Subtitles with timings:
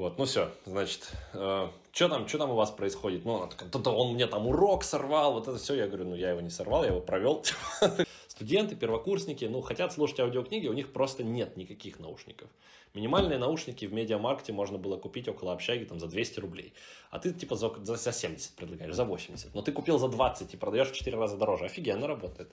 [0.00, 3.26] Вот, ну все, значит, э, что там, что там у вас происходит?
[3.26, 5.74] Ну, она такая, да он мне там урок сорвал, вот это все.
[5.74, 7.44] Я говорю, ну я его не сорвал, я его провел.
[8.26, 12.48] Студенты, первокурсники, ну, хотят слушать аудиокниги, у них просто нет никаких наушников.
[12.94, 16.72] Минимальные наушники в медиамаркете можно было купить около общаги там за 200 рублей.
[17.10, 19.54] А ты типа за, за 70 предлагаешь, за 80.
[19.54, 21.66] Но ты купил за 20 и продаешь в 4 раза дороже.
[21.66, 22.50] Офигенно работает.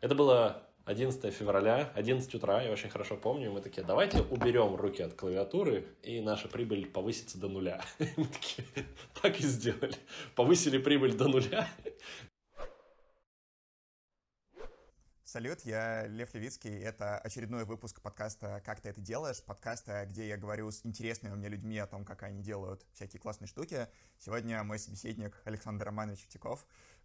[0.00, 5.02] Это было 11 февраля, 11 утра, я очень хорошо помню, мы такие, давайте уберем руки
[5.02, 7.82] от клавиатуры, и наша прибыль повысится до нуля.
[8.16, 8.66] Мы такие,
[9.20, 9.94] так и сделали.
[10.34, 11.68] Повысили прибыль до нуля.
[15.28, 16.74] Салют, я Лев Левицкий.
[16.80, 21.48] Это очередной выпуск подкаста «Как ты это делаешь?» Подкаста, где я говорю с интересными мне
[21.48, 23.88] людьми о том, как они делают всякие классные штуки.
[24.16, 26.97] Сегодня мой собеседник Александр Романович Вотяков, э,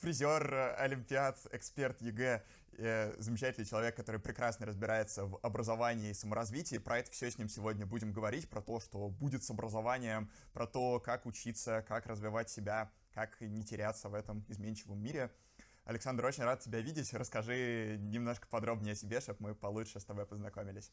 [0.00, 2.42] призер Олимпиад, эксперт ЕГЭ,
[2.78, 6.78] э, замечательный человек, который прекрасно разбирается в образовании и саморазвитии.
[6.78, 10.66] Про это все с ним сегодня будем говорить, про то, что будет с образованием, про
[10.66, 15.30] то, как учиться, как развивать себя, как не теряться в этом изменчивом мире—
[15.88, 17.14] Александр, очень рад тебя видеть.
[17.14, 20.92] Расскажи немножко подробнее о себе, чтобы мы получше с тобой познакомились.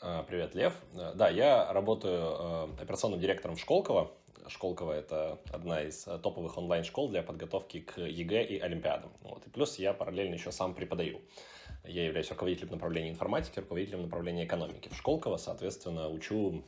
[0.00, 0.74] А, привет, Лев.
[0.94, 4.12] А, да, я работаю а, операционным директором в Школково.
[4.46, 9.12] Школково– это одна из топовых онлайн-школ для подготовки к ЕГЭ и Олимпиадам.
[9.22, 9.44] Вот.
[9.46, 11.20] И плюс я параллельно еще сам преподаю.
[11.84, 14.88] Я являюсь руководителем направления информатики, руководителем направления экономики.
[14.88, 16.62] В Школково, соответственно, учу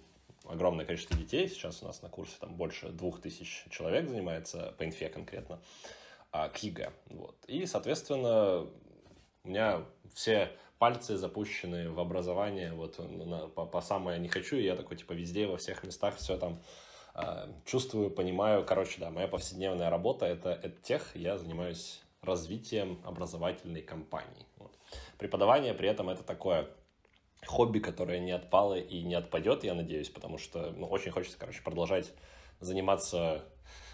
[0.44, 1.48] огромное количество детей.
[1.48, 5.60] Сейчас у нас на курсе там больше двух тысяч человек занимается по инфе конкретно
[6.32, 6.92] а, к ЕГЭ.
[7.10, 7.36] Вот.
[7.46, 8.66] И, соответственно,
[9.44, 14.64] у меня все пальцы запущены в образование, вот на, по, по самое не хочу, и
[14.64, 16.62] я такой, типа, везде, во всех местах все там
[17.14, 18.64] э, чувствую, понимаю.
[18.64, 24.46] Короче, да, моя повседневная работа это, EdTech, я занимаюсь развитием образовательной компании.
[24.56, 24.72] Вот.
[25.18, 26.66] Преподавание при этом это такое
[27.44, 31.60] хобби, которое не отпало и не отпадет, я надеюсь, потому что ну, очень хочется, короче,
[31.62, 32.10] продолжать
[32.58, 33.44] заниматься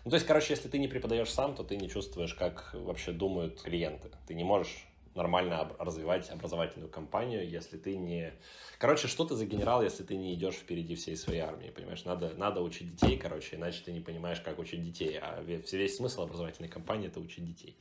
[0.05, 3.11] ну, то есть, короче, если ты не преподаешь сам, то ты не чувствуешь, как вообще
[3.11, 4.09] думают клиенты.
[4.29, 8.33] Ты не можешь нормально развивать образовательную кампанию, если ты не...
[8.79, 12.05] Короче, что ты за генерал, если ты не идешь впереди всей своей армии, понимаешь?
[12.05, 15.19] Надо, надо учить детей, короче, иначе ты не понимаешь, как учить детей.
[15.21, 17.77] А весь смысл образовательной кампании– это учить детей.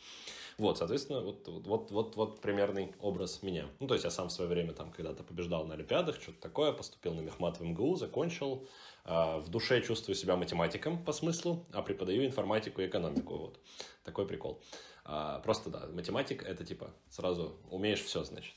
[0.57, 3.66] Вот, соответственно, вот, вот, вот, вот примерный образ меня.
[3.79, 6.72] Ну, то есть я сам в свое время там когда-то побеждал на Олимпиадах, что-то такое,
[6.72, 8.66] поступил на Мехмат в МГУ, закончил.
[9.06, 13.35] Э, в душе чувствую себя математиком по смыслу, а преподаю информатику и экономику.
[13.35, 13.59] Вот,
[14.03, 14.62] такой прикол.
[15.06, 18.54] А, просто, да, математик– это типа сразу умеешь все, значит.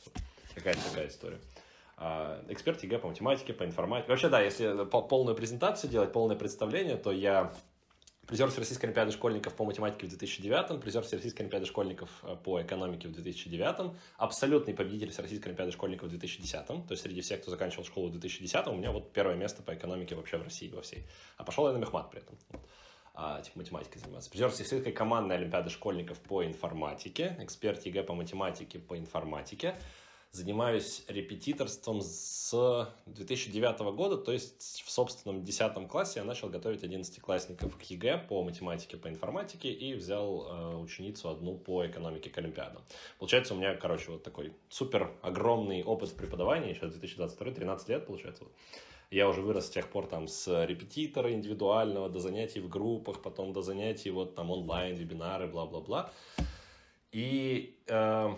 [0.55, 1.39] Какая-то такая история.
[1.99, 4.11] А, эксперт ЕГЭ по математике, по информатике.
[4.11, 7.53] Вообще, да, если полную презентацию делать, полное представление, то я
[8.29, 13.09] призер Всероссийской Олимпиады школьников по математике в 2009, призер Всероссийской Олимпиады школьников э, по экономике
[13.09, 17.85] в 2009, абсолютный победитель Всероссийской Олимпиады школьников в 2010, то есть среди всех, кто заканчивал
[17.85, 21.07] школу в 2010, у меня вот первое место по экономике вообще в России во всей.
[21.37, 22.39] А пошел я на мехмат при этом.
[23.21, 24.31] А, типа математикой заниматься.
[24.31, 29.75] Призер Всероссийской командной Олимпиады школьников по информатике, эксперт ЕГЭ по математике, по информатике,
[30.31, 37.77] занимаюсь репетиторством с 2009 года, то есть в собственном 10 классе я начал готовить 11-классников
[37.77, 42.85] к ЕГЭ по математике, по информатике и взял э, ученицу одну по экономике к Олимпиадам.
[43.19, 48.07] Получается, у меня, короче, вот такой супер огромный опыт в преподавании, сейчас 2022, 13 лет,
[48.07, 48.45] получается.
[49.11, 53.53] Я уже вырос с тех пор там с репетитора индивидуального до занятий в группах, потом
[53.53, 56.13] до занятий вот там онлайн, вебинары, бла-бла-бла.
[57.11, 58.35] И э,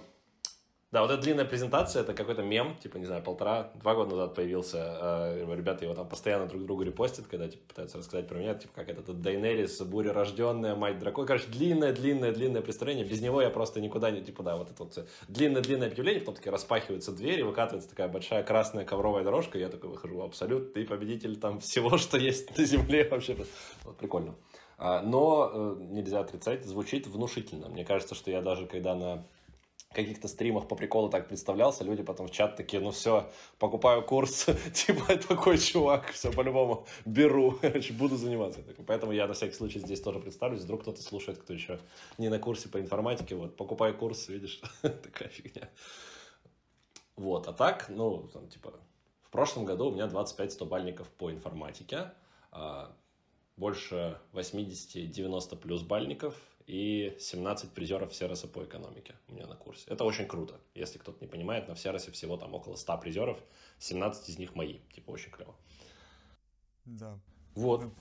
[0.92, 4.78] да, вот эта длинная презентация, это какой-то мем, типа, не знаю, полтора-два года назад появился.
[5.00, 8.72] Э, ребята его там постоянно друг другу репостят, когда, типа, пытаются рассказать про меня, типа,
[8.74, 11.28] как это, это Дайнерис, буря-рожденная, мать дракона.
[11.28, 13.04] Короче, длинное-длинное-длинное представление.
[13.04, 16.50] Без него я просто никуда не, типа, да, вот это вот длинное-длинное объявление, потом такие
[16.50, 21.36] распахиваются двери, выкатывается такая большая красная ковровая дорожка, и я такой выхожу, абсолют, ты победитель
[21.36, 23.36] там всего, что есть на земле вообще.
[23.84, 24.34] Вот, прикольно.
[24.76, 27.68] А, но э, нельзя отрицать, звучит внушительно.
[27.68, 29.26] Мне кажется, что я даже когда на
[29.94, 33.28] каких-то стримах по приколу так представлялся, люди потом в чат такие, ну все,
[33.58, 37.58] покупаю курс, типа такой чувак, все по-любому беру,
[37.98, 38.60] буду заниматься.
[38.86, 41.80] Поэтому я на всякий случай здесь тоже представлюсь, вдруг кто-то слушает, кто еще
[42.18, 45.68] не на курсе по информатике, вот, покупай курс, видишь, такая фигня.
[47.16, 48.72] Вот, а так, ну, там, типа,
[49.22, 50.66] в прошлом году у меня 25 100
[51.18, 52.12] по информатике,
[52.52, 52.94] а,
[53.56, 56.34] больше 80-90 плюс бальников
[56.70, 59.90] и 17 призеров Сероса по экономике у меня на курсе.
[59.90, 60.60] Это очень круто.
[60.74, 63.42] Если кто-то не понимает, на Серосе всего там около 100 призеров,
[63.80, 64.78] 17 из них мои.
[64.94, 65.56] Типа очень клево.
[66.84, 67.18] Да.
[67.56, 67.82] Вот.
[67.82, 67.94] Ну,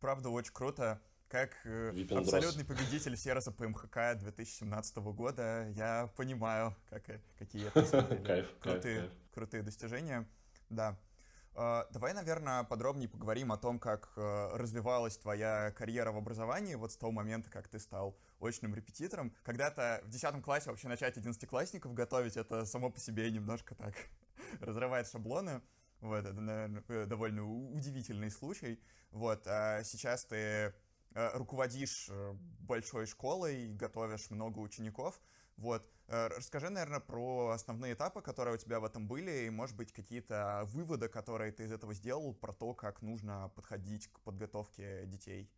[0.00, 1.00] правда, очень круто.
[1.28, 7.04] Как э, абсолютный победитель Сероса по МХК 2017 года, я понимаю, как,
[7.38, 10.28] какие это кайф, крутые, кайф, крутые достижения.
[10.68, 10.98] Да.
[11.60, 16.90] Э, давай, наверное, подробнее поговорим о том, как э, развивалась твоя карьера в образовании вот
[16.90, 19.34] с того момента, как ты стал очным репетитором.
[19.42, 23.94] Когда-то в 10 классе вообще начать одиннадцатиклассников готовить, это само по себе немножко так
[24.60, 25.60] разрывает шаблоны.
[26.00, 28.80] Вот, это, наверное, довольно удивительный случай.
[29.10, 30.72] Вот, а сейчас ты
[31.12, 32.08] руководишь
[32.60, 35.20] большой школой, готовишь много учеников.
[35.60, 35.86] Вот.
[36.08, 39.92] Э, расскажи, наверное, про основные этапы, которые у тебя в этом были, и, может быть,
[39.92, 45.50] какие-то выводы, которые ты из этого сделал, про то, как нужно подходить к подготовке детей.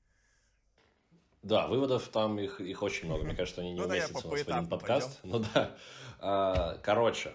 [1.42, 3.24] Да, выводов там их, их очень много.
[3.24, 5.20] Мне кажется, они не ну, уместятся да, у нас в один подкаст.
[5.22, 5.76] Ну да.
[6.18, 7.34] А, короче,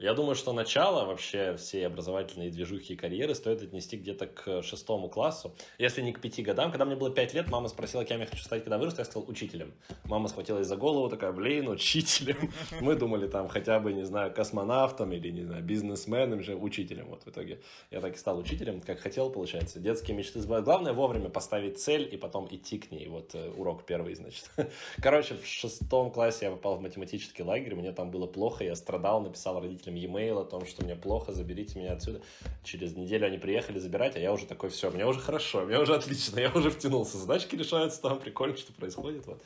[0.00, 5.08] я думаю, что начало вообще всей образовательной движухи и карьеры стоит отнести где-то к шестому
[5.08, 6.72] классу, если не к пяти годам.
[6.72, 9.30] Когда мне было пять лет, мама спросила, кем я хочу стать, когда вырасту, я сказал
[9.30, 9.72] учителем.
[10.04, 12.52] Мама схватилась за голову, такая, блин, учителем.
[12.80, 17.06] Мы думали там хотя бы, не знаю, космонавтом или, не знаю, бизнесменом же, учителем.
[17.10, 17.60] Вот в итоге
[17.92, 19.78] я так и стал учителем, как хотел, получается.
[19.78, 20.64] Детские мечты сбывают.
[20.64, 23.06] Главное вовремя поставить цель и потом идти к ней.
[23.06, 24.50] Вот э, урок первый, значит.
[25.00, 29.20] Короче, в шестом классе я попал в математический лагерь, мне там было плохо, я страдал,
[29.20, 32.20] написал родителям родителям e-mail о том, что мне плохо, заберите меня отсюда.
[32.62, 35.94] Через неделю они приехали забирать, а я уже такой, все, мне уже хорошо, мне уже
[35.94, 39.26] отлично, я уже втянулся, задачки решаются там, прикольно, что происходит.
[39.26, 39.42] Вот.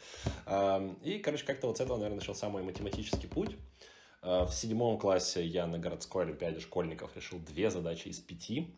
[1.03, 3.57] И, короче, как-то вот с этого, наверное, начался мой математический путь.
[4.21, 8.75] А, в седьмом классе я на городской олимпиаде школьников решил две задачи из пяти.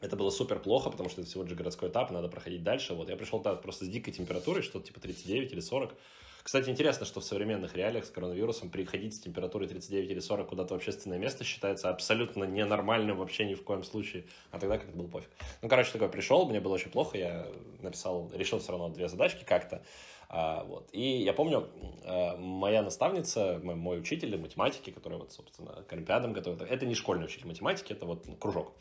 [0.00, 2.94] Это было супер плохо, потому что это всего лишь городской этап, надо проходить дальше.
[2.94, 5.94] Вот я пришел тогда просто с дикой температурой, что-то типа 39 или 40.
[6.42, 10.74] Кстати, интересно, что в современных реалиях с коронавирусом приходить с температурой 39 или 40 куда-то
[10.74, 14.24] в общественное место считается абсолютно ненормальным вообще ни в коем случае.
[14.50, 15.30] А тогда как-то был пофиг.
[15.62, 17.46] Ну, короче, такой пришел, мне было очень плохо, я
[17.80, 19.82] написал, решил все равно две задачки как-то.
[20.28, 20.88] А, вот.
[20.92, 21.68] И я помню,
[22.04, 26.94] а, моя наставница, мой, мой учитель математики, который вот, собственно, к Олимпиадам готовит, это не
[26.94, 28.72] школьный учитель математики, это вот ну, кружок.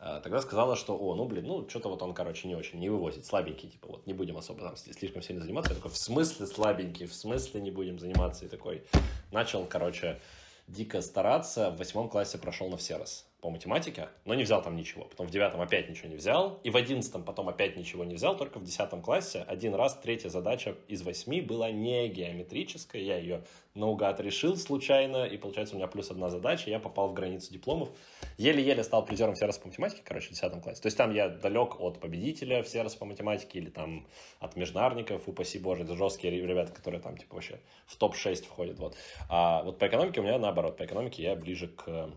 [0.00, 2.88] А, тогда сказала, что, о, ну, блин, ну, что-то вот он, короче, не очень, не
[2.88, 5.72] вывозит, слабенький, типа, вот, не будем особо там слишком сильно заниматься.
[5.72, 8.44] Я такой, в смысле слабенький, в смысле не будем заниматься?
[8.44, 8.84] И такой
[9.32, 10.20] начал, короче,
[10.68, 11.70] дико стараться.
[11.70, 15.04] В восьмом классе прошел на все раз по математике, но не взял там ничего.
[15.04, 16.58] Потом в девятом опять ничего не взял.
[16.64, 18.36] И в одиннадцатом потом опять ничего не взял.
[18.36, 23.00] Только в десятом классе один раз третья задача из восьми была не геометрическая.
[23.00, 23.44] Я ее
[23.74, 25.24] наугад решил случайно.
[25.24, 26.68] И получается у меня плюс одна задача.
[26.68, 27.90] Я попал в границу дипломов.
[28.38, 30.82] Еле-еле стал призером все раз по математике, короче, в десятом классе.
[30.82, 34.06] То есть там я далек от победителя все раз по математике или там
[34.40, 38.78] от межнарников, упаси боже, это жесткие ребята, которые там типа вообще в топ-6 входят.
[38.78, 38.96] Вот.
[39.28, 40.76] А вот по экономике у меня наоборот.
[40.76, 42.10] По экономике я ближе к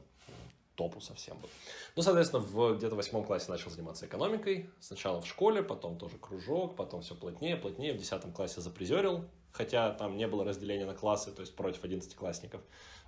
[0.81, 1.49] топу совсем был.
[1.95, 4.71] Ну, соответственно, в где-то восьмом классе начал заниматься экономикой.
[4.79, 7.93] Сначала в школе, потом тоже кружок, потом все плотнее, плотнее.
[7.93, 12.61] В десятом классе запризерил, хотя там не было разделения на классы, то есть против одиннадцатиклассников.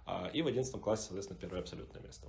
[0.06, 2.28] А, и в одиннадцатом классе, соответственно, первое абсолютное место.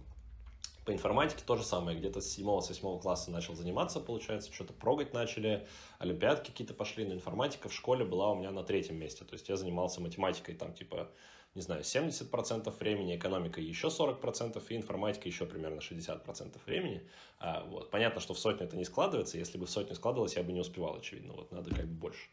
[0.87, 1.99] По информатике то же самое.
[1.99, 5.67] Где-то с 7 с 8 класса начал заниматься, получается, что-то прогать начали,
[5.99, 9.25] олимпиадки какие-то пошли, но информатика в школе была у меня на третьем месте.
[9.25, 11.11] То есть я занимался математикой там типа
[11.55, 17.09] не знаю, 70% времени, экономика еще 40%, и информатика еще примерно 60% времени.
[17.39, 17.91] А, вот.
[17.91, 20.61] Понятно, что в сотню это не складывается, если бы в сотню складывалось, я бы не
[20.61, 22.29] успевал, очевидно, вот надо как бы больше.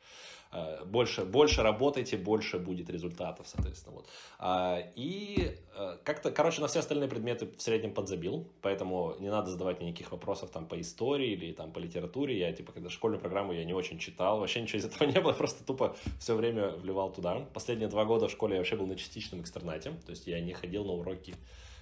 [0.51, 3.95] А, больше, больше работайте, больше будет результатов, соответственно.
[3.95, 4.09] Вот.
[4.37, 9.49] А, и а, как-то, короче, на все остальные предметы в среднем подзабил, поэтому не надо
[9.49, 12.37] задавать никаких вопросов там по истории или там по литературе.
[12.37, 15.31] Я, типа, когда школьную программу я не очень читал, вообще ничего из этого не было,
[15.31, 17.39] просто тупо все время вливал туда.
[17.53, 20.53] Последние два года в школе я вообще был на частичном экстернате, то есть я не
[20.53, 21.33] ходил на уроки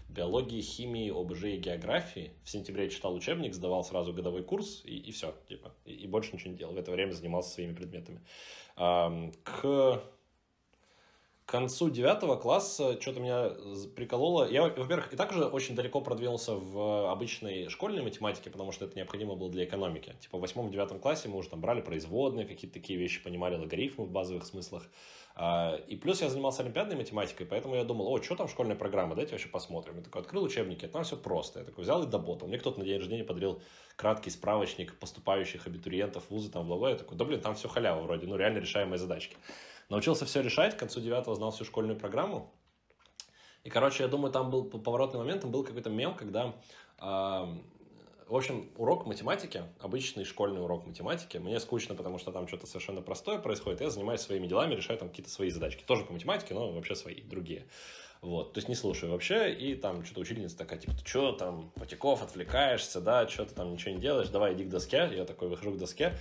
[0.10, 2.32] биологии, химии, ОБЖ и географии.
[2.43, 6.34] В сентябре читал учебник, сдавал сразу годовой курс, и, и все, типа, и, и больше
[6.34, 6.74] ничего не делал.
[6.74, 8.22] В это время занимался своими предметами.
[8.79, 10.01] К
[11.45, 13.51] концу девятого класса что-то меня
[13.95, 14.50] прикололо.
[14.50, 18.95] Я, во-первых, и так уже очень далеко продвинулся в обычной школьной математике, потому что это
[18.95, 20.15] необходимо было для экономики.
[20.21, 24.12] Типа в восьмом-девятом классе мы уже там брали производные, какие-то такие вещи, понимали логарифмы в
[24.12, 24.88] базовых смыслах.
[25.41, 29.12] А, и плюс я занимался олимпиадной математикой, поэтому я думал, о, что там школьная программа,
[29.12, 29.96] давайте вообще посмотрим.
[29.96, 31.60] Я такой открыл учебники, там все просто.
[31.60, 32.50] Я такой взял и доботал.
[32.50, 33.62] Мне кто-то на день рождения подарил
[33.96, 36.89] краткий справочник поступающих абитуриентов в вузы, там, бла-бла.
[36.89, 39.38] Я такой, да блин, там все халява вроде, ну реально решаемые задачки.
[39.88, 42.51] Научился все решать, к концу девятого знал всю школьную программу.
[43.63, 46.53] И, короче, я думаю, там был поворотный момент, там был какой-то мем, когда
[48.29, 53.01] в общем, урок математики, обычный школьный урок математики, мне скучно, потому что там что-то совершенно
[53.01, 55.83] простое происходит, я занимаюсь своими делами, решаю там какие-то свои задачки.
[55.83, 57.65] Тоже по математике, но вообще свои, другие.
[58.21, 61.71] Вот, то есть не слушаю вообще, и там что-то учительница такая, типа, ты что там,
[61.71, 65.09] Потяков, отвлекаешься, да, что ты там ничего не делаешь, давай иди к доске.
[65.12, 66.13] Я такой выхожу к доске,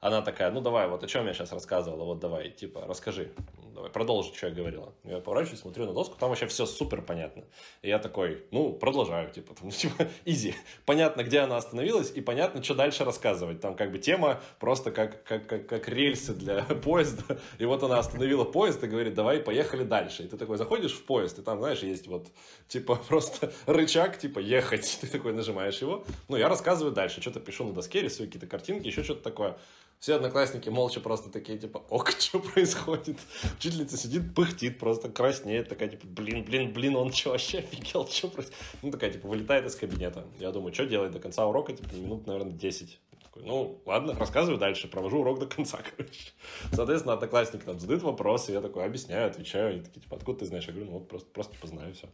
[0.00, 3.32] Она такая, ну давай, вот о чем я сейчас рассказывала, вот давай, типа, расскажи,
[3.74, 4.94] давай, продолжи, что я говорила.
[5.04, 7.44] Я поворачиваюсь, смотрю на доску, там вообще все супер понятно.
[7.82, 10.54] И я такой, ну, продолжаю, типа, там, типа, изи.
[10.86, 13.60] Понятно, где она остановилась, и понятно, что дальше рассказывать.
[13.60, 17.38] Там как бы тема просто как, как, как, как рельсы для поезда.
[17.58, 20.22] И вот она остановила поезд и говорит, давай, поехали дальше.
[20.22, 22.26] И ты такой заходишь в поезд, и там, знаешь, есть вот,
[22.68, 24.98] типа, просто рычаг, типа, ехать.
[25.02, 26.04] Ты такой нажимаешь его.
[26.28, 29.58] Ну, я рассказываю дальше, что-то пишу на доске, рисую какие-то картинки, еще что-то такое.
[30.00, 33.18] Все одноклассники молча просто такие, типа, ок, что происходит?
[33.58, 38.28] Учительница сидит, пыхтит, просто краснеет, такая, типа, блин, блин, блин, он что, вообще офигел, что
[38.28, 38.58] происходит?
[38.80, 40.24] Ну, такая, типа, вылетает из кабинета.
[40.38, 42.98] Я думаю, что делать до конца урока, типа, минут, наверное, 10.
[43.24, 46.32] Такой, ну, ладно, рассказываю дальше, провожу урок до конца, короче.
[46.72, 50.64] Соответственно, одноклассники там задают вопросы, я такой объясняю, отвечаю, они такие, типа, откуда ты знаешь?
[50.64, 52.08] Я говорю, ну, вот просто, просто типа, знаю, все.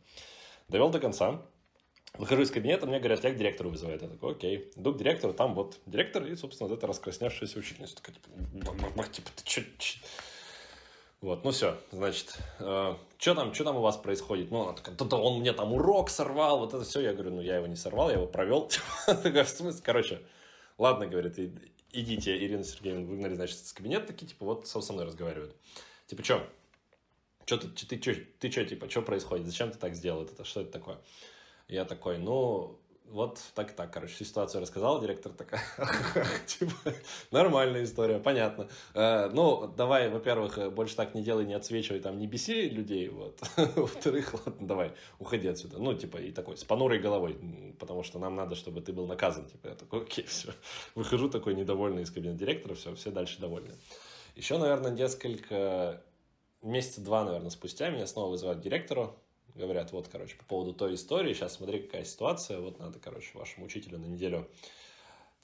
[0.68, 1.40] Довел до конца,
[2.18, 4.00] Выхожу из кабинета, мне говорят, я к директору вызываю.
[4.00, 4.70] Я такой, окей.
[4.76, 7.96] Иду к директору, там вот директор и, собственно, вот эта раскрасневшаяся учительница.
[7.96, 9.98] Такая, типа, типа ты чё, чё?
[11.22, 14.50] Вот, ну все, значит, э, что там, что там у вас происходит?
[14.50, 17.00] Ну, она такая, да он мне там урок сорвал, вот это все.
[17.00, 18.70] Я говорю, ну, я его не сорвал, я его провел.
[19.06, 20.20] Такая, в смысле, короче,
[20.78, 21.38] ладно, говорит,
[21.92, 25.56] идите, Ирина Сергеевна, выгнали, значит, из кабинета, такие, типа, вот со мной разговаривают.
[26.06, 26.46] Типа, что?
[27.46, 29.46] Что ты, ты, ты, ты типа, что происходит?
[29.46, 30.22] Зачем ты так сделал?
[30.22, 30.98] Это что это такое?
[31.68, 35.62] Я такой, ну, вот так и так, короче, ситуацию рассказал, директор такая,
[36.46, 36.72] типа,
[37.30, 38.68] нормальная история, понятно.
[38.94, 43.40] Э, ну, давай, во-первых, больше так не делай, не отсвечивай, там, не беси людей, вот.
[43.56, 45.78] Во-вторых, ладно, давай, уходи отсюда.
[45.78, 47.38] Ну, типа, и такой, с понурой головой,
[47.78, 49.46] потому что нам надо, чтобы ты был наказан.
[49.46, 50.52] Типа, я такой, окей, все.
[50.94, 53.74] Выхожу такой недовольный из кабинета директора, все, все дальше довольны.
[54.34, 56.02] Еще, наверное, несколько,
[56.62, 59.16] месяца два, наверное, спустя меня снова вызывают директору,
[59.56, 63.66] говорят, вот, короче, по поводу той истории, сейчас смотри, какая ситуация, вот надо, короче, вашему
[63.66, 64.48] учителю на неделю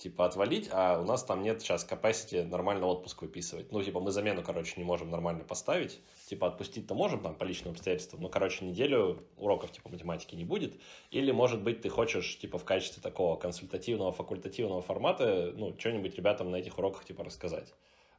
[0.02, 3.70] типа отвалить, а у нас там нет сейчас capacity нормально отпуск выписывать.
[3.70, 6.00] Ну, типа, мы замену, короче, не можем нормально поставить.
[6.26, 10.74] Типа, отпустить-то можем там по личным обстоятельствам, но, короче, неделю уроков, типа, математики не будет.
[11.12, 16.50] Или, может быть, ты хочешь, типа, в качестве такого консультативного, факультативного формата, ну, что-нибудь ребятам
[16.50, 17.72] на этих уроках, типа, рассказать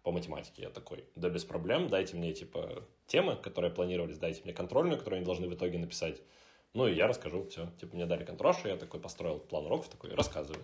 [0.03, 0.63] по математике.
[0.63, 5.17] Я такой, да без проблем, дайте мне, типа, темы, которые планировались, дайте мне контрольную, которую
[5.17, 6.22] они должны в итоге написать.
[6.74, 7.67] Ну, и я расскажу, все.
[7.79, 10.63] Типа, мне дали контрошу, я такой построил план уроков, такой, рассказываю.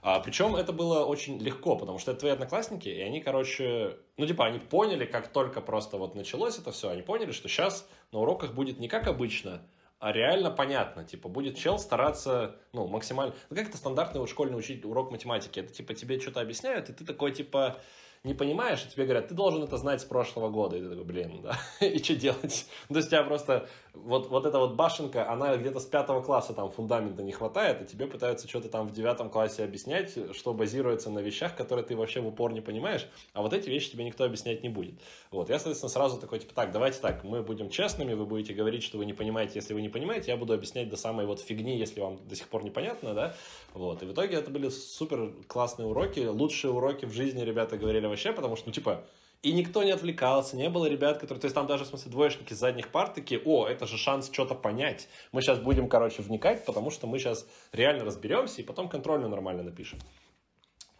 [0.00, 4.26] А, причем это было очень легко, потому что это твои одноклассники, и они, короче, ну,
[4.26, 8.20] типа, они поняли, как только просто вот началось это все, они поняли, что сейчас на
[8.20, 9.60] уроках будет не как обычно,
[9.98, 11.04] а реально понятно.
[11.04, 13.34] Типа, будет чел стараться, ну, максимально...
[13.50, 15.60] Ну, как это стандартный школьный учить урок математики?
[15.60, 17.78] Это, типа, тебе что-то объясняют, и ты такой, типа,
[18.24, 20.76] не понимаешь, и тебе говорят, ты должен это знать с прошлого года.
[20.76, 22.68] И ты такой, блин, да, и что делать?
[22.88, 26.54] То есть у тебя просто вот, вот эта вот башенка, она где-то с пятого класса
[26.54, 31.10] там фундамента не хватает, и тебе пытаются что-то там в девятом классе объяснять, что базируется
[31.10, 34.24] на вещах, которые ты вообще в упор не понимаешь, а вот эти вещи тебе никто
[34.24, 34.94] объяснять не будет.
[35.30, 38.82] Вот, я, соответственно, сразу такой, типа, так, давайте так, мы будем честными, вы будете говорить,
[38.82, 41.76] что вы не понимаете, если вы не понимаете, я буду объяснять до самой вот фигни,
[41.76, 43.34] если вам до сих пор непонятно, да,
[43.74, 48.06] вот, и в итоге это были супер классные уроки, лучшие уроки в жизни ребята говорили
[48.06, 49.04] вообще, потому что, ну, типа,
[49.42, 51.40] и никто не отвлекался, не было ребят, которые...
[51.40, 54.30] То есть там даже, в смысле, двоечники с задних пар такие, о, это же шанс
[54.32, 55.08] что-то понять.
[55.32, 59.64] Мы сейчас будем, короче, вникать, потому что мы сейчас реально разберемся и потом контрольную нормально
[59.64, 59.98] напишем.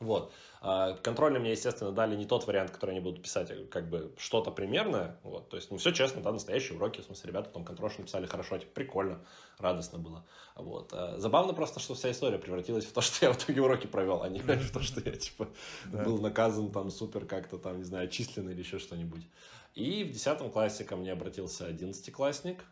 [0.00, 0.32] Вот.
[0.64, 4.14] А, контрольно мне, естественно, дали не тот вариант, который они будут писать, а как бы
[4.16, 5.18] что-то примерное.
[5.24, 5.48] Вот.
[5.48, 7.00] То есть, ну, все честно, да, настоящие уроки.
[7.00, 9.18] В смысле, ребята потом контрольно написали хорошо, типа, прикольно,
[9.58, 10.24] радостно было.
[10.54, 10.92] Вот.
[10.92, 14.22] А, забавно просто, что вся история превратилась в то, что я в итоге уроки провел,
[14.22, 15.48] а не в то, что я, типа,
[15.86, 19.26] был наказан там супер как-то там, не знаю, численно или еще что-нибудь.
[19.74, 22.64] И в 10 классе ко мне обратился 11-классник,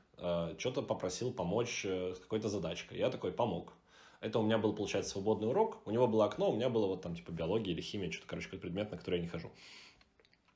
[0.58, 2.98] что-то попросил помочь э, с какой-то задачкой.
[2.98, 3.72] Я такой, помог.
[4.20, 5.78] Это у меня был, получается, свободный урок.
[5.86, 8.46] У него было окно, у меня было вот там типа биология или химия, что-то, короче,
[8.46, 9.50] какой-то предмет, на который я не хожу.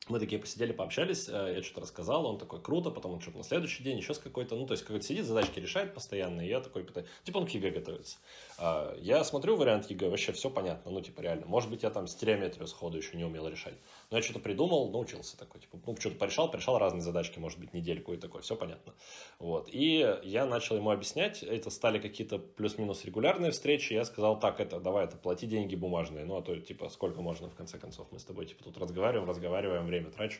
[0.08, 3.44] Мы такие посидели, пообщались, э, я что-то рассказал, он такой, круто, потом он что-то на
[3.44, 6.60] следующий день еще с какой-то, ну, то есть какой-то сидит, задачки решает постоянно, и я
[6.60, 8.18] такой пытаюсь, типа он к ЕГЭ готовится.
[8.58, 12.06] А, я смотрю вариант ЕГЭ, вообще все понятно, ну, типа реально, может быть, я там
[12.06, 13.76] стереометрию сходу еще не умел решать,
[14.14, 17.74] но я что-то придумал, научился такой, типа, ну, что-то порешал, порешал разные задачки, может быть,
[17.74, 18.94] недельку и такое, все понятно.
[19.40, 24.60] Вот, и я начал ему объяснять, это стали какие-то плюс-минус регулярные встречи, я сказал, так,
[24.60, 28.06] это, давай, это, плати деньги бумажные, ну, а то, типа, сколько можно, в конце концов,
[28.12, 30.38] мы с тобой, типа, тут разговариваем, разговариваем, время трачу.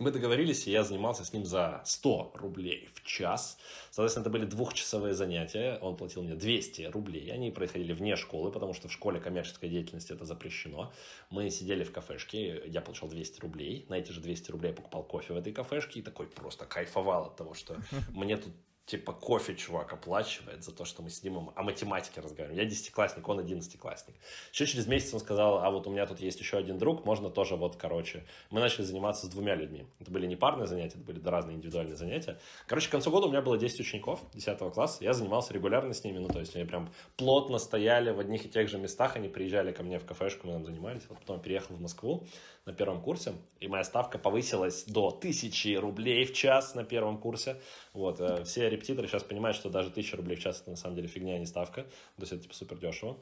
[0.00, 3.56] Мы договорились, и я занимался с ним за 100 рублей в час.
[3.92, 5.78] Соответственно, это были двухчасовые занятия.
[5.80, 7.30] Он платил мне 200 рублей.
[7.32, 10.92] Они происходили вне школы, потому что в школе коммерческой деятельности это запрещено.
[11.30, 13.86] Мы сидели в кафешке, я получал 200 рублей.
[13.88, 17.26] На эти же 200 рублей я покупал кофе в этой кафешке и такой просто кайфовал
[17.26, 17.76] от того, что
[18.12, 18.52] мне тут
[18.86, 22.62] типа кофе чувак оплачивает за то, что мы сидим о математике разговариваем.
[22.62, 24.14] Я десятиклассник, он одиннадцатиклассник.
[24.52, 27.30] Еще через месяц он сказал, а вот у меня тут есть еще один друг, можно
[27.30, 28.24] тоже вот, короче.
[28.50, 29.86] Мы начали заниматься с двумя людьми.
[30.00, 32.38] Это были не парные занятия, это были разные индивидуальные занятия.
[32.66, 36.04] Короче, к концу года у меня было 10 учеников 10 класса, я занимался регулярно с
[36.04, 39.28] ними, ну, то есть они прям плотно стояли в одних и тех же местах, они
[39.28, 41.02] приезжали ко мне в кафешку, мы там занимались.
[41.08, 42.26] Вот потом переехал в Москву
[42.66, 47.60] на первом курсе, и моя ставка повысилась до 1000 рублей в час на первом курсе.
[47.92, 50.96] Вот, э, все репетиторы сейчас понимают, что даже 1000 рублей в час это на самом
[50.96, 51.82] деле фигня, а не ставка.
[51.82, 53.18] То есть это типа супер дешево.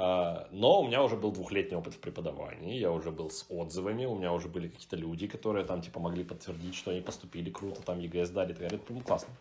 [0.00, 4.04] А, но у меня уже был двухлетний опыт в преподавании, я уже был с отзывами,
[4.04, 7.82] у меня уже были какие-то люди, которые там типа могли подтвердить, что они поступили круто,
[7.82, 8.56] там ЕГЭ сдали.
[8.60, 9.34] Это было классно.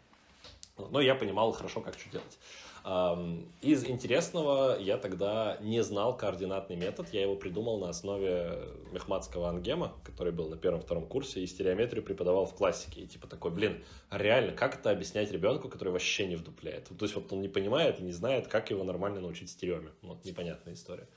[0.89, 2.39] Но я понимал хорошо, как что делать.
[3.61, 8.59] Из интересного я тогда не знал координатный метод, я его придумал на основе
[8.91, 13.01] мехматского ангема, который был на первом-втором курсе, и стереометрию преподавал в классике.
[13.01, 16.85] И типа такой, блин, реально, как это объяснять ребенку, который вообще не вдупляет?
[16.85, 19.89] То есть вот он не понимает не знает, как его нормально научить стереоме...
[20.01, 21.07] Вот непонятная история.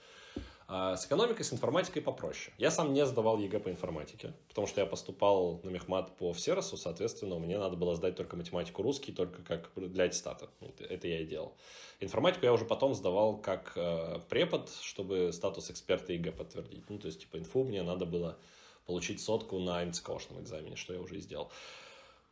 [0.72, 2.54] А с экономикой, с информатикой попроще.
[2.56, 6.76] Я сам не сдавал ЕГЭ по информатике, потому что я поступал на мехмат по всеросу,
[6.76, 10.48] соответственно, мне надо было сдать только математику русский, только как для аттестата.
[10.78, 11.56] Это я и делал.
[11.98, 16.88] Информатику я уже потом сдавал как э, препод, чтобы статус эксперта ЕГЭ подтвердить.
[16.88, 18.38] Ну, то есть, типа, инфу мне надо было
[18.86, 21.50] получить сотку на МЦКшном экзамене, что я уже и сделал.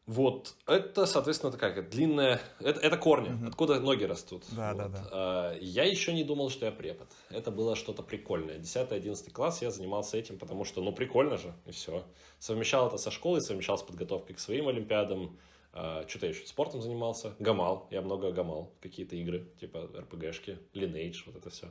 [0.08, 3.46] Вот, это, соответственно, такая длинная, это, это корни, угу.
[3.46, 4.42] откуда ноги растут.
[4.52, 4.78] Да, вот.
[4.78, 5.08] да, да.
[5.12, 7.08] А, я еще не думал, что я препод.
[7.28, 8.58] Это было что-то прикольное.
[8.58, 12.04] 10-11 класс я занимался этим, потому что, ну, прикольно же, и все.
[12.38, 15.38] Совмещал это со школой, совмещал с подготовкой к своим олимпиадам.
[15.74, 17.34] А, что-то я еще спортом занимался.
[17.38, 21.68] Гамал, я много гамал, какие-то игры, типа РПГшки, Lineage, вот это все.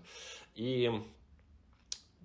[0.54, 0.92] И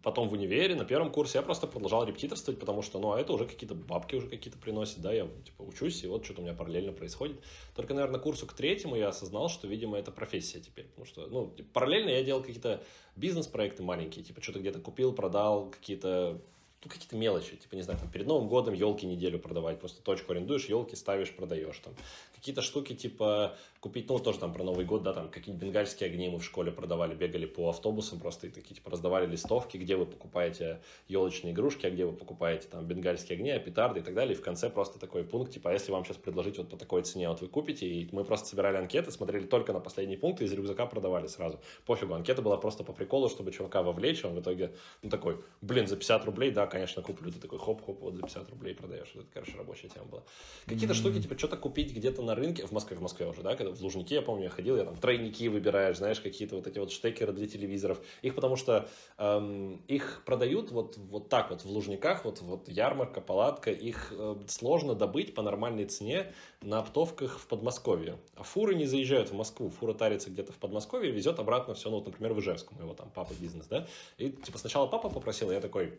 [0.02, 3.32] потом в универе, на первом курсе, я просто продолжал репетиторствовать, потому что, ну, а это
[3.32, 6.54] уже какие-то бабки уже какие-то приносят, да, я, типа, учусь, и вот что-то у меня
[6.54, 7.36] параллельно происходит.
[7.74, 11.52] Только, наверное, курсу к третьему я осознал, что, видимо, это профессия теперь, потому что, ну,
[11.56, 12.82] типа, параллельно я делал какие-то
[13.16, 16.40] бизнес-проекты маленькие, типа, что-то где-то купил, продал, какие-то
[16.84, 20.32] ну, какие-то мелочи, типа, не знаю, там, перед Новым годом елки неделю продавать, просто точку
[20.32, 21.94] арендуешь, елки ставишь, продаешь, там,
[22.42, 26.28] какие-то штуки, типа, купить, ну, тоже там про Новый год, да, там, какие-нибудь бенгальские огни
[26.28, 30.06] мы в школе продавали, бегали по автобусам просто и такие, типа, раздавали листовки, где вы
[30.06, 34.34] покупаете елочные игрушки, а где вы покупаете, там, бенгальские огни, а петарды и так далее,
[34.34, 37.02] и в конце просто такой пункт, типа, а если вам сейчас предложить вот по такой
[37.02, 40.44] цене, вот вы купите, и мы просто собирали анкеты, смотрели только на последний пункт, и
[40.44, 44.40] из рюкзака продавали сразу, пофигу, анкета была просто по приколу, чтобы чувака вовлечь, он в
[44.40, 48.22] итоге, ну, такой, блин, за 50 рублей, да, конечно, куплю, ты такой хоп-хоп, вот за
[48.22, 49.12] 50 рублей продаешь.
[49.14, 50.22] Это, короче, рабочая тема была.
[50.66, 50.96] Какие-то mm-hmm.
[50.96, 53.80] штуки, типа, что-то купить где-то на рынке, в Москве, в Москве уже, да, когда в
[53.80, 57.32] Лужнике, я помню, я ходил, я там тройники выбираешь, знаешь, какие-то вот эти вот штекеры
[57.32, 58.00] для телевизоров.
[58.22, 63.20] Их потому что эм, их продают вот, вот так вот в Лужниках, вот, вот ярмарка,
[63.20, 68.18] палатка, их э, сложно добыть по нормальной цене на оптовках в Подмосковье.
[68.36, 71.96] А фуры не заезжают в Москву, фура тарится где-то в Подмосковье, везет обратно все, ну,
[71.96, 73.86] вот, например, в Ижевск, моего там папа бизнес, да,
[74.18, 75.98] и, типа, сначала папа попросил, я такой,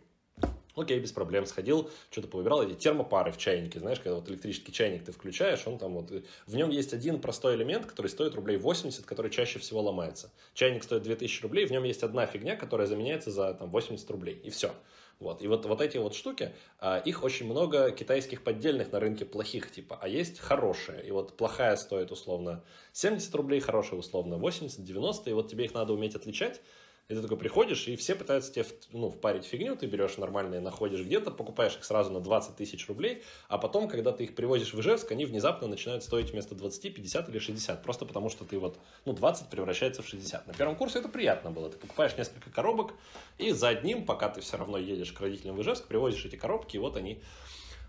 [0.75, 5.05] Окей, без проблем, сходил, что-то повыбирал, эти термопары в чайнике, знаешь, когда вот электрический чайник
[5.05, 6.11] ты включаешь, он там вот,
[6.47, 10.31] в нем есть один простой элемент, который стоит рублей 80, который чаще всего ломается.
[10.55, 14.41] Чайник стоит 2000 рублей, в нем есть одна фигня, которая заменяется за там 80 рублей,
[14.43, 14.73] и все.
[15.19, 15.41] Вот.
[15.41, 19.71] И вот, вот эти вот штуки, а, их очень много китайских поддельных на рынке плохих
[19.71, 21.05] типа, а есть хорошие.
[21.05, 25.73] И вот плохая стоит условно 70 рублей, хорошая условно 80, 90, и вот тебе их
[25.73, 26.61] надо уметь отличать.
[27.09, 31.01] И ты такой приходишь, и все пытаются тебе ну, впарить фигню, ты берешь нормальные, находишь
[31.01, 34.79] где-то, покупаешь их сразу на 20 тысяч рублей, а потом, когда ты их привозишь в
[34.79, 38.79] Ижевск, они внезапно начинают стоить вместо 20, 50 или 60, просто потому что ты вот,
[39.03, 40.47] ну, 20 превращается в 60.
[40.47, 42.93] На первом курсе это приятно было, ты покупаешь несколько коробок,
[43.37, 46.77] и за одним, пока ты все равно едешь к родителям в Ижевск, привозишь эти коробки,
[46.77, 47.21] и вот они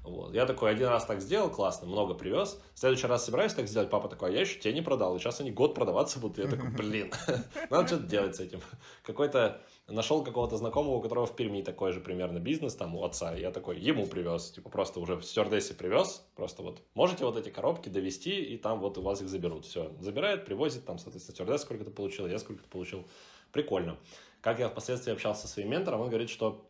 [0.04, 0.34] вот.
[0.34, 2.60] Я такой один раз так сделал, классно, много привез.
[2.74, 5.16] В следующий раз собираюсь так сделать, папа такой, а я еще тебе не продал.
[5.16, 6.36] И сейчас они год продаваться будут.
[6.36, 7.10] Я такой, блин,
[7.70, 8.60] надо что-то делать с этим.
[9.02, 13.34] Какой-то нашел какого-то знакомого, у которого в Перми такой же примерно бизнес, там, у отца.
[13.34, 16.26] Я такой, ему привез, типа, просто уже в стюардессе привез.
[16.36, 19.64] Просто вот, можете вот эти коробки довести, и там вот у вас их заберут.
[19.64, 23.06] Все, забирает, привозит, там, соответственно, стюардесс сколько-то получил, я сколько-то получил.
[23.52, 23.96] Прикольно.
[24.42, 26.62] Как я впоследствии общался со своим ментором, он говорит, что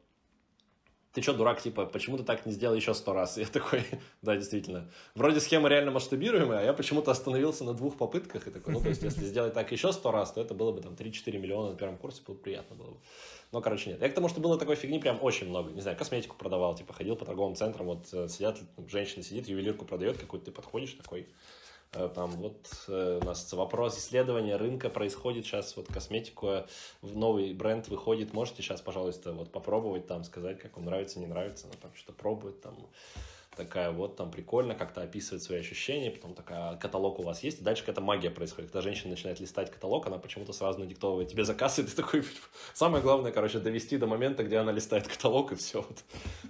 [1.15, 3.39] ты что, дурак, типа, почему ты так не сделал еще сто раз?
[3.39, 3.85] Я такой,
[4.21, 4.91] да, действительно.
[5.15, 8.89] Вроде схема реально масштабируемая, а я почему-то остановился на двух попытках и такой, ну, то
[8.89, 11.77] есть, если сделать так еще сто раз, то это было бы там 3-4 миллиона на
[11.77, 12.97] первом курсе, было бы приятно было бы.
[13.53, 14.03] Но, короче, нет.
[14.03, 15.71] Я к тому, что было такой фигни прям очень много.
[15.71, 19.85] Не знаю, косметику продавал, типа, ходил по торговым центрам, вот э, сидят, женщина сидит, ювелирку
[19.85, 21.29] продает какую-то, ты подходишь такой,
[22.15, 22.57] там вот
[22.89, 26.67] э, у нас вопрос исследования рынка происходит сейчас, вот косметику, э,
[27.03, 31.67] новый бренд выходит, можете сейчас, пожалуйста, вот попробовать там, сказать, как вам нравится, не нравится,
[31.67, 32.75] ну, там что-то пробует, там,
[33.57, 37.65] такая вот там прикольно, как-то описывает свои ощущения, потом такая, каталог у вас есть, и
[37.65, 38.71] дальше какая-то магия происходит.
[38.71, 42.25] Когда женщина начинает листать каталог, она почему-то сразу надиктовывает тебе заказ, и ты такой,
[42.75, 45.83] самое главное, короче, довести до момента, где она листает каталог, и все.
[45.83, 46.05] Вот.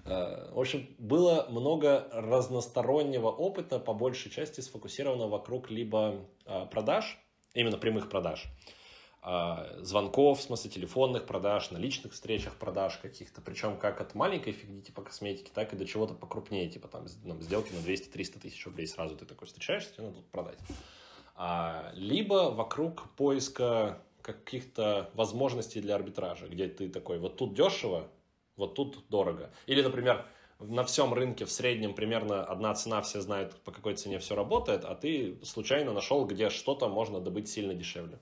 [0.05, 7.19] Э, в общем, было много разностороннего опыта, по большей части сфокусировано вокруг либо э, продаж,
[7.55, 8.74] именно прямых продаж, а,
[9.81, 14.83] звонков, в смысле телефонных продаж, на личных встречах продаж каких-то, причем как от маленькой фигни
[14.83, 18.87] типа косметики, так и до чего-то покрупнее, типа там, там сделки на 200-300 тысяч рублей
[18.87, 20.59] сразу ты такой встречаешься, тебе надо продать.
[21.37, 28.09] А, либо вокруг поиска каких-то возможностей для арбитража, где ты такой, вот тут дешево,
[28.57, 29.51] вот тут дорого.
[29.67, 30.27] Или, например,
[30.59, 34.85] на всем рынке в среднем примерно одна цена, все знают, по какой цене все работает,
[34.85, 38.19] а ты случайно нашел, где что-то можно добыть сильно дешевле.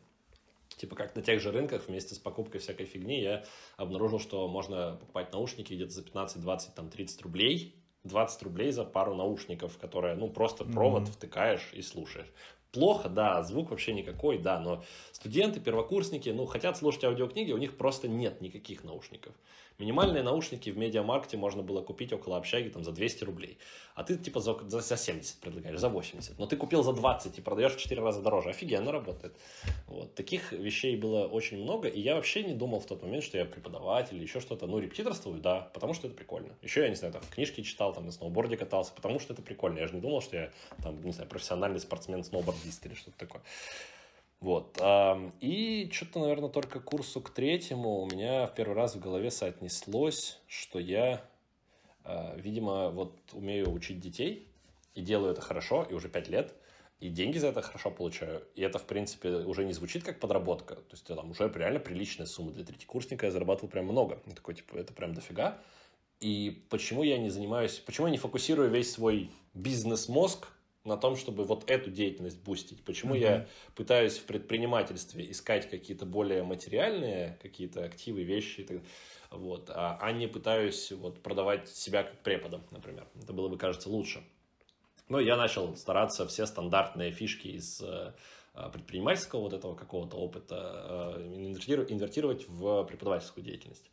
[0.83, 3.45] Типа как на тех же рынках вместе с покупкой всякой фигни я
[3.77, 7.77] обнаружил, что можно покупать наушники где-то за 15, 20, там 30 рублей.
[8.03, 11.13] 20 рублей за пару наушников, которые, ну, просто провод mm-hmm.
[11.13, 12.27] втыкаешь и слушаешь.
[12.73, 17.77] Плохо, да, звук вообще никакой, да, но студенты, первокурсники, ну, хотят слушать аудиокниги, у них
[17.77, 19.37] просто нет никаких наушников.
[19.83, 23.59] Минимальные наушники в медиамаркете можно было купить около общаги там, за 200 рублей.
[23.97, 26.39] А ты типа за, за 70 предлагаешь, за 80.
[26.39, 28.51] Но ты купил за 20 и продаешь в 4 раза дороже.
[28.51, 29.37] Офигенно работает.
[29.89, 30.15] Вот.
[30.15, 31.89] Таких вещей было очень много.
[31.89, 34.69] И я вообще не думал в тот момент, что я преподаватель или еще что-то.
[34.69, 36.55] Ну, репетиторствую, да, потому что это прикольно.
[36.63, 39.81] Еще я, не знаю, там книжки читал, там на сноуборде катался, потому что это прикольно.
[39.81, 43.43] Я же не думал, что я там, не знаю, профессиональный спортсмен-сноубордист или что-то такое.
[44.43, 44.77] Вот.
[45.41, 49.31] И что-то, наверное, только к курсу к третьему у меня в первый раз в голове
[49.31, 51.25] соотнеслось, что я,
[52.03, 54.49] а, видимо, вот умею учить детей
[54.95, 56.55] и делаю это хорошо, и уже пять лет,
[56.99, 58.43] и деньги за это хорошо получаю.
[58.57, 60.75] И это, в принципе, уже не звучит как подработка.
[60.75, 62.51] То есть там уже реально приличная сумма.
[62.51, 64.21] Для третьекурсника я зарабатывал прям много.
[64.27, 65.59] Я такой, типа, это прям дофига.
[66.19, 70.49] И почему я не занимаюсь, почему я не фокусирую весь свой бизнес-мозг
[70.85, 72.85] на том, чтобы вот эту деятельность бустить.
[72.85, 73.21] Почему mm-hmm.
[73.21, 78.83] я пытаюсь в предпринимательстве искать какие-то более материальные какие-то активы, вещи,
[79.31, 83.07] вот, а, а не пытаюсь вот продавать себя как преподом, например.
[83.21, 84.25] Это было бы, кажется, лучше.
[85.09, 88.13] Но я начал стараться все стандартные фишки из э,
[88.73, 93.91] предпринимательского вот этого какого-то опыта э, инвертировать в преподавательскую деятельность.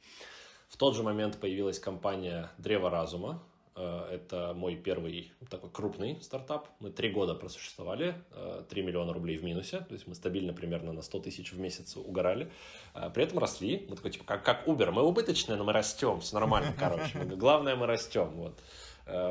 [0.69, 3.43] В тот же момент появилась компания «Древо разума»,
[3.80, 6.68] это мой первый такой крупный стартап.
[6.80, 8.15] Мы три года просуществовали,
[8.70, 11.60] 3 э, миллиона рублей в минусе, то есть мы стабильно примерно на 100 тысяч в
[11.60, 12.52] месяц угорали.
[12.94, 16.20] Э, при этом росли, мы такой, типа, как, как Uber, мы убыточные, но мы растем,
[16.20, 17.18] все нормально, короче.
[17.20, 18.60] Главное, мы растем, вот.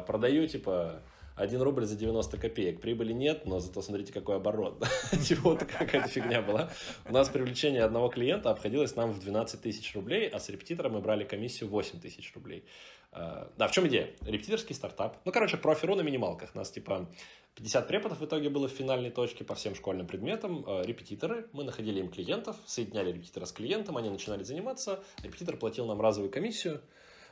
[0.06, 1.02] Продаю, типа,
[1.38, 2.80] 1 рубль за 90 копеек.
[2.80, 4.82] Прибыли нет, но зато смотрите, какой оборот.
[5.24, 6.70] Типа вот какая-то фигня была.
[7.08, 11.00] У нас привлечение одного клиента обходилось нам в 12 тысяч рублей, а с репетитора мы
[11.00, 12.64] брали комиссию 8 тысяч рублей.
[13.12, 14.10] Э, да, в чем идея?
[14.22, 15.18] Репетиторский стартап.
[15.24, 16.54] Ну, короче, профиру на минималках.
[16.54, 17.08] Нас типа
[17.54, 20.64] 50 преподов в итоге было в финальной точке по всем школьным предметам.
[20.66, 25.02] Э, репетиторы, мы находили им клиентов, соединяли репетитора с клиентом, они начинали заниматься.
[25.22, 26.82] Репетитор платил нам разовую комиссию.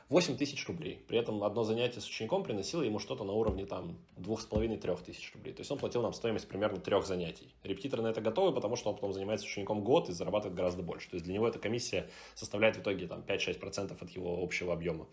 [0.09, 1.03] 8 тысяч рублей.
[1.09, 5.53] При этом одно занятие с учеником приносило ему что-то на уровне там 2,5-3 тысяч рублей.
[5.53, 7.53] То есть он платил нам стоимость примерно трех занятий.
[7.63, 10.81] Репетиторы на это готовы, потому что он потом занимается с учеником год и зарабатывает гораздо
[10.81, 11.09] больше.
[11.09, 15.07] То есть для него эта комиссия составляет в итоге там 5-6% от его общего объема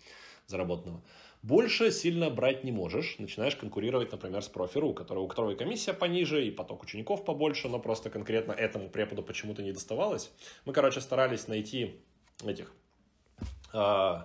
[0.46, 1.02] заработанного.
[1.42, 3.16] Больше сильно брать не можешь.
[3.18, 7.24] Начинаешь конкурировать, например, с профи.ру, у которого, у которого и комиссия пониже, и поток учеников
[7.24, 10.30] побольше, но просто конкретно этому преподу почему-то не доставалось.
[10.64, 12.00] Мы, короче, старались найти
[12.42, 12.72] этих...
[13.72, 14.22] Э,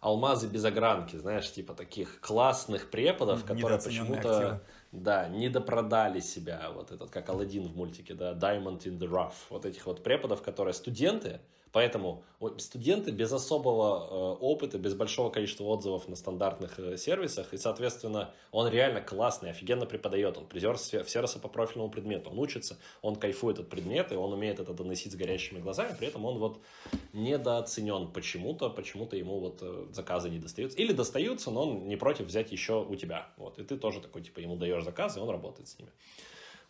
[0.00, 4.62] алмазы без огранки, знаешь, типа таких классных преподов, которые почему-то
[4.92, 9.34] да, не допродали себя, вот этот, как Алладин в мультике, да, Diamond in the Rough,
[9.50, 11.40] вот этих вот преподов, которые студенты,
[11.72, 12.24] Поэтому
[12.58, 18.32] студенты без особого э, опыта, без большого количества отзывов на стандартных э, сервисах, и, соответственно,
[18.52, 23.58] он реально классный, офигенно преподает, он призер сервиса по профильному предмету, он учится, он кайфует
[23.58, 26.60] от предмета, и он умеет это доносить с горящими глазами, при этом он вот
[27.12, 30.78] недооценен почему-то, почему-то ему вот э, заказы не достаются.
[30.78, 33.28] Или достаются, но он не против взять еще у тебя.
[33.36, 35.90] Вот, и ты тоже такой, типа, ему даешь заказы, и он работает с ними.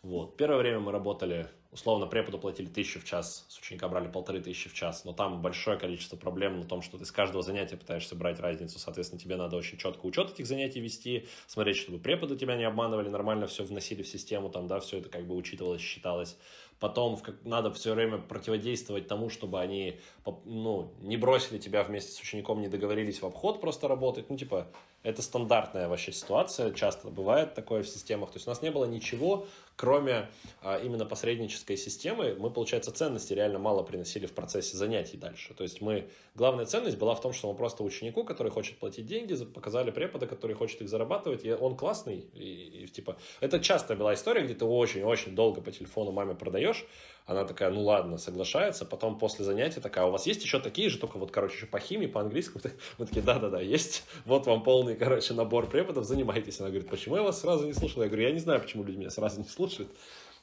[0.01, 0.37] Вот.
[0.37, 4.69] Первое время мы работали, условно, преподу платили тысячу в час, с ученика брали полторы тысячи
[4.69, 8.15] в час, но там большое количество проблем на том, что ты с каждого занятия пытаешься
[8.15, 12.55] брать разницу, соответственно, тебе надо очень четко учет этих занятий вести, смотреть, чтобы преподы тебя
[12.55, 16.37] не обманывали, нормально все вносили в систему, там, да, все это как бы учитывалось, считалось.
[16.79, 19.99] потом в, надо все время противодействовать тому, чтобы они
[20.45, 24.29] ну, не бросили тебя вместе с учеником, не договорились в обход просто работать.
[24.29, 24.67] Ну, типа,
[25.03, 28.31] это стандартная вообще ситуация, часто бывает такое в системах.
[28.31, 30.29] То есть у нас не было ничего, кроме
[30.61, 32.35] а, именно посреднической системы.
[32.37, 35.53] Мы, получается, ценности реально мало приносили в процессе занятий дальше.
[35.53, 39.05] То есть мы, главная ценность была в том, что мы просто ученику, который хочет платить
[39.05, 42.25] деньги, показали препода, который хочет их зарабатывать, и он классный.
[42.33, 46.85] И, и типа, это часто была история, где ты очень-очень долго по телефону маме продаешь,
[47.29, 48.85] она такая, ну ладно, соглашается.
[48.85, 51.67] Потом после занятия такая, «А у вас есть еще такие же, только вот, короче, еще
[51.67, 52.63] по химии, по английскому.
[52.97, 54.03] Мы такие, да-да-да, есть.
[54.25, 56.59] Вот вам полный, короче, набор преподов, занимайтесь.
[56.59, 58.01] Она говорит, почему я вас сразу не слушала?
[58.01, 59.91] Я говорю, я не знаю, почему люди меня сразу не слушают.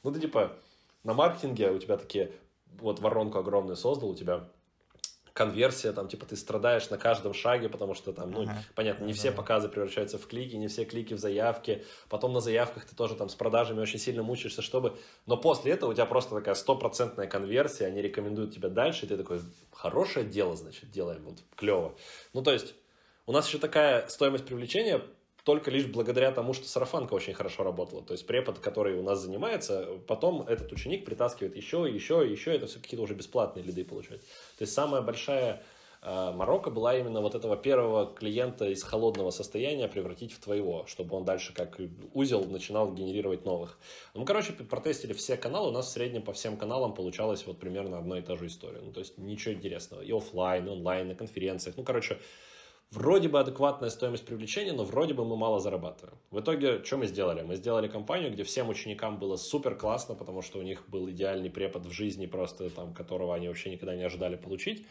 [0.03, 0.53] Ну, ты типа,
[1.03, 2.31] на маркетинге у тебя такие,
[2.79, 4.47] вот воронку огромную создал, у тебя
[5.37, 8.57] конверсия, там, типа, ты страдаешь на каждом шаге, потому что там, ну, ага.
[8.73, 12.85] понятно, не все показы превращаются в клики, не все клики в заявки, потом на заявках
[12.85, 14.97] ты тоже там с продажами очень сильно мучаешься, чтобы...
[15.27, 19.15] Но после этого у тебя просто такая стопроцентная конверсия, они рекомендуют тебя дальше, и ты
[19.15, 21.95] такой, хорошее дело, значит, делаем, вот, клево.
[22.33, 22.73] Ну, то есть,
[23.27, 25.01] у нас еще такая стоимость привлечения
[25.47, 28.03] только лишь благодаря тому, что сарафанка очень хорошо работала.
[28.03, 32.53] То есть препод, который у нас занимается, потом этот ученик притаскивает еще, еще, еще.
[32.53, 34.23] Это все какие-то уже бесплатные лиды получают.
[34.57, 35.63] То есть самая большая
[36.01, 41.15] э, Марокко была именно вот этого первого клиента из холодного состояния превратить в твоего, чтобы
[41.15, 41.79] он дальше как
[42.13, 43.79] узел начинал генерировать новых.
[44.15, 47.99] Ну, короче, протестили все каналы, у нас в среднем по всем каналам получалось вот примерно
[47.99, 48.81] одна и та же история.
[48.81, 50.01] Ну, то есть ничего интересного.
[50.01, 51.77] И офлайн, и онлайн, на конференциях.
[51.77, 52.17] Ну, короче,
[52.91, 56.17] вроде бы адекватная стоимость привлечения, но вроде бы мы мало зарабатываем.
[56.31, 57.41] В итоге, что мы сделали?
[57.41, 61.49] Мы сделали компанию, где всем ученикам было супер классно, потому что у них был идеальный
[61.49, 64.85] препод в жизни, просто там, которого они вообще никогда не ожидали получить.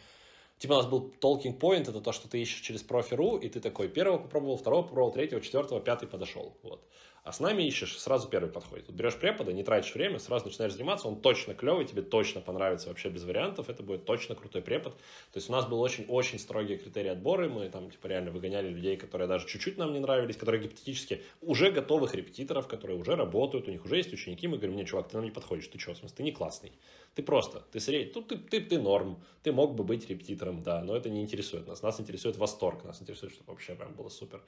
[0.57, 3.59] Типа у нас был talking point, это то, что ты ищешь через профи.ру, и ты
[3.59, 6.57] такой, первого попробовал, второго попробовал, третьего, четвертого, пятый подошел.
[6.63, 6.83] Вот.
[7.27, 8.85] А с нами ищешь, сразу первый подходит.
[8.87, 12.87] Вот берешь препода, не тратишь время, сразу начинаешь заниматься, он точно клевый, тебе точно понравится
[12.87, 14.93] вообще без вариантов, это будет точно крутой препод.
[15.33, 18.95] То есть у нас был очень-очень строгие критерии отбора, мы там типа реально выгоняли людей,
[18.95, 23.71] которые даже чуть-чуть нам не нравились, которые гипотетически уже готовых репетиторов, которые уже работают, у
[23.71, 25.97] них уже есть ученики, мы говорим, не, чувак, ты нам не подходишь, ты что, в
[25.97, 26.71] смысле, ты не классный.
[27.13, 30.81] Ты просто, ты средний, тут ты, ты, ты норм, ты мог бы быть репетитором, да,
[30.81, 31.81] но это не интересует нас.
[31.81, 34.41] Нас интересует восторг, нас интересует, чтобы вообще прям было супер.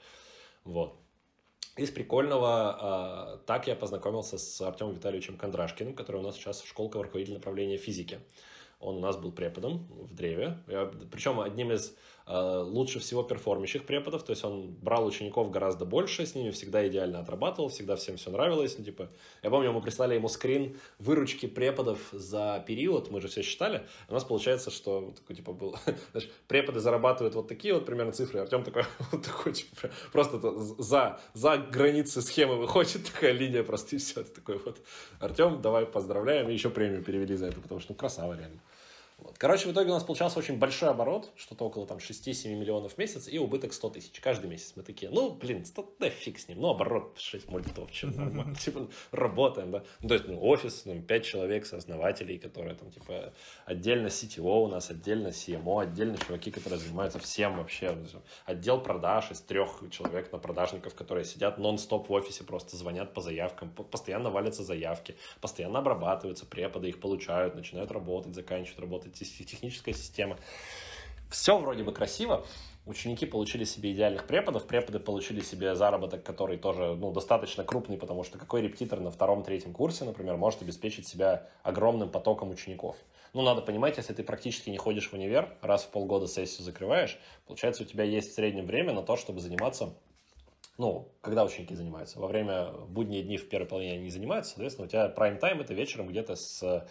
[0.64, 0.96] Вот.
[1.76, 6.68] Из прикольного, а, так я познакомился с Артемом Витальевичем Кондрашкиным, который у нас сейчас в
[6.68, 8.20] школке руководитель направления физики.
[8.80, 11.94] Он у нас был преподом в Древе, я, причем одним из
[12.30, 17.20] лучше всего перформящих преподов, то есть он брал учеников гораздо больше, с ними всегда идеально
[17.20, 19.08] отрабатывал, всегда всем все нравилось, ну, типа,
[19.42, 24.12] я помню, мы прислали ему скрин выручки преподов за период, мы же все считали, у
[24.12, 25.76] нас получается, что такой, типа, был,
[26.12, 30.38] знаешь, преподы зарабатывают вот такие вот примерно цифры, Артем такой, вот такой, типа, просто
[30.78, 34.78] за, за границы схемы выходит такая линия просто, и все, такой вот,
[35.18, 38.60] Артем, давай поздравляем, и еще премию перевели за это, потому что, ну, красава реально.
[39.22, 39.38] Вот.
[39.38, 42.98] Короче, в итоге у нас получался очень большой оборот, что-то около там 6-7 миллионов в
[42.98, 44.72] месяц и убыток 100 тысяч каждый месяц.
[44.76, 48.54] Мы такие, ну, блин, 100, да фиг с ним, ну, оборот 6 мультов, чем нормально,
[48.64, 49.84] типа, работаем, да.
[50.00, 53.32] Ну, то есть, ну, офис, ну, 5 человек, сооснователей, которые там, типа,
[53.66, 57.96] отдельно CTO у нас, отдельно CMO, отдельно чуваки, которые занимаются всем вообще.
[58.46, 63.20] Отдел продаж из трех человек на продажников, которые сидят нон-стоп в офисе, просто звонят по
[63.20, 70.38] заявкам, постоянно валятся заявки, постоянно обрабатываются, преподы их получают, начинают работать, заканчивают работать техническая система.
[71.30, 72.44] Все вроде бы красиво.
[72.86, 78.24] Ученики получили себе идеальных преподов, преподы получили себе заработок, который тоже ну, достаточно крупный, потому
[78.24, 82.96] что какой репетитор на втором-третьем курсе, например, может обеспечить себя огромным потоком учеников.
[83.32, 87.18] Ну, надо понимать, если ты практически не ходишь в универ, раз в полгода сессию закрываешь,
[87.46, 89.94] получается, у тебя есть в среднем время на то, чтобы заниматься
[90.78, 92.18] ну, когда ученики занимаются?
[92.18, 95.74] Во время будние дни в первой половине они не занимаются, соответственно, у тебя прайм-тайм это
[95.74, 96.88] вечером где-то с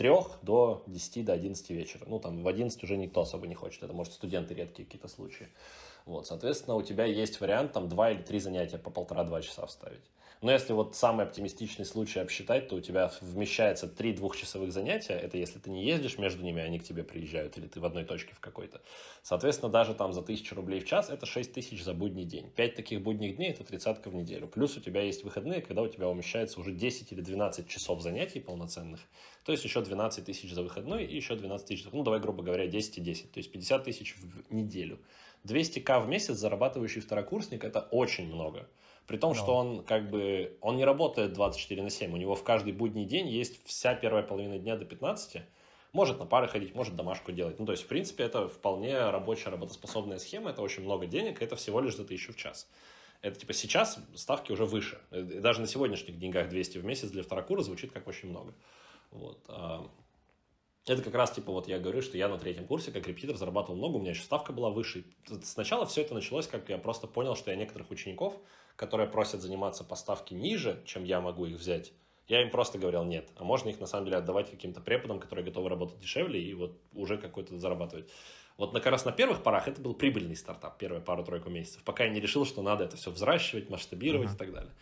[0.00, 0.10] 3
[0.40, 2.06] до 10 до 11 вечера.
[2.06, 3.82] Ну, там в 11 уже никто особо не хочет.
[3.82, 5.48] Это, может, студенты редкие какие-то случаи.
[6.06, 10.00] Вот, соответственно, у тебя есть вариант там 2 или 3 занятия по полтора-два часа вставить.
[10.42, 15.12] Но если вот самый оптимистичный случай обсчитать, то у тебя вмещается 3 двухчасовых занятия.
[15.12, 18.04] Это если ты не ездишь между ними, они к тебе приезжают, или ты в одной
[18.04, 18.80] точке в какой-то.
[19.22, 22.50] Соответственно, даже там за 1000 рублей в час это 6 тысяч за будний день.
[22.52, 24.48] 5 таких будних дней это тридцатка в неделю.
[24.48, 28.40] Плюс у тебя есть выходные, когда у тебя умещается уже 10 или 12 часов занятий
[28.40, 29.00] полноценных.
[29.44, 32.66] То есть еще 12 тысяч за выходной и еще 12 тысяч, ну давай грубо говоря,
[32.66, 33.30] 10 и 10.
[33.30, 35.00] То есть 50 тысяч в неделю.
[35.44, 38.66] 200к в месяц зарабатывающий второкурсник это очень много.
[39.10, 42.44] При том, что он как бы, он не работает 24 на 7, у него в
[42.44, 45.42] каждый будний день есть вся первая половина дня до 15,
[45.92, 47.58] может на пары ходить, может домашку делать.
[47.58, 51.56] Ну, то есть, в принципе, это вполне рабочая, работоспособная схема, это очень много денег, это
[51.56, 52.70] всего лишь за тысячу в час.
[53.20, 55.00] Это типа сейчас ставки уже выше.
[55.10, 58.54] И даже на сегодняшних деньгах 200 в месяц для второкура звучит как очень много.
[59.10, 59.42] Вот.
[59.48, 59.90] А,
[60.86, 63.76] это как раз, типа, вот я говорю, что я на третьем курсе как репетитор зарабатывал
[63.76, 65.04] много, у меня еще ставка была выше.
[65.42, 68.36] Сначала все это началось, как я просто понял, что я некоторых учеников,
[68.80, 71.92] которые просят заниматься по ставке ниже, чем я могу их взять,
[72.28, 73.28] я им просто говорил нет.
[73.36, 76.78] А можно их на самом деле отдавать каким-то преподам, которые готовы работать дешевле и вот
[76.94, 78.08] уже какой-то зарабатывать.
[78.56, 82.10] Вот как раз на первых порах это был прибыльный стартап, первые пару-тройку месяцев, пока я
[82.10, 84.34] не решил, что надо это все взращивать, масштабировать uh-huh.
[84.34, 84.72] и так далее.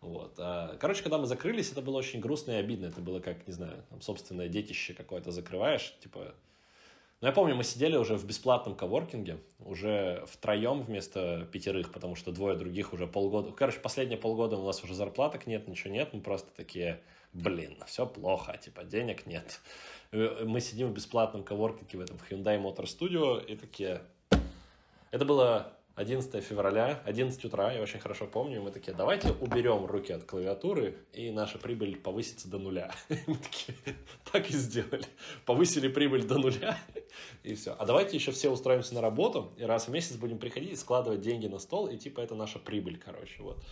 [0.00, 0.36] Вот.
[0.38, 2.86] А, короче, когда мы закрылись, это было очень грустно и обидно.
[2.86, 5.94] Это было как, не знаю, там, собственное детище какое-то закрываешь.
[6.02, 6.34] Типа...
[7.24, 12.32] Ну, я помню, мы сидели уже в бесплатном коворкинге, уже втроем вместо пятерых, потому что
[12.32, 13.50] двое других уже полгода...
[13.50, 16.12] Короче, последние полгода у нас уже зарплаток нет, ничего нет.
[16.12, 17.00] Мы просто такие,
[17.32, 19.58] блин, все плохо, типа, денег нет.
[20.12, 24.02] Мы сидим в бесплатном коворкинге в этом Hyundai Motor Studio и такие...
[25.10, 30.12] Это было 11 февраля, 11 утра, я очень хорошо помню, мы такие, давайте уберем руки
[30.12, 32.92] от клавиатуры, и наша прибыль повысится до нуля.
[33.28, 33.78] Мы такие,
[34.32, 35.06] так и сделали.
[35.46, 36.76] Повысили прибыль до нуля,
[37.44, 37.76] и все.
[37.78, 41.46] А давайте еще все устроимся на работу, и раз в месяц будем приходить, складывать деньги
[41.46, 43.62] на стол, и типа это наша прибыль, короче, вот.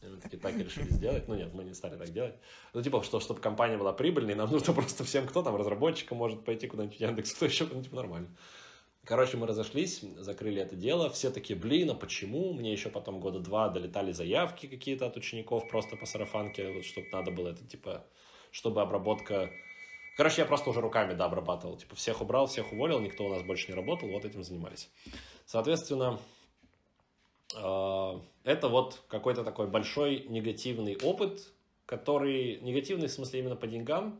[0.00, 1.26] И мы такие, так и решили сделать.
[1.28, 2.34] Ну нет, мы не стали так делать.
[2.72, 6.44] Ну типа, что, чтобы компания была прибыльной, нам нужно просто всем, кто там, разработчикам может
[6.44, 8.28] пойти куда-нибудь в Яндекс, кто еще, ну типа нормально.
[9.04, 11.10] Короче, мы разошлись, закрыли это дело.
[11.10, 12.54] Все такие, блин, а почему?
[12.54, 17.08] Мне еще потом года два долетали заявки какие-то от учеников просто по сарафанке, вот чтобы
[17.12, 18.06] надо было это, типа,
[18.50, 19.50] чтобы обработка...
[20.16, 21.76] Короче, я просто уже руками, да, обрабатывал.
[21.76, 24.88] Типа, всех убрал, всех уволил, никто у нас больше не работал, вот этим занимались.
[25.44, 26.18] Соответственно,
[27.54, 31.52] э, это вот какой-то такой большой негативный опыт,
[31.84, 32.58] который...
[32.60, 34.18] Негативный в смысле именно по деньгам,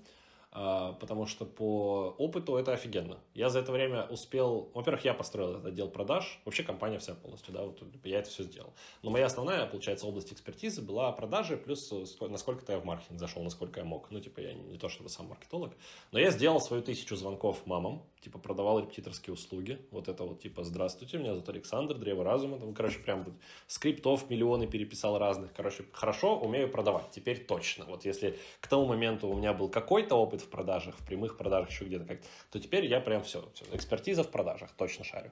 [0.54, 3.18] потому что по опыту это офигенно.
[3.34, 4.70] Я за это время успел...
[4.72, 8.44] Во-первых, я построил этот отдел продаж, вообще компания вся полностью, да, вот я это все
[8.44, 8.72] сделал.
[9.02, 13.80] Но моя основная, получается, область экспертизы была продажи, плюс насколько-то я в маркетинг зашел, насколько
[13.80, 14.10] я мог.
[14.12, 15.72] Ну, типа, я не то чтобы сам маркетолог,
[16.12, 19.78] но я сделал свою тысячу звонков мамам, типа, продавал репетиторские услуги.
[19.90, 23.24] Вот это вот, типа, здравствуйте, меня зовут Александр, Древо Разума, там, короче, прям
[23.66, 25.52] скриптов миллионы переписал разных.
[25.52, 27.84] Короче, хорошо умею продавать, теперь точно.
[27.84, 31.70] Вот если к тому моменту у меня был какой-то опыт в продажах, в прямых продажах,
[31.70, 35.30] еще где-то как то теперь я прям все, все, экспертиза в продажах, точно шарю.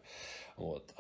[0.56, 0.92] Вот.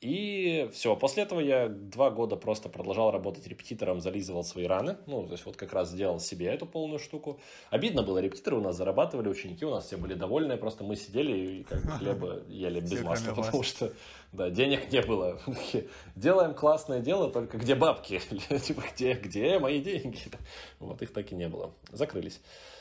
[0.00, 4.96] И все, после этого я два года просто продолжал работать репетитором, зализывал свои раны.
[5.06, 7.40] Ну, то есть вот как раз сделал себе эту полную штуку.
[7.70, 11.36] Обидно было, репетиторы у нас зарабатывали, ученики у нас все были довольны, просто мы сидели
[11.36, 13.92] и как бы хлеба ели без масла, потому что
[14.32, 15.40] да, денег не было.
[16.14, 18.20] Делаем классное дело, только где бабки?
[18.66, 20.20] Типа, где, где мои деньги?
[20.78, 21.74] Вот их так и не было.
[21.90, 22.40] Закрылись.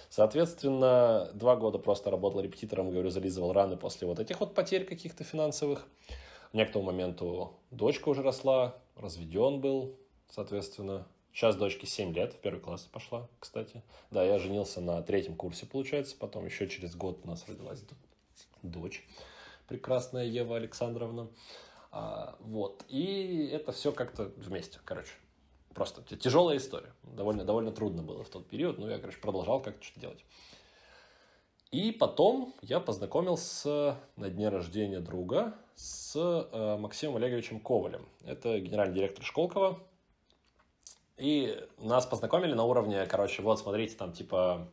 [0.09, 5.23] Соответственно, два года просто работал репетитором, говорю, зализывал раны после вот этих вот потерь каких-то
[5.23, 5.87] финансовых.
[6.53, 9.97] Мне к тому моменту дочка уже росла, разведен был,
[10.29, 11.07] соответственно.
[11.33, 13.83] Сейчас дочке 7 лет, в первый класс пошла, кстати.
[14.09, 16.15] Да, я женился на третьем курсе, получается.
[16.17, 17.83] Потом еще через год у нас родилась
[18.63, 19.05] дочь,
[19.67, 21.29] прекрасная Ева Александровна.
[21.91, 22.83] А, вот.
[22.87, 25.13] И это все как-то вместе, короче.
[25.75, 26.91] Просто тяжелая история.
[27.03, 30.25] Довольно, довольно трудно было в тот период, но я, короче, продолжал как-то что-то делать.
[31.69, 38.09] И потом я познакомился на дне рождения друга с э, Максимом Олеговичем Ковалем.
[38.25, 39.79] Это генеральный директор Школкова.
[41.17, 44.67] И нас познакомили на уровне, короче, вот смотрите, там типа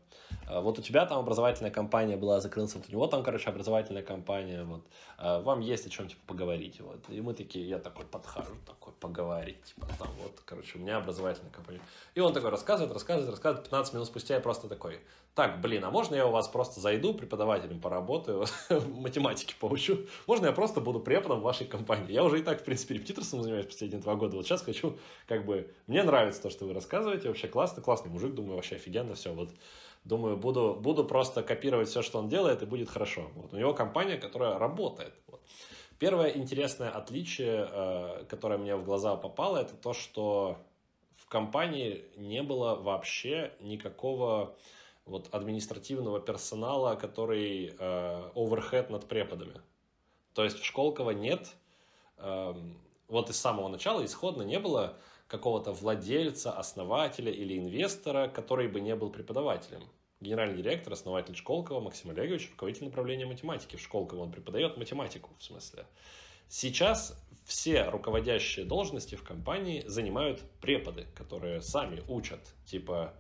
[0.49, 4.65] вот у тебя там образовательная компания была, закрылся, вот у него там, короче, образовательная компания,
[4.65, 4.83] вот,
[5.17, 8.93] а, вам есть о чем, типа, поговорить, вот, и мы такие, я такой подхожу, такой,
[9.01, 11.81] поговорить, типа, там, вот, короче, у меня образовательная компания.
[12.15, 15.01] И он такой рассказывает, рассказывает, рассказывает, 15 минут спустя я просто такой,
[15.35, 20.53] так, блин, а можно я у вас просто зайду, преподавателем поработаю, математики поучу, можно я
[20.53, 22.13] просто буду преподом в вашей компании?
[22.13, 25.45] Я уже и так, в принципе, репетиторством занимаюсь последние два года, вот сейчас хочу, как
[25.45, 29.33] бы, мне нравится то, что вы рассказываете, вообще классно, классный мужик, думаю, вообще офигенно, все,
[29.33, 29.51] вот,
[30.05, 33.31] Думаю, буду, буду просто копировать все, что он делает, и будет хорошо.
[33.35, 33.55] Вот.
[33.55, 35.15] У него компания, которая работает.
[35.27, 35.41] Вот.
[35.99, 40.59] Первое интересное отличие, э, которое мне в глаза попало, это то, что
[41.17, 44.57] в компании не было вообще никакого
[45.07, 49.61] вот административного персонала, который э, оверхед над преподами.
[50.35, 51.55] То есть в Школково нет,
[52.19, 52.55] э,
[53.09, 54.99] вот из самого начала, исходно не было
[55.35, 59.83] какого-то владельца, основателя или инвестора, который бы не был преподавателем.
[60.21, 64.23] Генеральный директор, основатель Школкова Максим Олегович, руководитель направления математики в Школково.
[64.23, 65.87] Он преподает математику, в смысле.
[66.49, 72.41] Сейчас все руководящие должности в компании занимают преподы, которые сами учат.
[72.65, 73.13] Типа,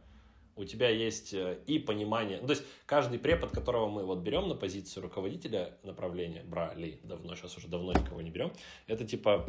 [0.54, 2.38] у тебя есть э, и понимание.
[2.40, 7.34] Ну, то есть каждый препод, которого мы вот берем на позицию руководителя направления, брали давно,
[7.34, 8.52] сейчас уже давно никого не берем,
[8.86, 9.44] это типа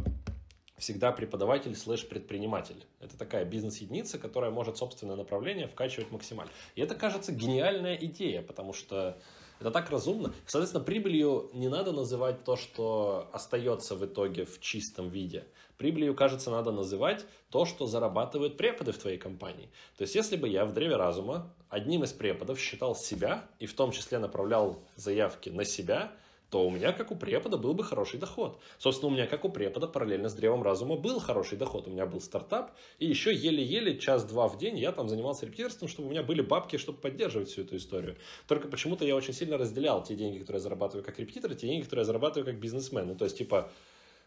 [0.78, 2.86] всегда преподаватель слэш предприниматель.
[3.00, 6.52] Это такая бизнес-единица, которая может собственное направление вкачивать максимально.
[6.76, 9.18] И это, кажется, гениальная идея, потому что
[9.60, 10.34] это так разумно.
[10.46, 15.46] Соответственно, прибылью не надо называть то, что остается в итоге в чистом виде.
[15.78, 19.70] Прибылью, кажется, надо называть то, что зарабатывают преподы в твоей компании.
[19.98, 23.74] То есть, если бы я в древе разума одним из преподов считал себя и в
[23.74, 26.12] том числе направлял заявки на себя–
[26.50, 28.60] то у меня, как у препода, был бы хороший доход.
[28.78, 31.88] Собственно, у меня, как у препода, параллельно с древом разума был хороший доход.
[31.88, 36.08] У меня был стартап, и еще еле-еле час-два в день я там занимался репетиторством, чтобы
[36.08, 38.18] у меня были бабки, чтобы поддерживать всю эту историю.
[38.48, 41.68] Только почему-то я очень сильно разделял те деньги, которые я зарабатываю как репетитор, и те
[41.68, 43.08] деньги, которые я зарабатываю как бизнесмен.
[43.08, 43.72] Ну, то есть, типа,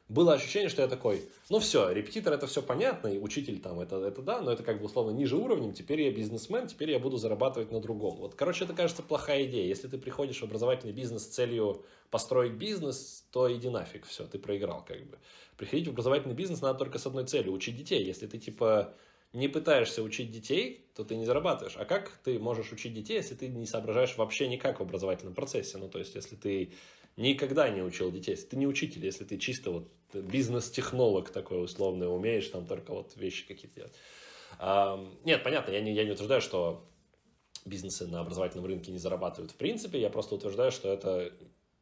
[0.09, 3.97] было ощущение, что я такой, ну все, репетитор это все понятно, и учитель там это,
[3.97, 7.19] это да, но это как бы условно ниже уровнем, теперь я бизнесмен, теперь я буду
[7.19, 8.17] зарабатывать на другом.
[8.17, 9.67] Вот, короче, это кажется плохая идея.
[9.67, 14.39] Если ты приходишь в образовательный бизнес с целью построить бизнес, то иди нафиг, все, ты
[14.39, 15.19] проиграл как бы.
[15.57, 18.03] Приходить в образовательный бизнес надо только с одной целью, учить детей.
[18.05, 18.95] Если ты типа
[19.33, 21.77] не пытаешься учить детей, то ты не зарабатываешь.
[21.77, 25.77] А как ты можешь учить детей, если ты не соображаешь вообще никак в образовательном процессе?
[25.77, 26.73] Ну, то есть, если ты
[27.19, 28.37] никогда не учил детей.
[28.37, 33.47] Ты не учитель, если ты чисто вот бизнес-технолог такой условный, умеешь там только вот вещи
[33.47, 33.95] какие-то делать.
[34.59, 36.89] А, нет, понятно, я не, я не утверждаю, что
[37.67, 41.33] бизнесы на образовательном рынке не зарабатывают в принципе, я просто утверждаю, что это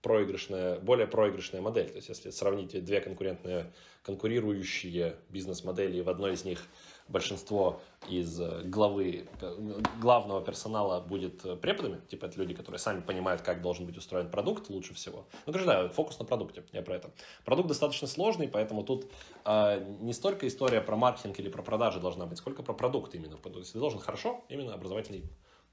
[0.02, 1.88] проигрышная, более проигрышная модель.
[1.88, 3.72] То есть, если сравнить две конкурентные,
[4.02, 6.62] конкурирующие бизнес-модели, в одной из них
[7.08, 13.00] большинство из э, главы, э, главного персонала будет э, преподами, типа это люди, которые сами
[13.00, 15.26] понимают, как должен быть устроен продукт лучше всего.
[15.46, 17.10] Ну, короче, да, фокус на продукте, я про это.
[17.44, 19.06] Продукт достаточно сложный, поэтому тут
[19.44, 23.36] э, не столько история про маркетинг или про продажи должна быть, сколько про продукт именно.
[23.36, 25.24] То есть ты должен хорошо именно образовательный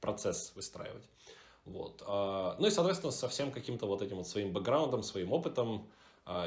[0.01, 1.03] процесс выстраивать.
[1.65, 2.03] Вот.
[2.05, 5.87] Ну и, соответственно, со всем каким-то вот этим вот своим бэкграундом, своим опытом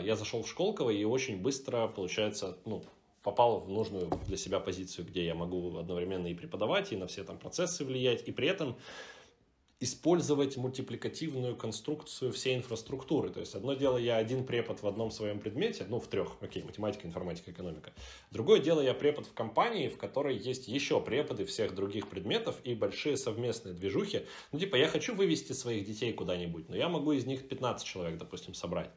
[0.03, 2.83] я зашел в Школково и очень быстро, получается, ну,
[3.27, 7.25] попал в нужную для себя позицию, где я могу одновременно и преподавать, и на все
[7.25, 8.77] там процессы влиять, и при этом
[9.81, 13.31] использовать мультипликативную конструкцию всей инфраструктуры.
[13.31, 16.63] То есть одно дело я один препод в одном своем предмете, ну в трех, окей,
[16.63, 17.93] математика, информатика, экономика.
[18.31, 22.77] Другое дело я препод в компании, в которой есть еще преподы всех других предметов и
[22.77, 24.23] большие совместные движухи.
[24.53, 28.19] Ну типа я хочу вывести своих детей куда-нибудь, но я могу из них 15 человек,
[28.19, 28.93] допустим, собрать.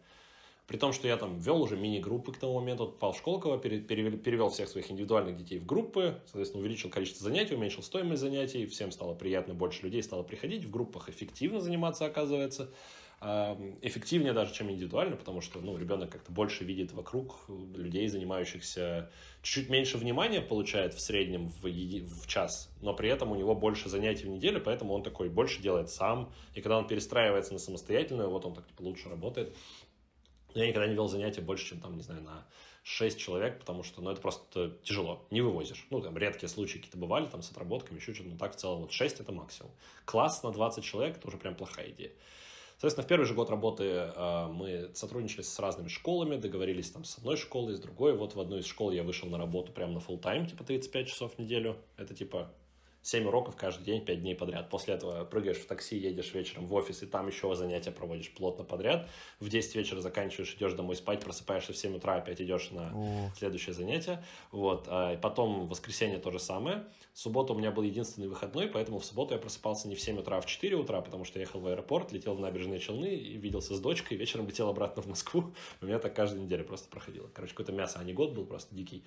[0.70, 4.70] При том, что я там вел уже мини-группы к тому моменту, Пал Школкова, перевел, всех
[4.70, 9.56] своих индивидуальных детей в группы, соответственно, увеличил количество занятий, уменьшил стоимость занятий, всем стало приятно,
[9.56, 12.70] больше людей стало приходить, в группах эффективно заниматься, оказывается,
[13.82, 17.40] эффективнее даже, чем индивидуально, потому что ну, ребенок как-то больше видит вокруг
[17.76, 19.10] людей, занимающихся,
[19.42, 23.90] чуть-чуть меньше внимания получает в среднем в, в час, но при этом у него больше
[23.90, 28.30] занятий в неделю, поэтому он такой больше делает сам, и когда он перестраивается на самостоятельную,
[28.30, 29.56] вот он так типа, лучше работает.
[30.54, 32.46] Я никогда не вел занятия больше, чем там, не знаю, на
[32.84, 35.86] 6 человек, потому что, ну, это просто тяжело, не вывозишь.
[35.90, 38.82] Ну, там, редкие случаи какие-то бывали, там, с отработками, еще что-то, но так, в целом,
[38.82, 39.72] вот 6 это максимум.
[40.06, 42.12] Класс на 20 человек, это уже прям плохая идея.
[42.80, 47.18] Соответственно, в первый же год работы э, мы сотрудничали с разными школами, договорились там с
[47.18, 48.16] одной школой, с другой.
[48.16, 51.08] Вот в одну из школ я вышел на работу прямо на full тайм типа 35
[51.10, 51.76] часов в неделю.
[51.98, 52.50] Это типа
[53.02, 54.70] 7 уроков каждый день, 5 дней подряд.
[54.70, 58.64] После этого прыгаешь в такси, едешь вечером в офис, и там еще занятия проводишь плотно
[58.64, 59.08] подряд.
[59.40, 63.32] В 10 вечера заканчиваешь, идешь домой спать, просыпаешься в 7 утра, опять идешь на О.
[63.38, 64.24] следующее занятие.
[64.52, 64.86] Вот.
[64.88, 66.86] А потом в воскресенье то же самое.
[67.14, 70.38] Суббота у меня был единственный выходной, поэтому в субботу я просыпался не в 7 утра,
[70.38, 73.38] а в 4 утра, потому что я ехал в аэропорт, летел в набережные Челны, и
[73.38, 75.54] виделся с дочкой, вечером летел обратно в Москву.
[75.82, 77.30] У меня так каждую неделю просто проходило.
[77.34, 79.06] Короче, какое-то мясо, а не год был просто дикий.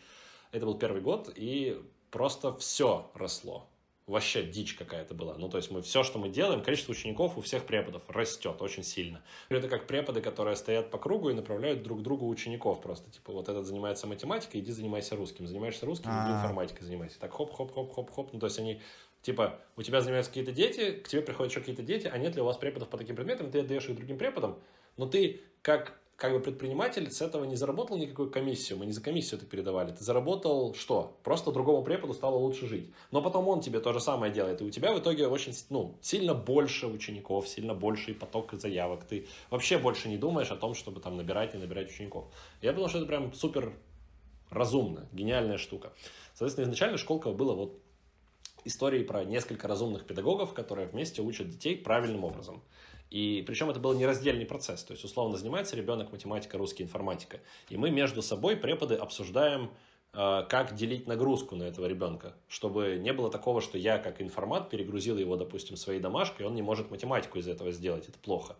[0.51, 1.81] Это был первый год, и
[2.11, 3.69] просто все росло
[4.07, 5.37] вообще дичь какая-то была.
[5.37, 8.83] Ну, то есть мы все, что мы делаем, количество учеников у всех преподов растет очень
[8.83, 9.23] сильно.
[9.49, 13.11] Это как преподы, которые стоят по кругу и направляют друг другу учеников просто.
[13.11, 15.47] Типа, вот этот занимается математикой, иди занимайся русским.
[15.47, 16.39] Занимаешься русским, иди а.
[16.39, 17.21] информатикой занимайся.
[17.21, 18.33] Так хоп-хоп-хоп-хоп-хоп.
[18.33, 18.81] Ну, то есть они
[19.23, 22.43] Типа, у тебя занимаются какие-то дети, к тебе приходят еще какие-то дети, а нет ли
[22.43, 24.59] у вас преподов по таким предметам, ты отдаешь их другим преподам,
[24.97, 29.03] но ты как как бы предприниматель с этого не заработал никакую комиссию, мы не за
[29.03, 31.19] комиссию это передавали, ты заработал что?
[31.25, 32.93] Просто другому преподу стало лучше жить.
[33.11, 35.97] Но потом он тебе то же самое делает, и у тебя в итоге очень, ну,
[36.01, 41.01] сильно больше учеников, сильно больший поток заявок, ты вообще больше не думаешь о том, чтобы
[41.01, 42.27] там набирать и набирать учеников.
[42.61, 43.73] Я думал, что это прям супер
[44.49, 45.93] разумно, гениальная штука.
[46.35, 47.81] Соответственно, изначально Школково было вот
[48.65, 52.63] историей про несколько разумных педагогов, которые вместе учат детей правильным образом.
[53.13, 54.83] И причем это был нераздельный процесс.
[54.85, 57.41] То есть, условно, занимается ребенок математика, русский, информатика.
[57.69, 59.71] И мы между собой, преподы, обсуждаем,
[60.15, 64.71] э, как делить нагрузку на этого ребенка, чтобы не было такого, что я как информат
[64.71, 68.57] перегрузил его, допустим, своей домашкой, и он не может математику из этого сделать, это плохо.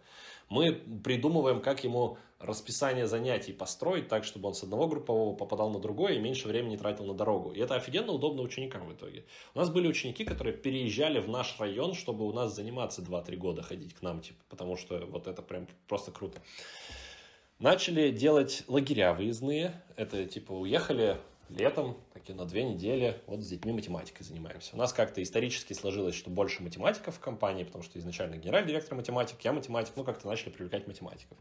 [0.51, 0.73] Мы
[1.03, 6.15] придумываем, как ему расписание занятий построить так, чтобы он с одного группового попадал на другое
[6.15, 7.53] и меньше времени тратил на дорогу.
[7.53, 9.25] И это офигенно удобно ученикам в итоге.
[9.55, 13.63] У нас были ученики, которые переезжали в наш район, чтобы у нас заниматься 2-3 года,
[13.63, 16.41] ходить к нам, типа, потому что вот это прям просто круто.
[17.59, 19.81] Начали делать лагеря выездные.
[19.97, 21.19] Это типа уехали
[21.49, 24.75] летом, такие на две недели, вот с детьми математикой занимаемся.
[24.75, 28.95] У нас как-то исторически сложилось, что больше математиков в компании, потому что изначально генеральный директор
[28.97, 31.37] математик, я математик, ну как-то начали привлекать математиков.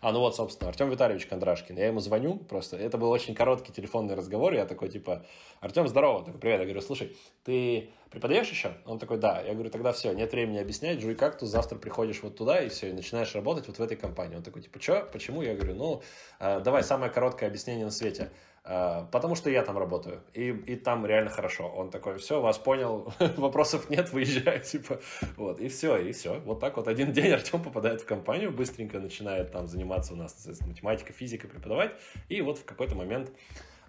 [0.00, 1.76] А, ну вот, собственно, Артем Витальевич Кондрашкин.
[1.76, 5.26] Я ему звоню просто, это был очень короткий телефонный разговор, я такой, типа,
[5.60, 8.74] Артем, здорово, такой, привет, я говорю, слушай, ты преподаешь еще?
[8.86, 9.40] Он такой, да.
[9.40, 12.90] Я говорю, тогда все, нет времени объяснять, жуй кактус, завтра приходишь вот туда, и все,
[12.90, 14.36] и начинаешь работать вот в этой компании.
[14.36, 15.42] Он такой, типа, что, почему?
[15.42, 16.02] Я говорю, ну,
[16.40, 18.30] э, давай, самое короткое объяснение на свете.
[18.70, 21.66] Э, потому что я там работаю, и, и там реально хорошо.
[21.66, 25.00] Он такой, все, вас понял, вопросов нет, выезжай, типа,
[25.36, 26.38] вот, и все, и все.
[26.40, 30.46] Вот так вот один день Артем попадает в компанию, быстренько начинает там заниматься у нас,
[30.60, 31.90] математика, физика преподавать,
[32.28, 33.32] и вот в какой-то момент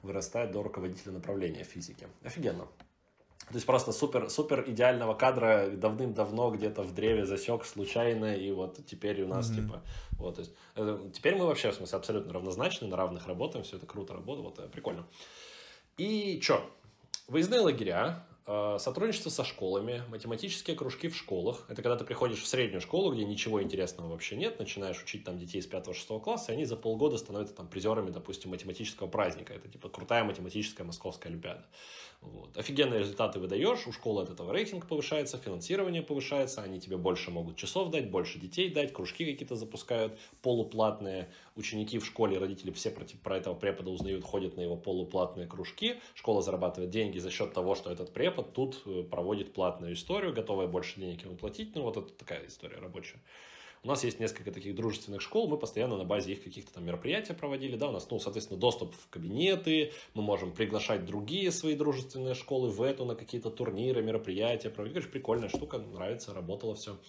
[0.02, 2.08] вырастает до руководителя направления физики.
[2.24, 2.68] Офигенно.
[3.52, 8.80] То есть просто супер, супер идеального кадра давным-давно где-то в древе засек случайно, и вот
[8.86, 9.56] теперь у нас mm-hmm.
[9.56, 9.82] типа,
[10.18, 13.78] вот, то есть, это, теперь мы вообще, в смысле, абсолютно равнозначны, на равных работаем, все
[13.78, 15.06] это круто работает, вот, э, прикольно.
[15.98, 16.64] И что?
[17.28, 21.66] Выездные лагеря, э, сотрудничество со школами, математические кружки в школах.
[21.68, 25.38] Это когда ты приходишь в среднюю школу, где ничего интересного вообще нет, начинаешь учить там
[25.38, 29.54] детей с 5-6 класса, и они за полгода становятся там призерами, допустим, математического праздника.
[29.54, 31.66] Это типа крутая математическая московская олимпиада.
[32.22, 32.56] Вот.
[32.56, 37.56] Офигенные результаты выдаешь, у школы от этого рейтинг повышается, финансирование повышается, они тебе больше могут
[37.56, 41.32] часов дать, больше детей дать, кружки какие-то запускают, полуплатные.
[41.56, 46.00] Ученики в школе, родители все про, про этого препода узнают, ходят на его полуплатные кружки.
[46.14, 50.68] Школа зарабатывает деньги за счет того, что этот препод тут э, проводит платную историю, готовая
[50.68, 51.76] больше денег ему платить.
[51.76, 53.20] Ну, вот это такая история рабочая.
[53.84, 57.34] У нас есть несколько таких дружественных школ, мы постоянно на базе их каких-то там мероприятий
[57.34, 62.36] проводили, да, у нас, ну, соответственно, доступ в кабинеты, мы можем приглашать другие свои дружественные
[62.36, 64.94] школы в эту на какие-то турниры, мероприятия проводить.
[64.94, 67.00] Короче, прикольная штука, нравится, работало все.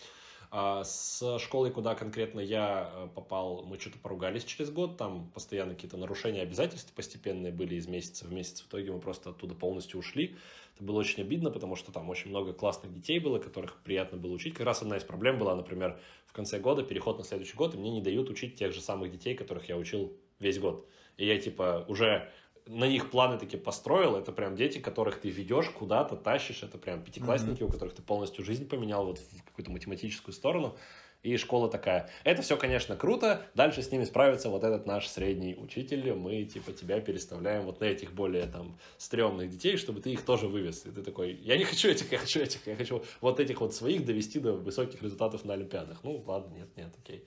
[0.55, 5.75] А с школой, куда конкретно я э, попал, мы что-то поругались через год, там постоянно
[5.75, 9.99] какие-то нарушения обязательств постепенные были из месяца в месяц, в итоге мы просто оттуда полностью
[9.99, 10.37] ушли.
[10.75, 14.33] Это было очень обидно, потому что там очень много классных детей было, которых приятно было
[14.33, 14.53] учить.
[14.53, 15.99] Как раз одна из проблем была, например,
[16.33, 19.13] в конце года, переход на следующий год, и мне не дают учить тех же самых
[19.13, 20.89] детей, которых я учил весь год.
[21.19, 22.31] И я, типа, уже
[22.65, 24.17] на них планы такие построил.
[24.17, 26.63] Это прям дети, которых ты ведешь куда-то, тащишь.
[26.63, 27.67] Это прям пятиклассники, mm-hmm.
[27.67, 30.75] у которых ты полностью жизнь поменял вот в какую-то математическую сторону
[31.23, 32.11] и школа такая.
[32.25, 36.73] Это все, конечно, круто, дальше с ними справится вот этот наш средний учитель, мы, типа,
[36.73, 40.85] тебя переставляем вот на этих более, там, стрёмных детей, чтобы ты их тоже вывез.
[40.87, 43.75] И ты такой, я не хочу этих, я хочу этих, я хочу вот этих вот
[43.75, 46.03] своих довести до высоких результатов на Олимпиадах.
[46.03, 47.25] Ну, ладно, нет, нет, окей.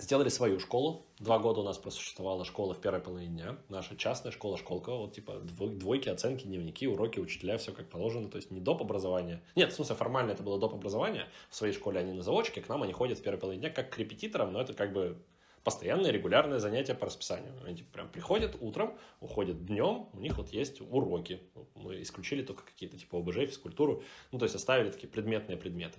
[0.00, 1.06] Сделали свою школу.
[1.18, 3.56] Два года у нас просуществовала школа в первой половине дня.
[3.68, 5.06] Наша частная школа Школкова.
[5.06, 8.28] Вот типа двойки, оценки, дневники, уроки, учителя, все как положено.
[8.30, 8.80] То есть не доп.
[8.80, 9.42] образования.
[9.56, 10.74] Нет, в смысле формально это было доп.
[10.74, 11.26] образование.
[11.50, 13.90] В своей школе они на заочке, к нам они ходят в первой половине дня как
[13.90, 15.18] к репетиторам, но это как бы
[15.64, 17.52] постоянное регулярное занятие по расписанию.
[17.66, 21.40] Они типа, прям приходят утром, уходят днем, у них вот есть уроки.
[21.74, 24.04] Мы исключили только какие-то типа ОБЖ, физкультуру.
[24.30, 25.98] Ну, то есть оставили такие предметные предметы.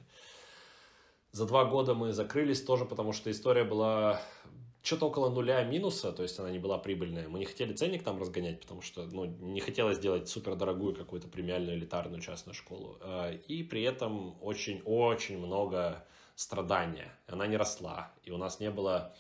[1.32, 4.22] За два года мы закрылись тоже, потому что история была
[4.82, 7.28] что-то около нуля минуса, то есть она не была прибыльная.
[7.28, 11.28] Мы не хотели ценник там разгонять, потому что ну, не хотелось делать супер дорогую какую-то
[11.28, 12.98] премиальную элитарную частную школу.
[13.02, 16.06] А, и при этом очень-очень много
[16.36, 17.12] страдания.
[17.28, 18.14] Она не росла.
[18.24, 19.14] И у нас не было...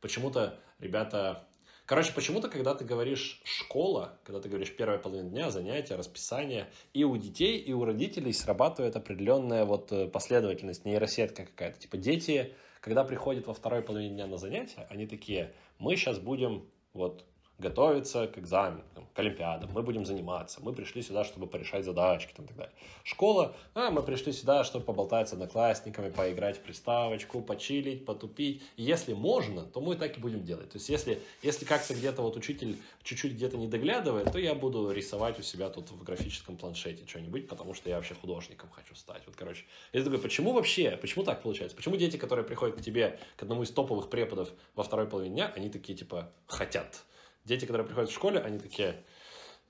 [0.00, 1.46] Почему-то ребята
[1.92, 7.04] Короче, почему-то, когда ты говоришь школа, когда ты говоришь первая половина дня, занятия, расписание, и
[7.04, 11.80] у детей, и у родителей срабатывает определенная вот э, последовательность, нейросетка какая-то.
[11.80, 16.64] Типа дети, когда приходят во второй половине дня на занятия, они такие, мы сейчас будем
[16.94, 17.26] вот
[17.58, 22.46] готовиться к экзаменам, к олимпиадам, мы будем заниматься, мы пришли сюда, чтобы порешать задачки там,
[22.46, 22.74] и так далее.
[23.04, 28.62] Школа, а, мы пришли сюда, чтобы поболтать с одноклассниками, поиграть в приставочку, почилить, потупить.
[28.76, 30.70] И если можно, то мы так и будем делать.
[30.70, 34.90] То есть если, если как-то где-то вот учитель чуть-чуть где-то не доглядывает, то я буду
[34.90, 39.22] рисовать у себя тут в графическом планшете что-нибудь, потому что я вообще художником хочу стать.
[39.26, 39.64] Вот, короче.
[39.92, 41.76] Я такой, почему вообще, почему так получается?
[41.76, 45.52] Почему дети, которые приходят к тебе, к одному из топовых преподов во второй половине дня,
[45.54, 47.04] они такие, типа, хотят?
[47.44, 49.02] Дети, которые приходят в школе, они такие,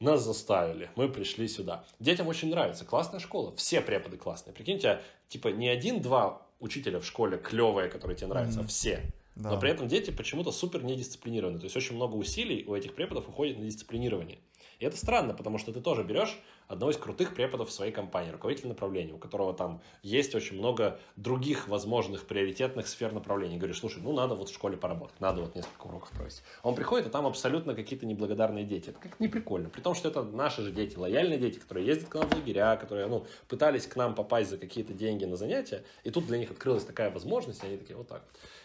[0.00, 1.84] нас заставили, мы пришли сюда.
[2.00, 4.54] Детям очень нравится, классная школа, все преподы классные.
[4.54, 8.64] Прикиньте, типа не один-два учителя в школе клевые, которые тебе нравятся, mm-hmm.
[8.64, 9.12] а все.
[9.34, 9.50] Да.
[9.50, 11.58] Но при этом дети почему-то супер недисциплинированы.
[11.58, 14.38] То есть очень много усилий у этих преподов уходит на дисциплинирование.
[14.78, 16.38] И это странно, потому что ты тоже берешь
[16.68, 20.98] одного из крутых преподов в своей компании, руководитель направления, у которого там есть очень много
[21.16, 23.56] других возможных приоритетных сфер направления.
[23.56, 26.42] И говоришь, слушай, ну надо вот в школе поработать, надо вот несколько уроков провести.
[26.62, 28.90] Он приходит, и там абсолютно какие-то неблагодарные дети.
[28.90, 29.68] Это как не прикольно.
[29.68, 32.76] При том, что это наши же дети, лояльные дети, которые ездят к нам в лагеря,
[32.76, 36.50] которые ну, пытались к нам попасть за какие-то деньги на занятия, и тут для них
[36.50, 38.22] открылась такая возможность, и они такие вот так.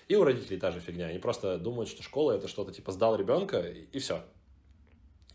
[0.07, 1.07] И у родителей та же фигня.
[1.07, 4.23] Они просто думают, что школа это что-то типа сдал ребенка, и, и все.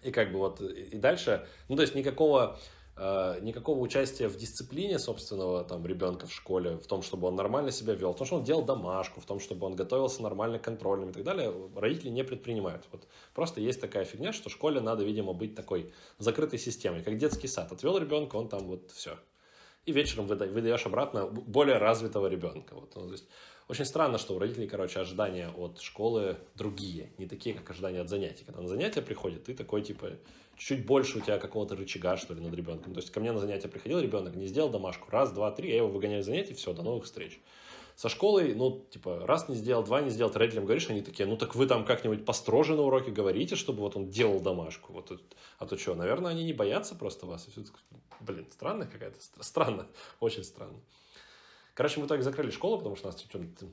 [0.02, 2.58] И как бы вот, и дальше, ну, то есть никакого,
[2.96, 7.70] э, никакого участия в дисциплине собственного там ребенка в школе, в том, чтобы он нормально
[7.70, 10.62] себя вел, в том, что он делал домашку, в том, чтобы он готовился нормально к
[10.62, 12.84] контрольным и так далее, родители не предпринимают.
[12.90, 17.16] Вот просто есть такая фигня, что в школе надо, видимо, быть такой закрытой системой, как
[17.16, 17.70] детский сад.
[17.70, 19.16] Отвел ребенка, он там вот все.
[19.84, 22.74] И вечером выдаешь обратно более развитого ребенка.
[22.74, 23.26] Вот, ну, то есть,
[23.72, 28.08] очень странно, что у родителей, короче, ожидания от школы другие, не такие, как ожидания от
[28.10, 28.44] занятий.
[28.44, 30.10] Когда на занятия приходит, ты такой, типа,
[30.58, 32.92] чуть больше у тебя какого-то рычага, что ли, над ребенком.
[32.92, 35.76] То есть ко мне на занятия приходил ребенок, не сделал домашку, раз, два, три, я
[35.76, 37.40] его выгоняю из занятий, все, до новых встреч.
[37.96, 41.26] Со школой, ну, типа, раз не сделал, два не сделал, ты родителям говоришь, они такие,
[41.26, 44.92] ну, так вы там как-нибудь построже на уроке говорите, чтобы вот он делал домашку.
[44.92, 45.18] Вот,
[45.58, 47.48] а то что, наверное, они не боятся просто вас.
[48.20, 49.86] Блин, странно какая-то, странно,
[50.20, 50.78] очень странно.
[51.82, 53.20] Короче, мы в итоге закрыли школу, потому что у нас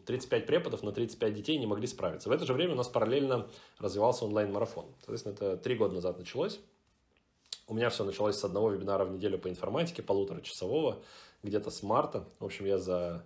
[0.08, 2.28] 35 преподов на 35 детей не могли справиться.
[2.28, 3.48] В это же время у нас параллельно
[3.78, 4.88] развивался онлайн-марафон.
[5.02, 6.60] Соответственно, это три года назад началось.
[7.68, 11.04] У меня все началось с одного вебинара в неделю по информатике, полуторачасового,
[11.44, 12.28] где-то с марта.
[12.40, 13.24] В общем, я за...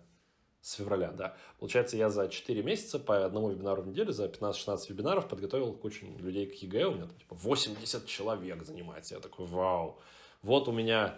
[0.60, 1.38] С февраля, да.
[1.60, 6.06] Получается, я за 4 месяца по одному вебинару в неделю, за 15-16 вебинаров подготовил кучу
[6.20, 6.88] людей к ЕГЭ.
[6.88, 9.16] У меня там типа 80 человек занимается.
[9.16, 9.98] Я такой, вау.
[10.42, 11.18] Вот у меня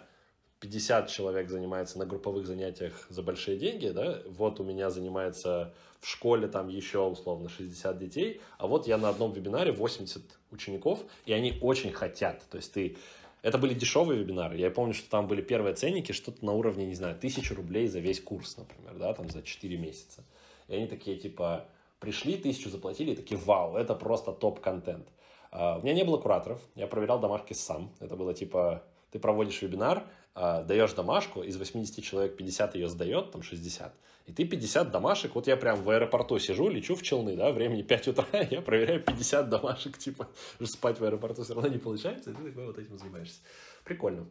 [0.66, 6.08] 50 человек занимается на групповых занятиях за большие деньги, да, вот у меня занимается в
[6.08, 11.32] школе там еще условно 60 детей, а вот я на одном вебинаре 80 учеников, и
[11.32, 12.96] они очень хотят, то есть ты
[13.42, 14.56] это были дешевые вебинары.
[14.56, 18.00] Я помню, что там были первые ценники, что-то на уровне, не знаю, тысячи рублей за
[18.00, 20.24] весь курс, например, да, там за 4 месяца.
[20.66, 21.68] И они такие, типа,
[22.00, 25.06] пришли, тысячу заплатили, и такие, вау, это просто топ-контент.
[25.52, 27.92] Uh, у меня не было кураторов, я проверял домашки сам.
[28.00, 30.04] Это было типа, ты проводишь вебинар,
[30.36, 33.92] э, даешь домашку, из 80 человек 50 ее сдает, там 60,
[34.26, 37.82] и ты 50 домашек, вот я прям в аэропорту сижу, лечу в Челны, да, времени
[37.82, 40.28] 5 утра, я проверяю 50 домашек, типа,
[40.64, 43.40] спать в аэропорту все равно не получается, и ты такой вот этим занимаешься.
[43.84, 44.26] Прикольно.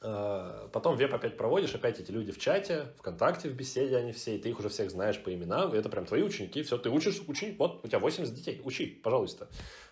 [0.00, 4.36] Э, потом веб опять проводишь, опять эти люди в чате, ВКонтакте, в беседе они все,
[4.36, 6.88] и ты их уже всех знаешь по именам, и это прям твои ученики, все, ты
[6.88, 9.48] учишь учить, вот у тебя 80 детей, учи, пожалуйста.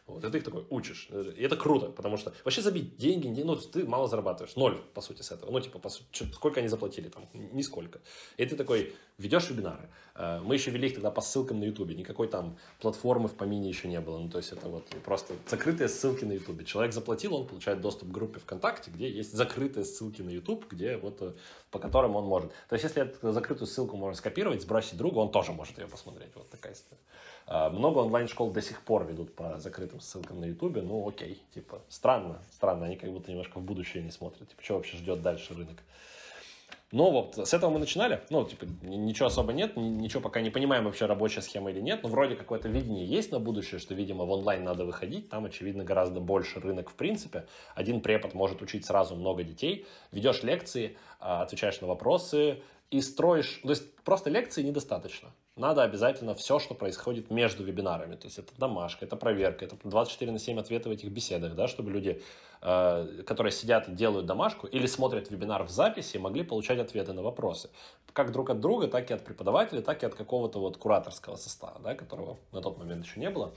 [0.07, 1.09] Вот, и ты их такой учишь.
[1.11, 4.55] И это круто, потому что вообще забить деньги, ну, ты мало зарабатываешь.
[4.55, 5.51] Ноль, по сути, с этого.
[5.51, 7.29] Ну, типа, по сути, сколько они заплатили там?
[7.33, 8.01] Нисколько.
[8.37, 9.89] И ты такой ведешь вебинары.
[10.15, 11.97] Э, мы еще вели их тогда по ссылкам на Ютубе.
[11.97, 14.19] Никакой там платформы в помине еще не было.
[14.19, 16.65] Ну, то есть это вот просто закрытые ссылки на Ютубе.
[16.65, 20.99] Человек заплатил, он получает доступ к группе ВКонтакте, где есть закрытые ссылки на Ютуб, где
[20.99, 21.33] вот э,
[21.71, 22.53] по которым он может.
[22.69, 26.31] То есть если эту закрытую ссылку можно скопировать, сбросить другу, он тоже может ее посмотреть.
[26.37, 27.01] Вот такая история.
[27.49, 30.83] А, много онлайн-школ до сих пор ведут по закрытым ссылкам на Ютубе.
[30.83, 32.87] Ну, окей, типа, странно, странно.
[32.87, 34.49] Они как будто немножко в будущее не смотрят.
[34.49, 35.83] Типа, что вообще ждет дальше рынок?
[36.93, 38.21] Но вот с этого мы начинали.
[38.31, 42.03] Ну, типа, ничего особо нет, ничего пока не понимаем вообще рабочая схема или нет.
[42.03, 45.29] Но вроде какое-то видение есть на будущее, что, видимо, в онлайн надо выходить.
[45.29, 47.47] Там, очевидно, гораздо больше рынок в принципе.
[47.77, 49.87] Один препод может учить сразу много детей.
[50.11, 53.61] Ведешь лекции, а, отвечаешь на вопросы и строишь...
[53.63, 58.15] То есть просто лекции недостаточно надо обязательно все, что происходит между вебинарами.
[58.15, 61.67] То есть это домашка, это проверка, это 24 на 7 ответы в этих беседах, да,
[61.67, 62.23] чтобы люди,
[62.61, 67.23] э, которые сидят и делают домашку или смотрят вебинар в записи, могли получать ответы на
[67.23, 67.71] вопросы.
[68.13, 71.81] Как друг от друга, так и от преподавателя, так и от какого-то вот кураторского состава,
[71.83, 73.55] да, которого на тот момент еще не было.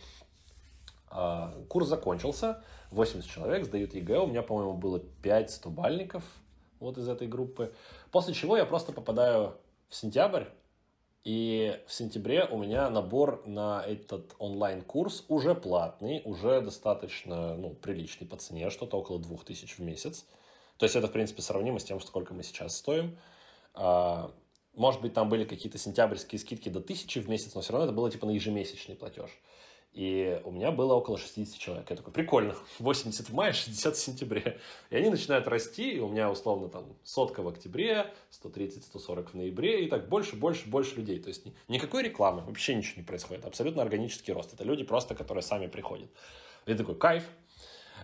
[1.11, 6.23] Э, курс закончился, 80 человек сдают ЕГЭ, у меня, по-моему, было 5 стубальников
[6.79, 7.73] вот из этой группы.
[8.09, 9.57] После чего я просто попадаю
[9.89, 10.45] в сентябрь,
[11.23, 18.25] и в сентябре у меня набор на этот онлайн-курс уже платный, уже достаточно ну, приличный
[18.25, 20.25] по цене, что-то около 2000 в месяц.
[20.77, 23.17] То есть это, в принципе, сравнимо с тем, сколько мы сейчас стоим.
[23.73, 24.31] А,
[24.75, 27.93] может быть, там были какие-то сентябрьские скидки до 1000 в месяц, но все равно это
[27.93, 29.29] было типа на ежемесячный платеж.
[29.93, 31.89] И у меня было около 60 человек.
[31.89, 34.59] Я такой, прикольно, 80 в мае, 60 в сентябре.
[34.91, 39.85] И они начинают расти, и у меня условно там сотка в октябре, 130-140 в ноябре,
[39.85, 41.19] и так больше, больше, больше людей.
[41.19, 43.45] То есть никакой рекламы, вообще ничего не происходит.
[43.45, 44.53] Абсолютно органический рост.
[44.53, 46.09] Это люди просто, которые сами приходят.
[46.65, 47.23] И такой, кайф.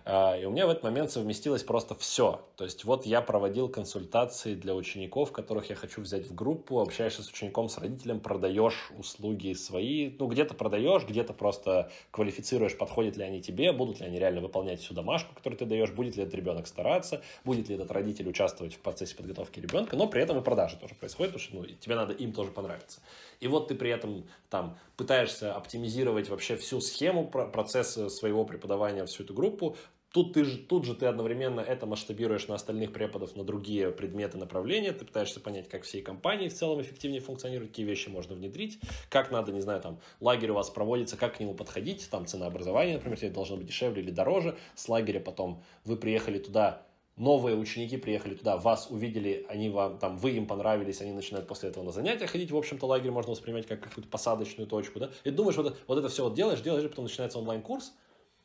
[0.04, 2.44] А, и у меня в этот момент совместилось просто все.
[2.56, 7.22] То есть вот я проводил консультации для учеников, которых я хочу взять в группу, общаешься
[7.22, 10.10] с учеником, с родителем, продаешь услуги свои.
[10.18, 14.80] Ну, где-то продаешь, где-то просто квалифицируешь, подходят ли они тебе, будут ли они реально выполнять
[14.80, 18.74] всю домашку, которую ты даешь, будет ли этот ребенок стараться, будет ли этот родитель участвовать
[18.74, 21.94] в процессе подготовки ребенка, но при этом и продажи тоже происходят, потому что ну, тебе
[21.94, 23.00] надо им тоже понравиться.
[23.40, 29.24] И вот ты при этом там пытаешься оптимизировать вообще всю схему процесса своего преподавания, всю
[29.24, 29.76] эту группу,
[30.16, 34.92] Тут, ты тут же ты одновременно это масштабируешь на остальных преподов, на другие предметы направления,
[34.92, 38.78] ты пытаешься понять, как всей компании в целом эффективнее функционируют, какие вещи можно внедрить,
[39.10, 42.94] как надо, не знаю, там, лагерь у вас проводится, как к нему подходить, там, ценообразование,
[42.94, 46.86] например, тебе должно быть дешевле или дороже, с лагеря потом вы приехали туда,
[47.18, 51.68] новые ученики приехали туда, вас увидели, они вам, там, вы им понравились, они начинают после
[51.68, 55.30] этого на занятия ходить, в общем-то, лагерь можно воспринимать как какую-то посадочную точку, да, и
[55.30, 57.92] думаешь, вот, вот это все вот делаешь, делаешь, и потом начинается онлайн-курс,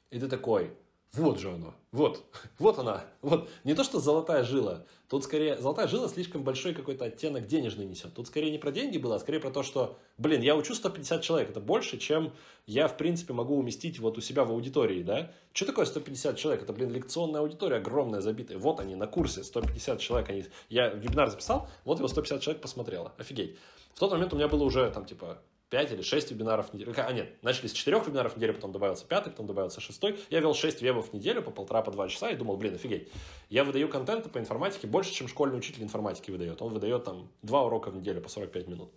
[0.09, 0.72] и ты такой,
[1.14, 1.74] вот же оно.
[1.91, 2.24] Вот.
[2.57, 3.03] Вот она.
[3.22, 3.49] Вот.
[3.66, 4.86] Не то, что золотая жила.
[5.09, 5.57] Тут скорее...
[5.57, 8.14] Золотая жила слишком большой какой-то оттенок денежный несет.
[8.14, 11.22] Тут скорее не про деньги было, а скорее про то, что, блин, я учу 150
[11.22, 11.49] человек.
[11.49, 12.32] Это больше, чем
[12.66, 15.34] я, в принципе, могу уместить вот у себя в аудитории, да?
[15.51, 16.64] Что такое 150 человек?
[16.64, 18.57] Это, блин, лекционная аудитория огромная, забитая.
[18.57, 20.30] Вот они на курсе, 150 человек.
[20.30, 20.45] Они...
[20.70, 23.12] Я вебинар записал, вот его 150 человек посмотрело.
[23.18, 23.57] Офигеть.
[23.93, 25.39] В тот момент у меня было уже, там, типа,
[25.72, 26.93] 5 или 6 вебинаров в неделю.
[26.97, 30.03] А, нет, начали с 4 вебинаров в неделю, потом добавился 5, потом добавился 6.
[30.30, 33.09] Я вел 6 вебов в неделю по полтора, по два часа и думал, блин, офигеть.
[33.49, 36.61] Я выдаю контента по информатике больше, чем школьный учитель информатики выдает.
[36.61, 38.91] Он выдает там 2 урока в неделю по 45 минут.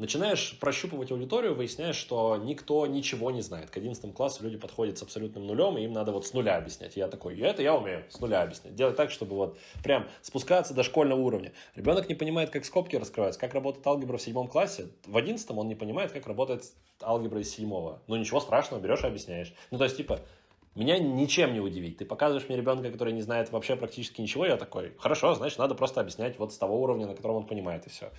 [0.00, 3.68] Начинаешь прощупывать аудиторию, выясняешь, что никто ничего не знает.
[3.68, 6.96] К 11 классу люди подходят с абсолютным нулем, и им надо вот с нуля объяснять.
[6.96, 8.74] я такой, это я умею, с нуля объяснять.
[8.74, 11.52] Делать так, чтобы вот прям спускаться до школьного уровня.
[11.74, 14.88] Ребенок не понимает, как скобки раскрываются, как работает алгебра в седьмом классе.
[15.04, 16.64] В одиннадцатом он не понимает, как работает
[17.02, 18.00] алгебра из седьмого.
[18.06, 19.52] Ну ничего страшного, берешь и объясняешь.
[19.70, 20.20] Ну то есть типа,
[20.74, 21.98] меня ничем не удивить.
[21.98, 25.74] Ты показываешь мне ребенка, который не знает вообще практически ничего, я такой, хорошо, значит, надо
[25.74, 28.10] просто объяснять вот с того уровня, на котором он понимает, и все.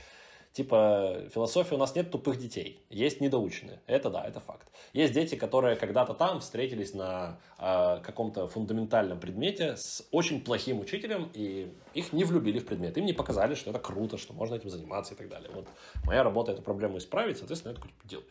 [0.54, 3.80] Типа, философия у нас нет тупых детей, есть недоученные.
[3.88, 4.68] Это да, это факт.
[4.92, 11.32] Есть дети, которые когда-то там встретились на э, каком-то фундаментальном предмете с очень плохим учителем,
[11.34, 12.98] и их не влюбили в предмет.
[12.98, 15.50] Им не показали, что это круто, что можно этим заниматься и так далее.
[15.54, 15.68] Вот
[16.04, 18.28] моя работа эту проблему исправить, соответственно, я типа, делаю.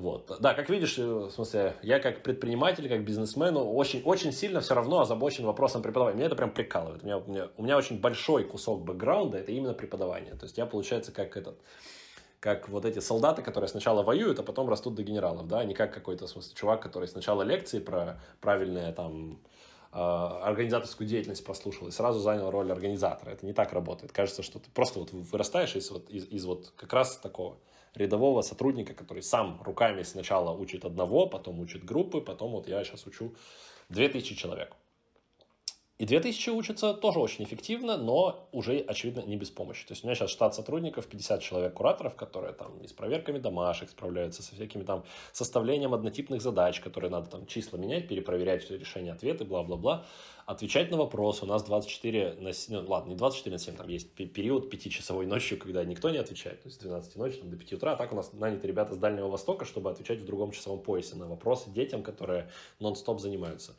[0.00, 0.34] Вот.
[0.40, 4.74] Да, как видишь, э, в смысле, я как предприниматель, как бизнесмен очень, очень сильно все
[4.74, 6.16] равно озабочен вопросом преподавания.
[6.16, 7.02] Меня это прям прикалывает.
[7.02, 10.34] У меня, у, меня, у меня очень большой кусок бэкграунда, это именно преподавание.
[10.36, 11.60] То есть я, получается, как этот
[12.40, 15.92] как вот эти солдаты, которые сначала воюют, а потом растут до генералов, да, не как
[15.92, 19.38] какой-то, в смысле, чувак, который сначала лекции про правильное там
[19.92, 23.32] а, организаторскую деятельность прослушал и сразу занял роль организатора.
[23.32, 24.12] Это не так работает.
[24.12, 27.58] Кажется, что ты просто вот вырастаешь из из, из вот как раз такого
[27.94, 33.06] рядового сотрудника, который сам руками сначала учит одного, потом учит группы, потом вот я сейчас
[33.06, 33.34] учу
[33.88, 34.76] 2000 человек.
[36.00, 39.86] И 2000 учатся тоже очень эффективно, но уже, очевидно, не без помощи.
[39.86, 43.38] То есть у меня сейчас штат сотрудников, 50 человек кураторов, которые там и с проверками
[43.38, 49.12] домашек справляются, со всякими там составлением однотипных задач, которые надо там числа менять, перепроверять решения,
[49.12, 50.06] ответы, бла-бла-бла.
[50.46, 51.44] Отвечать на вопросы.
[51.44, 55.26] У нас 24 на 7, ну, ладно, не 24 на 7, там есть период пятичасовой
[55.26, 57.92] ночью, когда никто не отвечает, то есть с 12 ночи там, до 5 утра.
[57.92, 61.16] А так у нас наняты ребята с Дальнего Востока, чтобы отвечать в другом часовом поясе
[61.16, 62.48] на вопросы детям, которые
[62.78, 63.74] нон-стоп занимаются.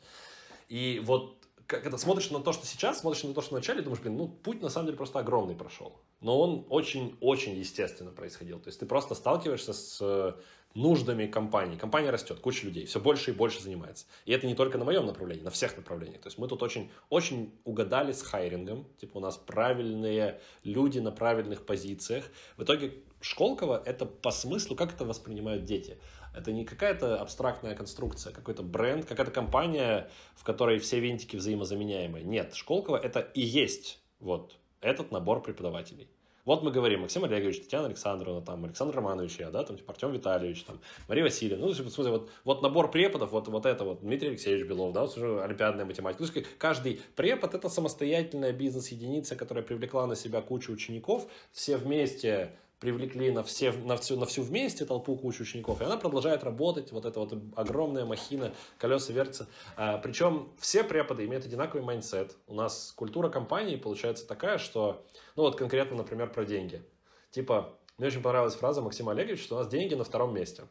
[0.68, 1.41] И вот
[1.72, 4.28] это, смотришь на то, что сейчас, смотришь на то, что в начале, думаешь, блин, ну,
[4.28, 6.00] путь на самом деле просто огромный прошел.
[6.20, 8.58] Но он очень-очень естественно происходил.
[8.60, 10.32] То есть ты просто сталкиваешься с э,
[10.74, 11.76] нуждами компании.
[11.76, 14.06] Компания растет, куча людей, все больше и больше занимается.
[14.24, 16.22] И это не только на моем направлении, на всех направлениях.
[16.22, 18.86] То есть мы тут очень, очень угадали с хайрингом.
[18.98, 22.24] Типа у нас правильные люди на правильных позициях.
[22.56, 25.96] В итоге Школково это по смыслу, как это воспринимают дети.
[26.34, 32.24] Это не какая-то абстрактная конструкция, какой-то бренд, какая-то компания, в которой все винтики взаимозаменяемые.
[32.24, 36.08] Нет, Школково это и есть вот этот набор преподавателей.
[36.44, 40.10] Вот мы говорим, Максим Олегович, Татьяна Александровна, там, Александр Романович, я, да, там, типа, Артем
[40.10, 44.00] Витальевич, там, Мария Васильевна, ну, в смысле, вот, вот набор преподов, вот, вот это вот,
[44.00, 46.26] Дмитрий Алексеевич Белов, да, вот уже олимпиадная математика.
[46.26, 52.56] То есть каждый препод– это самостоятельная бизнес-единица, которая привлекла на себя кучу учеников, все вместе
[52.82, 56.90] привлекли на, все, на, всю, на всю вместе толпу кучу учеников, и она продолжает работать,
[56.90, 59.46] вот эта вот огромная махина, колеса вертятся.
[59.76, 62.34] А, причем все преподы имеют одинаковый mindset.
[62.48, 65.06] У нас культура компании получается такая, что,
[65.36, 66.82] ну вот конкретно, например, про деньги.
[67.30, 70.64] Типа, мне очень понравилась фраза Максима Олеговича, что у нас деньги на втором месте.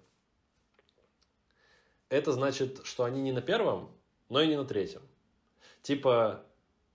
[2.09, 3.89] Это значит, что они не на первом,
[4.28, 5.01] но и не на третьем.
[5.82, 6.43] Типа,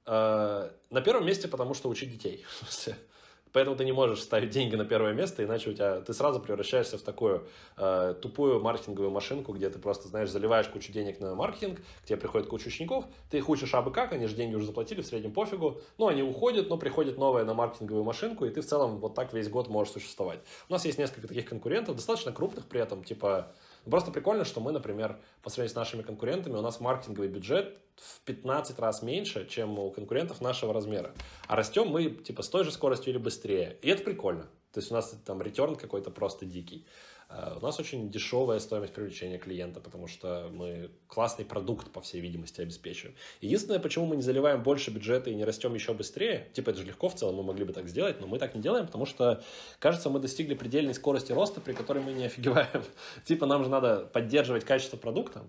[0.04, 2.44] э, на первом месте, потому что учить детей.
[3.52, 6.98] Поэтому ты не можешь ставить деньги на первое место, иначе у тебя ты сразу превращаешься
[6.98, 11.80] в такую э, тупую маркетинговую машинку, где ты просто, знаешь, заливаешь кучу денег на маркетинг,
[12.02, 15.00] к тебе приходит куча учеников, ты их учишь абы как, они же деньги уже заплатили,
[15.00, 18.66] в среднем пофигу, но они уходят, но приходит новая на маркетинговую машинку, и ты в
[18.66, 20.40] целом вот так весь год можешь существовать.
[20.68, 23.52] У нас есть несколько таких конкурентов, достаточно крупных при этом, типа
[23.90, 28.20] Просто прикольно, что мы, например, по сравнению с нашими конкурентами, у нас маркетинговый бюджет в
[28.22, 31.14] 15 раз меньше, чем у конкурентов нашего размера.
[31.46, 33.78] А растем мы типа с той же скоростью или быстрее.
[33.82, 34.48] И это прикольно.
[34.72, 36.84] То есть у нас там ретерн какой-то просто дикий.
[37.28, 42.20] Э, у нас очень дешевая стоимость привлечения клиента, потому что мы классный продукт, по всей
[42.20, 43.16] видимости, обеспечиваем.
[43.40, 46.86] Единственное, почему мы не заливаем больше бюджета и не растем еще быстрее, типа это же
[46.86, 49.42] легко в целом, мы могли бы так сделать, но мы так не делаем, потому что,
[49.78, 52.84] кажется, мы достигли предельной скорости роста, при которой мы не офигеваем.
[53.24, 55.44] типа нам же надо поддерживать качество продукта,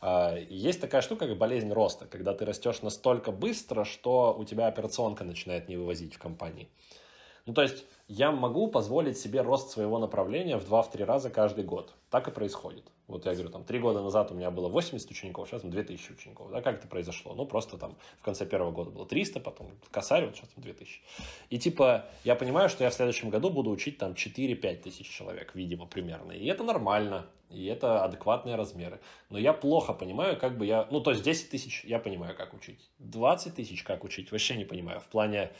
[0.00, 4.66] а, есть такая штука, как болезнь роста, когда ты растешь настолько быстро, что у тебя
[4.66, 6.68] операционка начинает не вывозить в компании.
[7.46, 11.92] Ну, то есть я могу позволить себе рост своего направления в 2-3 раза каждый год.
[12.10, 12.84] Так и происходит.
[13.08, 16.12] Вот я говорю, там, три года назад у меня было 80 учеников, сейчас там 2000
[16.12, 16.50] учеников.
[16.50, 17.34] Да, как это произошло?
[17.34, 21.00] Ну, просто там в конце первого года было 300, потом косарь, вот сейчас там 2000.
[21.50, 25.54] И типа, я понимаю, что я в следующем году буду учить там 4-5 тысяч человек,
[25.54, 26.32] видимо, примерно.
[26.32, 29.00] И это нормально, и это адекватные размеры.
[29.30, 30.86] Но я плохо понимаю, как бы я...
[30.90, 32.90] Ну, то есть 10 тысяч я понимаю, как учить.
[32.98, 35.00] 20 тысяч как учить, вообще не понимаю.
[35.00, 35.50] В плане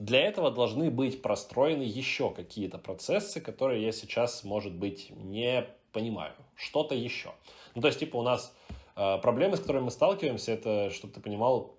[0.00, 6.32] для этого должны быть простроены еще какие-то процессы, которые я сейчас, может быть, не понимаю.
[6.56, 7.32] Что-то еще.
[7.74, 8.56] Ну, то есть, типа, у нас
[8.96, 11.74] э, проблемы, с которыми мы сталкиваемся, это, чтобы ты понимал,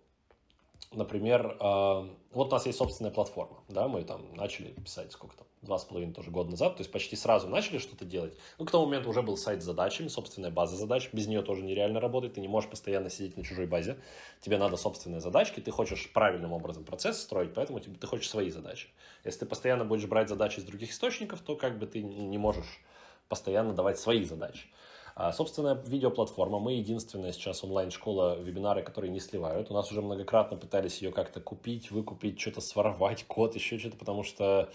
[0.93, 5.47] например, э, вот у нас есть собственная платформа, да, мы там начали писать сколько там,
[5.61, 8.37] два с половиной тоже года назад, то есть почти сразу начали что-то делать.
[8.57, 11.63] Ну, к тому моменту уже был сайт с задачами, собственная база задач, без нее тоже
[11.63, 13.97] нереально работать, ты не можешь постоянно сидеть на чужой базе,
[14.41, 18.49] тебе надо собственные задачки, ты хочешь правильным образом процесс строить, поэтому тебе, ты хочешь свои
[18.49, 18.89] задачи.
[19.23, 22.81] Если ты постоянно будешь брать задачи из других источников, то как бы ты не можешь
[23.29, 24.67] постоянно давать свои задачи.
[25.15, 26.59] А, собственная видеоплатформа.
[26.59, 29.69] Мы единственная сейчас онлайн-школа, вебинары, которые не сливают.
[29.71, 34.23] У нас уже многократно пытались ее как-то купить, выкупить, что-то своровать, код, еще что-то, потому
[34.23, 34.71] что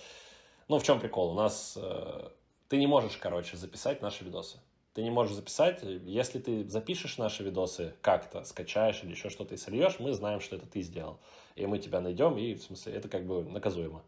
[0.69, 1.31] ну, в чем прикол?
[1.31, 2.29] У нас э,
[2.69, 4.59] ты не можешь, короче, записать наши видосы.
[4.95, 5.81] Ты не можешь записать.
[5.83, 10.57] Если ты запишешь наши видосы как-то, скачаешь или еще что-то и сольешь, мы знаем, что
[10.57, 11.21] это ты сделал.
[11.55, 14.03] И мы тебя найдем, и в смысле это как бы наказуемо.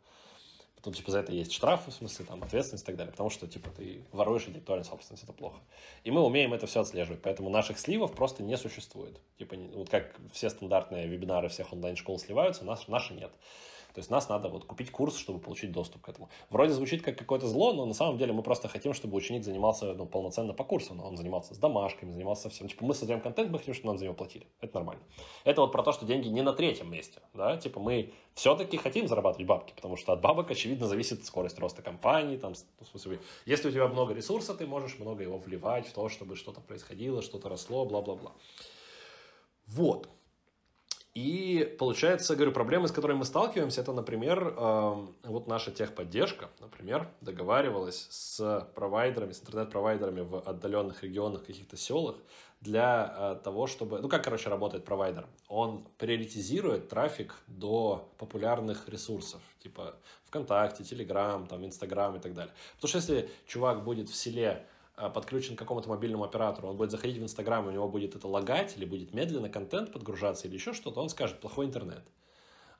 [0.88, 3.12] Потом, типа, за это есть штрафы, в смысле, там, ответственность и так далее.
[3.12, 5.58] Потому что, типа, ты воруешь интеллектуальную собственность, это плохо.
[6.02, 9.20] И мы умеем это все отслеживать, поэтому наших сливов просто не существует.
[9.36, 13.30] Типа, вот как все стандартные вебинары всех онлайн-школ сливаются, наши, наши нет.
[13.94, 16.28] То есть нас надо вот купить курс, чтобы получить доступ к этому.
[16.50, 19.94] Вроде звучит как какое-то зло, но на самом деле мы просто хотим, чтобы ученик занимался
[19.94, 20.94] ну, полноценно по курсу.
[20.94, 22.68] Но он занимался с домашками, занимался всем.
[22.68, 24.46] Типа мы создаем контент, мы хотим, чтобы нам за него платили.
[24.60, 25.02] Это нормально.
[25.44, 27.20] Это вот про то, что деньги не на третьем месте.
[27.34, 27.56] Да?
[27.56, 32.36] Типа мы все-таки хотим зарабатывать бабки, потому что от бабок, очевидно, зависит скорость роста компании.
[32.36, 36.08] Там, в смысле, если у тебя много ресурса, ты можешь много его вливать в то,
[36.08, 38.32] чтобы что-то происходило, что-то росло, бла-бла-бла.
[39.66, 40.08] Вот.
[41.18, 47.08] И получается, говорю, проблемы, с которыми мы сталкиваемся, это, например, э, вот наша техподдержка, например,
[47.20, 52.14] договаривалась с провайдерами, с интернет-провайдерами в отдаленных регионах, каких-то селах,
[52.60, 53.98] для э, того, чтобы...
[54.00, 55.26] Ну, как, короче, работает провайдер?
[55.48, 59.96] Он приоритизирует трафик до популярных ресурсов, типа
[60.26, 62.54] ВКонтакте, Телеграм, там, Инстаграм и так далее.
[62.76, 64.64] Потому что если чувак будет в селе
[65.14, 68.76] подключен к какому-то мобильному оператору, он будет заходить в Инстаграм, у него будет это лагать,
[68.76, 72.02] или будет медленно контент подгружаться, или еще что-то, он скажет «плохой интернет».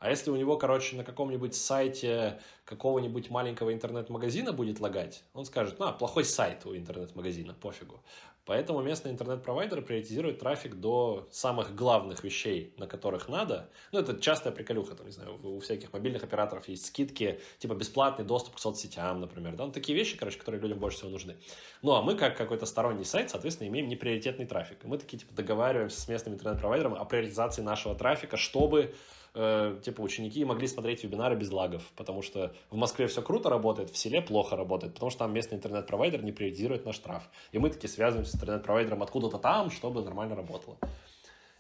[0.01, 5.81] А если у него, короче, на каком-нибудь сайте какого-нибудь маленького интернет-магазина будет лагать, он скажет,
[5.81, 8.01] ну, плохой сайт у интернет-магазина, пофигу.
[8.49, 13.69] Поэтому местные интернет-провайдеры приоритизируют трафик до самых главных вещей, на которых надо.
[13.93, 18.25] Ну, это частая приколюха, там, не знаю, у всяких мобильных операторов есть скидки, типа бесплатный
[18.25, 21.37] доступ к соцсетям, например, да, ну, такие вещи, короче, которые людям больше всего нужны.
[21.83, 24.83] Ну, а мы, как какой-то сторонний сайт, соответственно, имеем неприоритетный трафик.
[24.83, 28.95] И мы такие, типа, договариваемся с местным интернет-провайдером о приоритизации нашего трафика, чтобы
[29.39, 33.91] э, типа ученики могли смотреть вебинары без лагов, потому что в Москве все круто работает,
[33.91, 37.29] в селе плохо работает, потому что там местный интернет-провайдер не приоритизирует наш штраф.
[37.53, 40.77] И мы таки связываемся с интернет-провайдером откуда-то там, чтобы нормально работало.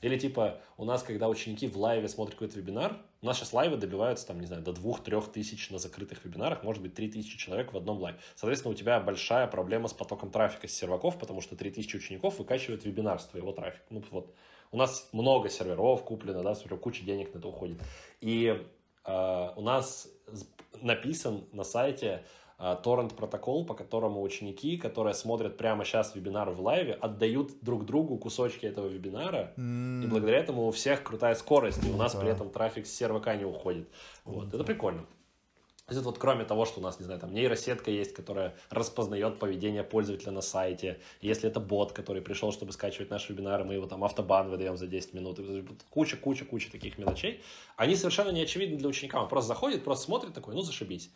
[0.00, 3.76] Или типа у нас, когда ученики в лайве смотрят какой-то вебинар, у нас сейчас лайвы
[3.76, 7.72] добиваются, там, не знаю, до 2-3 тысяч на закрытых вебинарах, может быть, 3 тысячи человек
[7.72, 8.18] в одном лайве.
[8.36, 12.38] Соответственно, у тебя большая проблема с потоком трафика с серваков, потому что 3 тысячи учеников
[12.38, 13.84] выкачивают вебинар с твоего трафика.
[13.90, 14.32] Ну, вот
[14.70, 17.80] у нас много серверов куплено, да, куча денег на это уходит.
[18.20, 18.64] И
[19.04, 20.08] э, у нас
[20.80, 22.24] написан на сайте
[22.58, 28.18] э, торрент-протокол, по которому ученики, которые смотрят прямо сейчас вебинар в лайве, отдают друг другу
[28.18, 30.04] кусочки этого вебинара, mm.
[30.04, 33.36] и благодаря этому у всех крутая скорость, и у нас при этом трафик с сервака
[33.36, 33.88] не уходит.
[34.24, 35.06] Вот, это прикольно.
[35.88, 39.82] Это вот кроме того, что у нас, не знаю, там нейросетка есть, которая распознает поведение
[39.82, 41.00] пользователя на сайте.
[41.22, 44.86] Если это бот, который пришел, чтобы скачивать наши вебинары, мы его там автобан выдаем за
[44.86, 45.40] 10 минут.
[45.88, 47.42] Куча, куча, куча таких мелочей.
[47.76, 49.22] Они совершенно не очевидны для ученика.
[49.22, 51.10] Он просто заходит, просто смотрит такой, ну зашибись.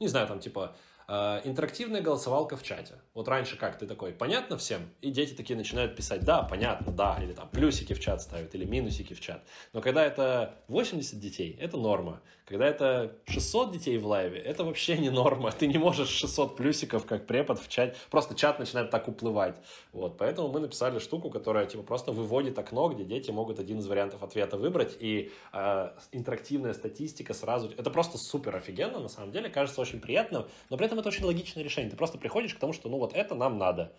[0.00, 0.74] Не знаю, там типа
[1.08, 2.94] интерактивная голосовалка в чате.
[3.14, 4.82] Вот раньше как ты такой, понятно всем?
[5.00, 8.64] И дети такие начинают писать, да, понятно, да, или там плюсики в чат ставят, или
[8.64, 9.42] минусики в чат.
[9.72, 12.20] Но когда это 80 детей, это норма.
[12.46, 15.50] Когда это 600 детей в лайве, это вообще не норма.
[15.50, 17.96] Ты не можешь 600 плюсиков, как препод в чате.
[18.08, 19.56] Просто чат начинает так уплывать.
[19.92, 23.86] Вот, поэтому мы написали штуку, которая типа просто выводит окно, где дети могут один из
[23.88, 27.72] вариантов ответа выбрать, и э, интерактивная статистика сразу...
[27.76, 31.24] Это просто супер офигенно, на самом деле, кажется очень приятно, но при этом это очень
[31.24, 31.90] логичное решение.
[31.90, 33.92] Ты просто приходишь к тому, что ну вот это нам надо.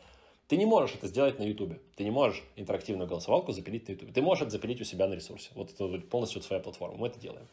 [0.47, 1.73] Ты не можешь это сделать на YouTube.
[1.95, 4.13] Ты не можешь интерактивную голосовалку запилить на YouTube.
[4.13, 5.49] Ты можешь запилить у себя на ресурсе.
[5.55, 6.97] Вот это полностью твоя платформа.
[6.97, 7.47] Мы это делаем.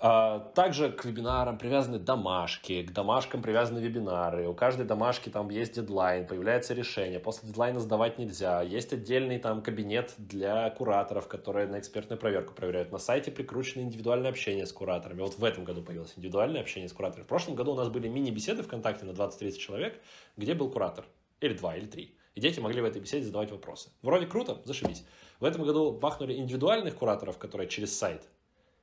[0.00, 4.46] А, также к вебинарам привязаны домашки, к домашкам привязаны вебинары.
[4.46, 7.18] У каждой домашки там есть дедлайн, появляется решение.
[7.18, 8.62] После дедлайна сдавать нельзя.
[8.62, 12.92] Есть отдельный там кабинет для кураторов, которые на экспертную проверку проверяют.
[12.92, 15.20] На сайте прикручено индивидуальное общение с кураторами.
[15.20, 17.24] Вот в этом году появилось индивидуальное общение с кураторами.
[17.24, 20.00] В прошлом году у нас были мини-беседы ВКонтакте на 20-30 человек,
[20.36, 21.06] где был куратор.
[21.40, 22.14] Или два, или три.
[22.36, 23.90] И дети могли в этой беседе задавать вопросы.
[24.02, 25.04] Вроде круто, зашибись.
[25.40, 28.22] В этом году бахнули индивидуальных кураторов, которые через сайт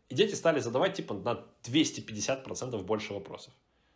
[0.09, 3.53] и дети стали задавать типа на 250% больше вопросов.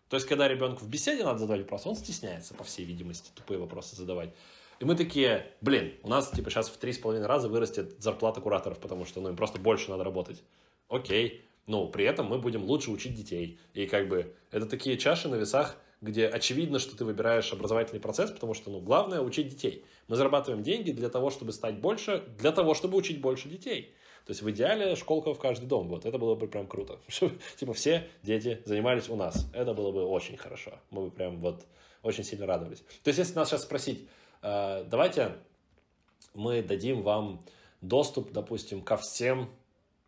[0.09, 3.59] То есть, когда ребенку в беседе надо задавать вопрос, он стесняется, по всей видимости, тупые
[3.59, 4.33] вопросы задавать.
[4.79, 8.41] И мы такие, блин, у нас типа сейчас в три с половиной раза вырастет зарплата
[8.41, 10.41] кураторов, потому что ну, им просто больше надо работать.
[10.87, 13.59] Окей, но при этом мы будем лучше учить детей.
[13.73, 18.31] И как бы это такие чаши на весах, где очевидно, что ты выбираешь образовательный процесс,
[18.31, 19.85] потому что ну, главное учить детей.
[20.07, 23.93] Мы зарабатываем деньги для того, чтобы стать больше, для того, чтобы учить больше детей.
[24.29, 25.87] То есть в идеале школка в каждый дом.
[25.87, 26.99] Вот это было бы прям круто.
[27.59, 29.49] Типа все дети занимались у нас.
[29.53, 30.73] Это было бы очень хорошо.
[30.91, 31.65] Мы бы прям вот
[32.03, 32.83] очень сильно радовались.
[33.03, 34.07] То есть если нас сейчас спросить,
[34.43, 35.31] э, давайте
[36.35, 37.43] мы дадим вам
[37.81, 39.49] доступ, допустим, ко всем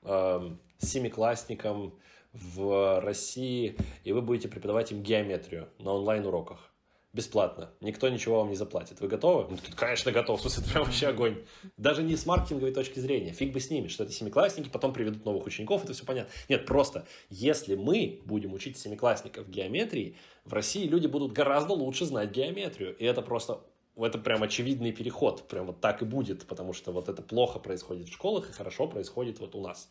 [0.04, 1.96] э, семиклассникам
[2.32, 6.71] в России, и вы будете преподавать им геометрию на онлайн-уроках
[7.14, 7.72] бесплатно.
[7.82, 9.02] Никто ничего вам не заплатит.
[9.02, 9.48] Вы готовы?
[9.50, 10.42] Ну, конечно, готов.
[10.42, 11.44] В это прям вообще огонь.
[11.78, 13.34] Даже не с маркетинговой точки зрения.
[13.34, 16.32] Фиг бы с ними, что это семиклассники, потом приведут новых учеников, это все понятно.
[16.48, 22.32] Нет, просто, если мы будем учить семиклассников геометрии, в России люди будут гораздо лучше знать
[22.32, 22.96] геометрию.
[22.96, 23.62] И это просто
[23.98, 25.48] это прям очевидный переход.
[25.48, 28.88] Прям вот так и будет, потому что вот это плохо происходит в школах и хорошо
[28.88, 29.90] происходит вот у нас.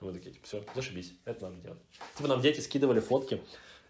[0.00, 1.80] И мы такие, типа, все, зашибись, это надо делать.
[2.16, 3.40] Типа нам дети скидывали фотки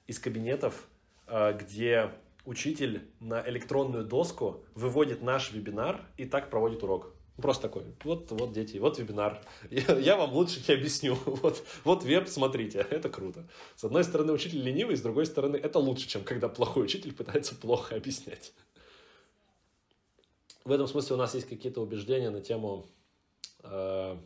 [0.07, 0.87] из кабинетов,
[1.27, 2.13] а, где
[2.47, 7.13] учитель на электронную доску выводит наш вебинар и так проводит урок.
[7.37, 9.43] Просто такой, вот, вот дети, вот вебинар.
[9.71, 11.19] Я, вам лучше не объясню.
[11.27, 13.47] Вот, вот веб, смотрите, это круто.
[13.75, 17.55] С одной стороны, учитель ленивый, с другой стороны, это лучше, чем когда плохой учитель пытается
[17.55, 18.55] плохо объяснять.
[20.65, 22.87] В этом смысле у нас есть какие-то убеждения на тему...
[23.63, 24.17] Э,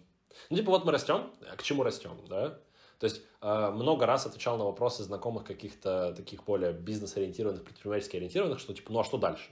[0.48, 2.60] ну, типа, вот мы растем, к чему растем, да?
[3.00, 8.60] То есть э, много раз отвечал на вопросы знакомых каких-то таких более бизнес-ориентированных, предпринимательски ориентированных,
[8.60, 9.50] что типа, ну а что дальше?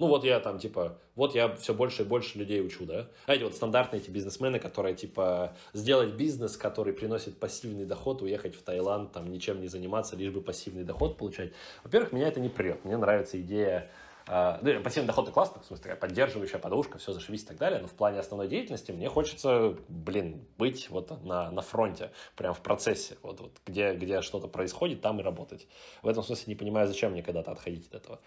[0.00, 3.08] Ну вот я там типа, вот я все больше и больше людей учу, да?
[3.26, 8.56] А эти вот стандартные эти бизнесмены, которые типа сделать бизнес, который приносит пассивный доход, уехать
[8.56, 11.52] в Таиланд, там ничем не заниматься, лишь бы пассивный доход получать.
[11.84, 12.84] Во-первых, меня это не прет.
[12.84, 13.90] Мне нравится идея
[14.28, 17.80] ну, пассивный доход и классно, в смысле, такая поддерживающая подушка, все зашибись и так далее,
[17.80, 22.60] но в плане основной деятельности мне хочется, блин, быть вот на, на фронте, прям в
[22.60, 25.66] процессе, вот, вот где, где что-то происходит, там и работать.
[26.02, 28.20] В этом смысле не понимаю, зачем мне когда-то отходить от этого.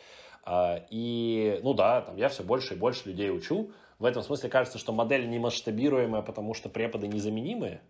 [0.44, 4.50] А, и, ну да, там я все больше и больше людей учу, в этом смысле
[4.50, 7.82] кажется, что модель не масштабируемая, потому что преподы незаменимые,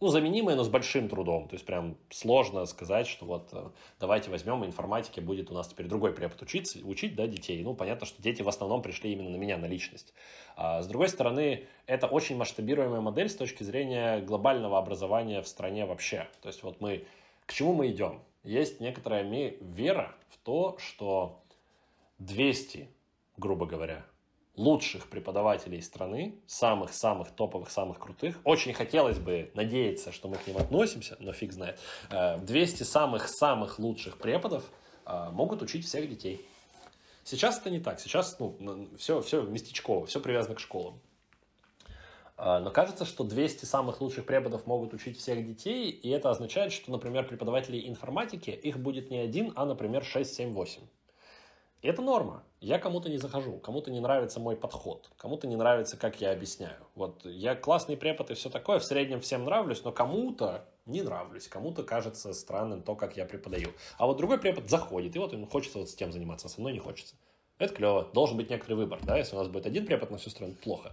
[0.00, 1.48] ну, заменимые, но с большим трудом.
[1.48, 5.86] То есть прям сложно сказать, что вот э, давайте возьмем, информатике будет у нас теперь
[5.86, 7.62] другой препод учиться, учить да, детей.
[7.62, 10.12] Ну, понятно, что дети в основном пришли именно на меня, на личность.
[10.56, 15.86] А с другой стороны, это очень масштабируемая модель с точки зрения глобального образования в стране
[15.86, 16.28] вообще.
[16.42, 17.06] То есть вот мы,
[17.46, 18.20] к чему мы идем?
[18.44, 19.24] Есть некоторая
[19.60, 21.42] вера в то, что
[22.18, 22.88] 200,
[23.36, 24.04] грубо говоря,
[24.56, 28.40] лучших преподавателей страны, самых-самых топовых, самых крутых.
[28.44, 31.78] Очень хотелось бы надеяться, что мы к ним относимся, но фиг знает.
[32.10, 34.64] 200 э, самых-самых лучших преподов
[35.04, 36.44] э, могут учить всех детей.
[37.22, 38.00] Сейчас это не так.
[38.00, 41.00] Сейчас ну, все, все местечково, все привязано к школам.
[42.38, 46.72] Э, но кажется, что 200 самых лучших преподов могут учить всех детей, и это означает,
[46.72, 50.82] что, например, преподавателей информатики, их будет не один, а, например, 6, 7, 8.
[51.86, 52.42] И это норма.
[52.60, 56.78] Я кому-то не захожу, кому-то не нравится мой подход, кому-то не нравится, как я объясняю.
[56.96, 61.46] Вот я классный препод и все такое, в среднем всем нравлюсь, но кому-то не нравлюсь,
[61.46, 63.68] кому-то кажется странным то, как я преподаю.
[63.98, 66.60] А вот другой препод заходит, и вот ему хочется вот с тем заниматься, а со
[66.60, 67.14] мной не хочется.
[67.60, 68.10] Это клево.
[68.12, 70.90] Должен быть некоторый выбор, да, если у нас будет один препод на всю страну, плохо.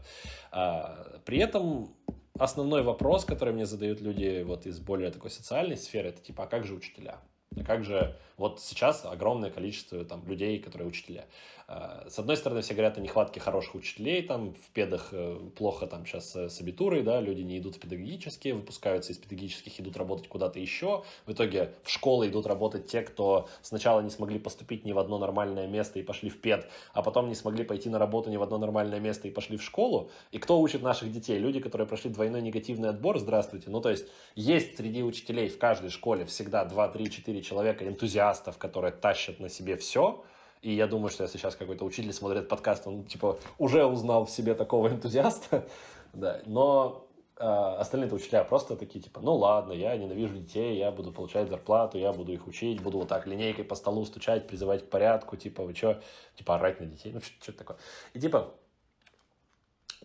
[0.51, 1.95] А, при этом
[2.37, 6.45] основной вопрос, который мне задают люди вот из более такой социальной сферы, это типа, а
[6.45, 7.17] как же учителя?
[7.59, 11.25] А как же вот сейчас огромное количество там, людей, которые учителя.
[11.65, 15.87] А, с одной стороны, все говорят о нехватке хороших учителей, там в педах э, плохо
[15.87, 20.27] там сейчас с абитурой, да, люди не идут в педагогические, выпускаются из педагогических, идут работать
[20.27, 21.05] куда-то еще.
[21.25, 25.17] В итоге в школы идут работать те, кто сначала не смогли поступить ни в одно
[25.17, 28.43] нормальное место и пошли в пед, а потом не смогли пойти на работу ни в
[28.43, 30.11] одно нормальное место и пошли в школу.
[30.31, 31.39] И кто учит наших детей?
[31.39, 33.69] Люди, которые прошли двойной негативный отбор, здравствуйте.
[33.69, 37.85] Ну, то есть есть среди учителей в каждой школе всегда 2, 3, 4 человека,
[38.33, 40.23] энтузиастов, которые тащат на себе все,
[40.61, 44.29] и я думаю, что если сейчас какой-то учитель смотрит подкаст, он, типа, уже узнал в
[44.29, 45.67] себе такого энтузиаста,
[46.13, 47.05] да, но
[47.37, 51.97] э, остальные-то учителя просто такие, типа, ну ладно, я ненавижу детей, я буду получать зарплату,
[51.97, 55.63] я буду их учить, буду вот так линейкой по столу стучать, призывать к порядку, типа,
[55.63, 56.01] вы что,
[56.35, 57.77] типа, орать на детей, ну что-то такое.
[58.13, 58.53] И типа,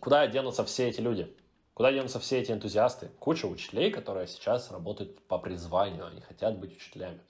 [0.01, 1.33] куда денутся все эти люди?
[1.75, 3.11] Куда денутся все эти энтузиасты?
[3.21, 7.21] Куча учителей, которые сейчас работают по призванию, они хотят быть учителями.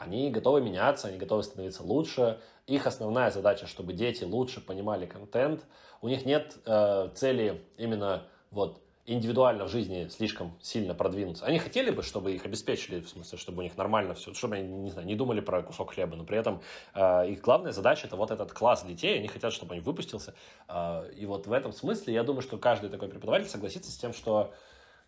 [0.00, 2.40] Они готовы меняться, они готовы становиться лучше.
[2.66, 5.66] Их основная задача, чтобы дети лучше понимали контент.
[6.00, 11.44] У них нет э, цели именно вот индивидуально в жизни слишком сильно продвинуться.
[11.44, 14.68] Они хотели бы, чтобы их обеспечили, в смысле, чтобы у них нормально все, чтобы они,
[14.68, 16.62] не знаю, не думали про кусок хлеба, но при этом
[16.94, 20.34] э, их главная задача это вот этот класс детей, они хотят, чтобы они выпустился.
[20.66, 24.14] Э, и вот в этом смысле я думаю, что каждый такой преподаватель согласится с тем,
[24.14, 24.54] что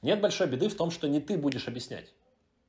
[0.03, 2.12] нет большой беды в том, что не ты будешь объяснять.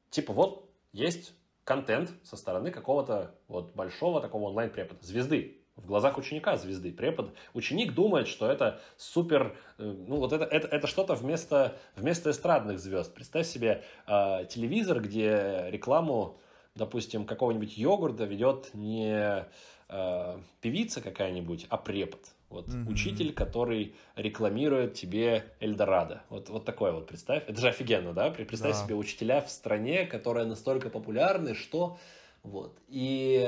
[0.09, 1.33] Типа вот есть
[1.63, 5.59] контент со стороны какого-то вот большого такого онлайн-препода, звезды.
[5.75, 6.91] В глазах ученика звезды.
[6.91, 12.29] Препод, ученик думает, что это супер, э, ну вот это, это, это что-то вместо, вместо
[12.29, 13.13] эстрадных звезд.
[13.15, 16.37] Представь себе э, телевизор, где рекламу,
[16.75, 19.47] допустим, какого-нибудь йогурта ведет не
[19.89, 22.21] э, певица какая-нибудь, а препод.
[22.53, 22.89] Вот mm-hmm.
[22.89, 26.23] учитель, который рекламирует тебе Эльдорадо.
[26.29, 27.43] Вот, вот такое вот представь.
[27.47, 28.29] Это же офигенно, да?
[28.29, 28.83] Представь да.
[28.83, 31.97] себе учителя в стране, которая настолько популярны, что...
[32.43, 32.77] Вот.
[32.89, 33.47] И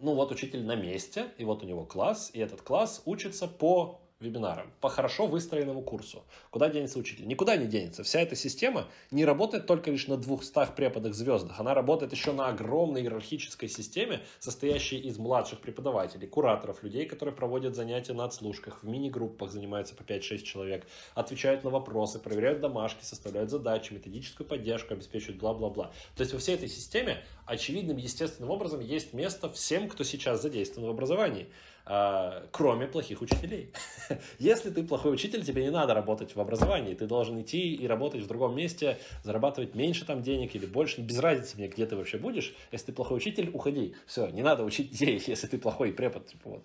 [0.00, 4.00] ну вот учитель на месте, и вот у него класс, и этот класс учится по
[4.24, 6.24] вебинарам, по хорошо выстроенному курсу.
[6.50, 7.26] Куда денется учитель?
[7.26, 8.02] Никуда не денется.
[8.02, 11.60] Вся эта система не работает только лишь на 200 преподах звездах.
[11.60, 17.74] Она работает еще на огромной иерархической системе, состоящей из младших преподавателей, кураторов, людей, которые проводят
[17.74, 23.50] занятия на отслушках, в мини-группах занимаются по 5-6 человек, отвечают на вопросы, проверяют домашки, составляют
[23.50, 25.92] задачи, методическую поддержку, обеспечивают бла-бла-бла.
[26.16, 30.88] То есть во всей этой системе очевидным, естественным образом есть место всем, кто сейчас задействован
[30.88, 31.48] в образовании.
[31.86, 33.70] А, кроме плохих учителей.
[34.38, 38.22] Если ты плохой учитель, тебе не надо работать в образовании, ты должен идти и работать
[38.22, 42.16] в другом месте, зарабатывать меньше там денег или больше, без разницы мне, где ты вообще
[42.16, 42.54] будешь.
[42.72, 43.94] Если ты плохой учитель, уходи.
[44.06, 46.26] Все, не надо учить детей, если ты плохой препод.
[46.26, 46.64] Типа, вот.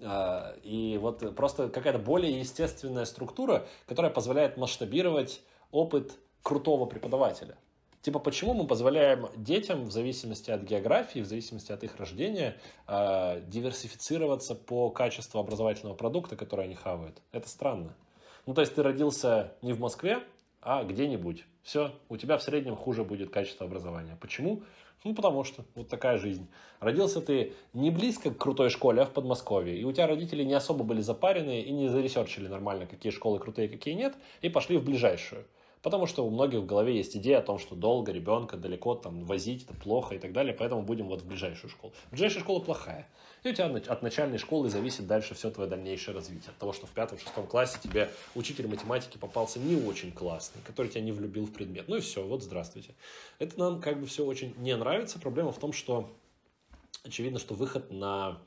[0.00, 5.42] А, и вот просто какая-то более естественная структура, которая позволяет масштабировать
[5.72, 6.12] опыт
[6.42, 7.58] крутого преподавателя.
[8.04, 12.54] Типа, почему мы позволяем детям, в зависимости от географии, в зависимости от их рождения,
[12.86, 17.22] э, диверсифицироваться по качеству образовательного продукта, который они хавают?
[17.32, 17.96] Это странно.
[18.44, 20.22] Ну, то есть ты родился не в Москве,
[20.60, 21.46] а где-нибудь.
[21.62, 24.18] Все, у тебя в среднем хуже будет качество образования.
[24.20, 24.64] Почему?
[25.02, 26.46] Ну, потому что вот такая жизнь.
[26.80, 29.78] Родился ты не близко к крутой школе, а в Подмосковье.
[29.78, 33.70] И у тебя родители не особо были запарены и не заресерчили нормально, какие школы крутые,
[33.70, 35.46] какие нет, и пошли в ближайшую.
[35.84, 39.26] Потому что у многих в голове есть идея о том, что долго ребенка далеко там
[39.26, 41.92] возить, это плохо и так далее, поэтому будем вот в ближайшую школу.
[42.10, 43.06] Ближайшая школа плохая.
[43.42, 46.52] И у тебя от начальной школы зависит дальше все твое дальнейшее развитие.
[46.52, 51.02] От того, что в пятом-шестом классе тебе учитель математики попался не очень классный, который тебя
[51.02, 51.86] не влюбил в предмет.
[51.86, 52.94] Ну и все, вот здравствуйте.
[53.38, 55.18] Это нам как бы все очень не нравится.
[55.18, 56.10] Проблема в том, что
[57.02, 58.40] очевидно, что выход на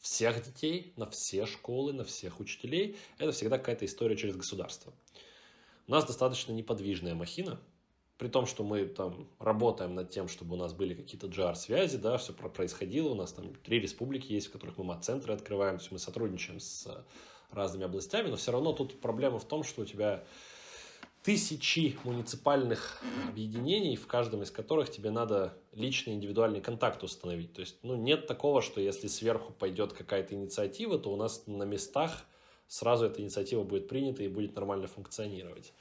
[0.00, 4.92] всех детей, на все школы, на всех учителей, это всегда какая-то история через государство.
[5.86, 7.60] У нас достаточно неподвижная махина,
[8.18, 12.18] при том, что мы там работаем над тем, чтобы у нас были какие-то GR-связи, да,
[12.18, 15.92] все происходило, у нас там три республики есть, в которых мы мат-центры открываем, то есть
[15.92, 16.86] мы сотрудничаем с
[17.50, 20.24] разными областями, но все равно тут проблема в том, что у тебя
[21.22, 27.52] тысячи муниципальных объединений, в каждом из которых тебе надо личный индивидуальный контакт установить.
[27.52, 31.62] То есть, ну, нет такого, что если сверху пойдет какая-то инициатива, то у нас на
[31.62, 32.24] местах
[32.72, 35.72] сразу эта инициатива будет принята и будет нормально функционировать.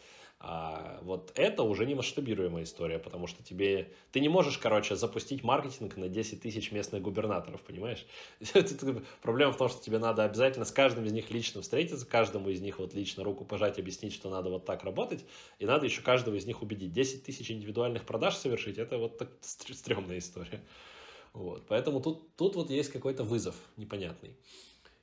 [0.44, 3.92] А вот это уже не масштабируемая история, потому что тебе...
[4.12, 8.06] Ты не можешь, короче, запустить маркетинг на 10 тысяч местных губернаторов, понимаешь?
[9.22, 12.60] Проблема в том, что тебе надо обязательно с каждым из них лично встретиться, каждому из
[12.60, 15.24] них вот лично руку пожать, объяснить, что надо вот так работать,
[15.60, 16.92] и надо еще каждого из них убедить.
[16.92, 20.62] 10 тысяч индивидуальных продаж совершить, это вот так стрёмная история.
[21.34, 21.68] Вот.
[21.68, 24.36] Поэтому тут, тут вот есть какой-то вызов непонятный.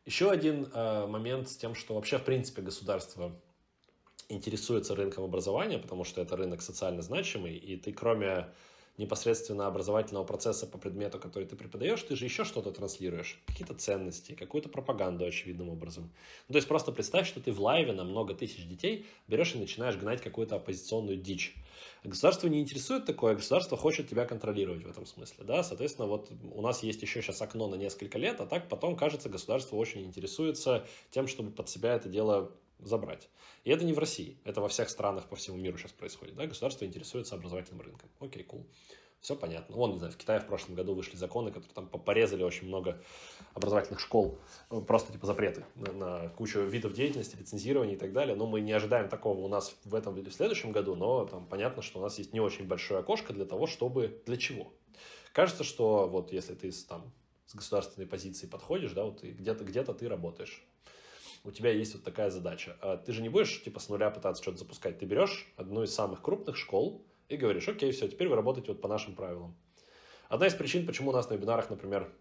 [0.06, 3.32] Еще один э, момент с тем, что вообще, в принципе, государство
[4.28, 8.48] интересуется рынком образования, потому что это рынок социально значимый, и ты кроме
[8.98, 14.32] непосредственно образовательного процесса по предмету, который ты преподаешь, ты же еще что-то транслируешь, какие-то ценности,
[14.32, 16.12] какую-то пропаганду очевидным образом.
[16.48, 19.58] Ну, то есть просто представь, что ты в лайве на много тысяч детей берешь и
[19.58, 21.54] начинаешь гнать какую-то оппозиционную дичь.
[22.04, 26.62] Государство не интересует такое, государство хочет тебя контролировать в этом смысле, да, соответственно, вот у
[26.62, 30.86] нас есть еще сейчас окно на несколько лет, а так потом, кажется, государство очень интересуется
[31.10, 33.28] тем, чтобы под себя это дело забрать.
[33.64, 36.36] И это не в России, это во всех странах по всему миру сейчас происходит.
[36.36, 36.46] Да?
[36.46, 38.08] Государство интересуется образовательным рынком.
[38.20, 38.60] Окей, кул.
[38.60, 38.66] Cool.
[39.20, 39.74] Все понятно.
[39.74, 43.02] Вон, не знаю, в Китае в прошлом году вышли законы, которые там порезали очень много
[43.52, 44.38] образовательных школ,
[44.70, 48.36] ну, просто типа запреты на, на кучу видов деятельности, лицензирования и так далее.
[48.36, 51.46] Но мы не ожидаем такого у нас в этом или в следующем году, но там
[51.46, 54.22] понятно, что у нас есть не очень большое окошко для того, чтобы...
[54.26, 54.72] Для чего?
[55.32, 57.12] Кажется, что вот если ты с, там,
[57.46, 60.64] с государственной позиции подходишь, да, вот где-то где ты работаешь,
[61.44, 62.76] у тебя есть вот такая задача.
[62.80, 64.98] А ты же не будешь типа с нуля пытаться что-то запускать.
[64.98, 68.80] Ты берешь одну из самых крупных школ и говоришь, окей, все, теперь вы работаете вот
[68.80, 69.56] по нашим правилам.
[70.28, 72.12] Одна из причин, почему у нас на вебинарах, например,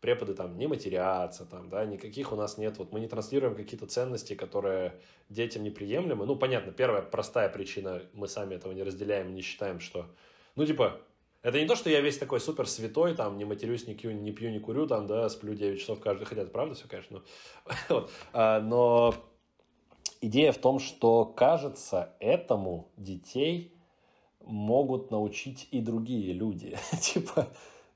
[0.00, 3.86] преподы там не матерятся, там, да, никаких у нас нет, вот мы не транслируем какие-то
[3.86, 6.26] ценности, которые детям неприемлемы.
[6.26, 10.06] Ну, понятно, первая простая причина, мы сами этого не разделяем, не считаем, что,
[10.54, 11.00] ну, типа,
[11.42, 14.32] это не то, что я весь такой супер святой, там, не матерюсь, не, пью, не
[14.32, 17.22] пью, не курю, там, да, сплю 9 часов каждый, хотя это правда все, конечно,
[18.32, 19.14] а, но
[20.20, 23.75] идея в том, что, кажется, этому детей
[24.46, 26.76] могут научить и другие люди.
[27.00, 27.48] типа,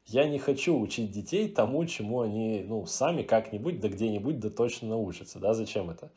[0.07, 4.89] я не хочу учить детей тому, чему они, ну, сами как-нибудь, да где-нибудь, да точно
[4.89, 6.11] научатся, да, зачем это?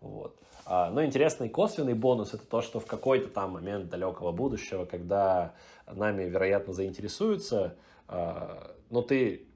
[0.00, 0.38] Вот.
[0.66, 5.54] А, но интересный косвенный бонус это то, что в какой-то там момент далекого будущего, когда
[5.86, 7.76] нами, вероятно, заинтересуются,
[8.08, 9.46] а, но ты,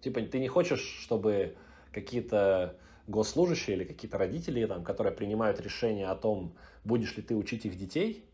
[0.00, 1.56] типа, ты не хочешь, чтобы
[1.92, 2.76] какие-то
[3.06, 7.76] госслужащие или какие-то родители, там, которые принимают решение о том, будешь ли ты учить их
[7.76, 8.24] детей,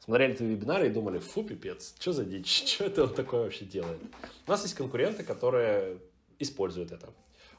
[0.00, 3.64] смотрели твои вебинары и думали, фу, пипец, что за дичь, что это он такое вообще
[3.64, 4.00] делает?
[4.46, 5.98] У нас есть конкуренты, которые
[6.38, 7.12] используют это.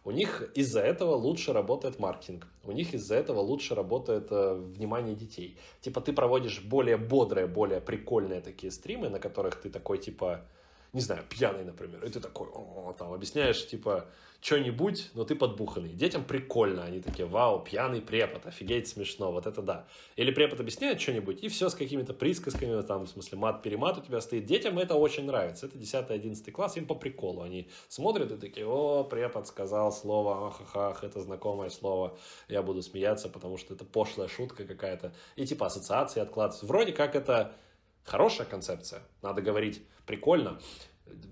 [0.04, 2.46] У них из-за этого лучше работает маркетинг.
[2.64, 5.58] У них из-за этого лучше работает э, внимание детей.
[5.82, 10.46] Типа ты проводишь более бодрые, более прикольные такие стримы, на которых ты такой типа
[10.96, 14.06] не знаю, пьяный, например, и ты такой, о, там, объясняешь, типа,
[14.46, 15.90] что-нибудь, но ты подбуханный.
[15.90, 19.88] Детям прикольно, они такие, вау, пьяный препод, офигеть смешно, вот это да.
[20.18, 24.22] Или препод объясняет что-нибудь, и все с какими-то присказками, там, в смысле, мат-перемат у тебя
[24.22, 24.46] стоит.
[24.46, 27.42] Детям это очень нравится, это 10-11 класс, им по приколу.
[27.42, 32.16] Они смотрят и такие, о, препод сказал слово, ах, это знакомое слово,
[32.48, 35.12] я буду смеяться, потому что это пошлая шутка какая-то.
[35.36, 36.68] И типа ассоциации откладываются.
[36.68, 37.52] Вроде как это
[38.04, 40.60] хорошая концепция, надо говорить прикольно.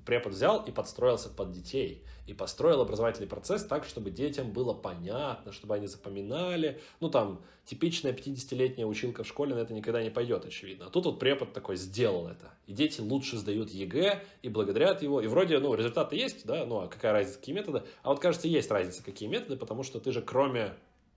[0.05, 2.03] Препод взял и подстроился под детей.
[2.25, 6.79] И построил образовательный процесс так, чтобы детям было понятно, чтобы они запоминали.
[6.99, 10.87] Ну, там, типичная 50-летняя училка в школе на это никогда не пойдет, очевидно.
[10.87, 12.53] А тут вот препод такой сделал это.
[12.65, 15.21] И дети лучше сдают ЕГЭ и благодарят его.
[15.21, 17.83] И вроде, ну, результаты есть, да, ну, а какая разница, какие методы?
[18.03, 20.73] А вот, кажется, есть разница, какие методы, потому что ты же кроме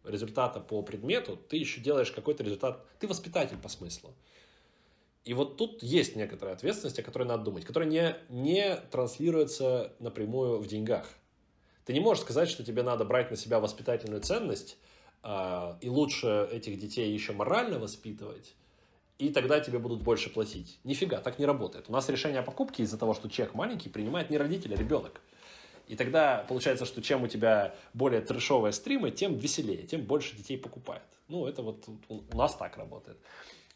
[0.07, 2.85] результата по предмету, ты еще делаешь какой-то результат.
[2.99, 4.15] Ты воспитатель по смыслу.
[5.27, 10.59] И вот тут есть некоторая ответственность, о которой надо думать, которая не, не транслируется напрямую
[10.61, 11.09] в деньгах.
[11.85, 14.79] Ты не можешь сказать, что тебе надо брать на себя воспитательную ценность,
[15.25, 18.55] э, и лучше этих детей еще морально воспитывать,
[19.19, 20.79] и тогда тебе будут больше платить.
[20.85, 21.87] Нифига, так не работает.
[21.89, 25.21] У нас решение о покупке из-за того, что чек маленький, принимает не родитель, а ребенок.
[25.89, 30.57] И тогда получается, что чем у тебя более трешовые стримы, тем веселее, тем больше детей
[30.57, 31.03] покупает.
[31.27, 33.19] Ну, это вот у нас так работает.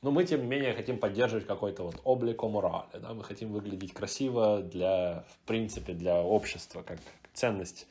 [0.02, 3.92] Но мы, тем не менее, хотим поддерживать какой-то вот облико морали, да, мы хотим выглядеть
[3.92, 6.98] красиво для, в принципе, для общества, как
[7.34, 7.86] ценность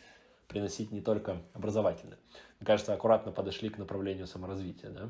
[0.47, 2.17] приносить не только образовательную.
[2.59, 5.09] Мне кажется, аккуратно подошли к направлению саморазвития, да?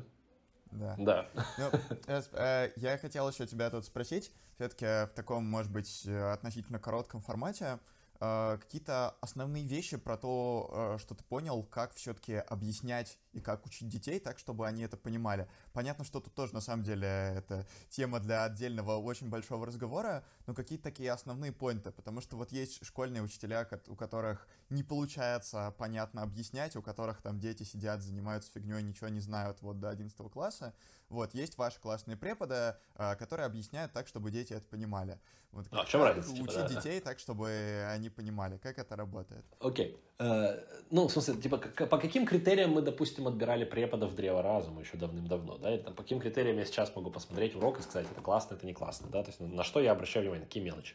[0.70, 0.94] Да.
[0.98, 1.28] Да.
[1.58, 1.70] Ну,
[2.06, 7.22] э, э, я хотел еще тебя тут спросить, все-таки в таком, может быть, относительно коротком
[7.22, 7.78] формате, э,
[8.20, 13.88] какие-то основные вещи про то, э, что ты понял, как все-таки объяснять и как учить
[13.88, 15.48] детей так, чтобы они это понимали.
[15.72, 20.54] Понятно, что тут тоже, на самом деле, это тема для отдельного очень большого разговора, но
[20.54, 26.22] какие-то такие основные поинты, потому что вот есть школьные учителя, у которых не получается понятно
[26.22, 30.74] объяснять, у которых там дети сидят, занимаются фигней, ничего не знают вот до 11 класса.
[31.10, 35.18] Вот, есть ваши классные преподы, э, которые объясняют так, чтобы дети это понимали.
[35.50, 36.32] Вот, а в чем разница?
[36.32, 39.44] Типа, учить типа, да, детей так, чтобы они понимали, как это работает.
[39.58, 39.98] Окей.
[40.18, 40.24] Okay.
[40.24, 44.96] Uh, ну, в смысле, типа, по каким критериям мы, допустим, отбирали преподов древа разума еще
[44.96, 45.74] давным-давно, да?
[45.74, 48.64] Или, там, по каким критериям я сейчас могу посмотреть урок и сказать, это классно, это
[48.64, 49.24] не классно, да?
[49.24, 50.94] То есть на что я обращаю внимание, какие мелочи.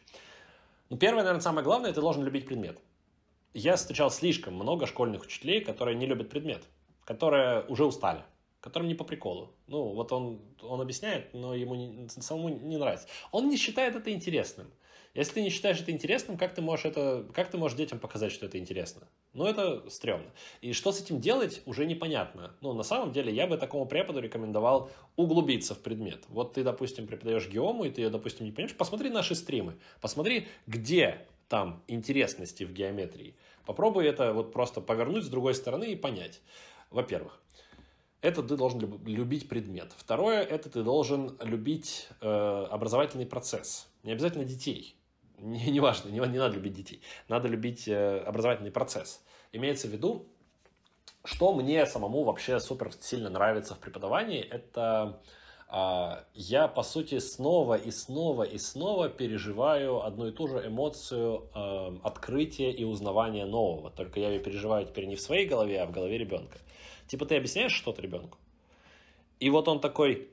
[0.88, 2.78] Ну, первое, наверное, самое главное, ты должен любить предмет.
[3.52, 6.62] Я встречал слишком много школьных учителей, которые не любят предмет,
[7.04, 8.24] которые уже устали
[8.66, 9.52] которым не по приколу.
[9.68, 13.06] Ну, вот он, он объясняет, но ему не, самому не нравится.
[13.30, 14.66] Он не считает это интересным.
[15.14, 18.32] Если ты не считаешь это интересным, как ты можешь это, как ты можешь детям показать,
[18.32, 19.08] что это интересно?
[19.32, 20.30] Ну, это стрёмно.
[20.60, 22.54] И что с этим делать, уже непонятно.
[22.60, 26.24] Ну, на самом деле, я бы такому преподу рекомендовал углубиться в предмет.
[26.28, 30.48] Вот ты, допустим, преподаешь геому, и ты ее, допустим, не понимаешь, посмотри наши стримы, посмотри,
[30.66, 33.36] где там интересности в геометрии.
[33.64, 36.40] Попробуй это вот просто повернуть с другой стороны и понять.
[36.90, 37.40] Во-первых,
[38.26, 39.92] это ты должен любить предмет.
[39.96, 43.88] Второе, это ты должен любить э, образовательный процесс.
[44.02, 44.96] Не обязательно детей.
[45.38, 47.02] Не, не важно, не, не надо любить детей.
[47.28, 49.22] Надо любить э, образовательный процесс.
[49.52, 50.26] Имеется в виду,
[51.24, 55.20] что мне самому вообще супер сильно нравится в преподавании, это
[55.70, 61.48] э, я, по сути, снова и снова и снова переживаю одну и ту же эмоцию
[61.54, 63.90] э, открытия и узнавания нового.
[63.90, 66.58] Только я ее переживаю теперь не в своей голове, а в голове ребенка.
[67.06, 68.38] Типа ты объясняешь что-то ребенку,
[69.38, 70.30] и вот он такой,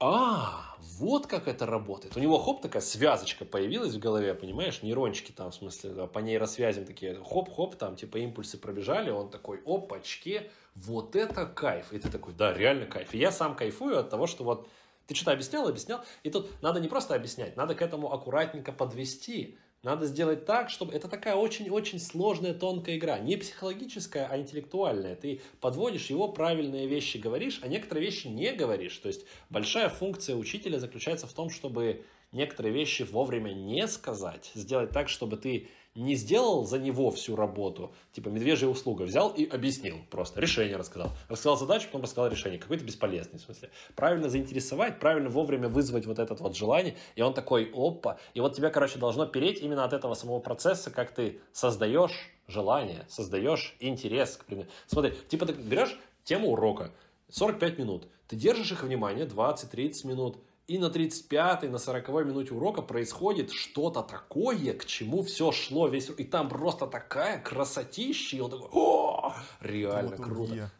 [0.00, 2.16] а, вот как это работает.
[2.16, 6.84] У него хоп, такая связочка появилась в голове, понимаешь, нейрончики там, в смысле, по нейросвязям
[6.84, 11.92] такие, хоп-хоп, там, типа, импульсы пробежали, он такой, опачки, вот это кайф.
[11.92, 13.12] И ты такой, да, реально кайф.
[13.12, 14.68] И я сам кайфую от того, что вот
[15.06, 19.58] ты что-то объяснял, объяснял, и тут надо не просто объяснять, надо к этому аккуратненько подвести.
[19.88, 20.92] Надо сделать так, чтобы...
[20.92, 23.18] Это такая очень-очень сложная, тонкая игра.
[23.18, 25.16] Не психологическая, а интеллектуальная.
[25.16, 28.98] Ты подводишь его, правильные вещи говоришь, а некоторые вещи не говоришь.
[28.98, 34.50] То есть большая функция учителя заключается в том, чтобы некоторые вещи вовремя не сказать.
[34.52, 39.44] Сделать так, чтобы ты не сделал за него всю работу, типа медвежья услуга, взял и
[39.44, 39.96] объяснил.
[40.10, 41.10] Просто, решение рассказал.
[41.28, 43.70] Рассказал задачу, потом рассказал решение, какой-то бесполезный в смысле.
[43.96, 48.54] Правильно заинтересовать, правильно вовремя вызвать вот это вот желание, и он такой, опа, и вот
[48.54, 54.36] тебя, короче, должно переть именно от этого самого процесса, как ты создаешь желание, создаешь интерес
[54.36, 54.70] к предмету.
[54.86, 56.92] Смотри, типа ты берешь тему урока,
[57.30, 60.38] 45 минут, ты держишь их внимание 20-30 минут,
[60.68, 66.10] и на 35-й, на 40-й минуте урока происходит что-то такое, к чему все шло весь...
[66.10, 70.54] И там просто такая красотища, и он такой, о, реально вот круто.
[70.54, 70.70] Я.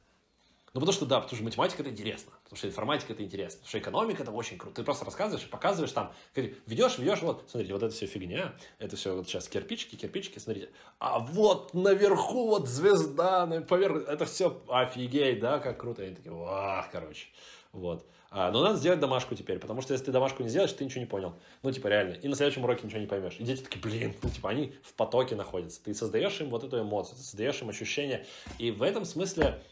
[0.74, 3.68] Ну, потому что, да, потому что математика это интересно, потому что информатика это интересно, потому
[3.70, 4.76] что экономика это очень круто.
[4.76, 8.94] Ты просто рассказываешь и показываешь там, ведешь, ведешь, вот, смотрите, вот это все фигня, это
[8.94, 10.68] все вот сейчас кирпичики, кирпичики, смотрите.
[10.98, 16.02] А вот наверху вот звезда, поверх, это все офигеть, да, как круто.
[16.02, 17.28] И они такие, вах, короче,
[17.72, 18.06] вот.
[18.30, 21.00] А, но надо сделать домашку теперь, потому что если ты домашку не сделаешь, ты ничего
[21.00, 21.34] не понял.
[21.62, 22.14] Ну, типа, реально.
[22.14, 23.36] И на следующем уроке ничего не поймешь.
[23.38, 25.82] И дети такие, блин, ну, типа, они в потоке находятся.
[25.82, 28.26] Ты создаешь им вот эту эмоцию, ты создаешь им ощущение.
[28.58, 29.62] И в этом смысле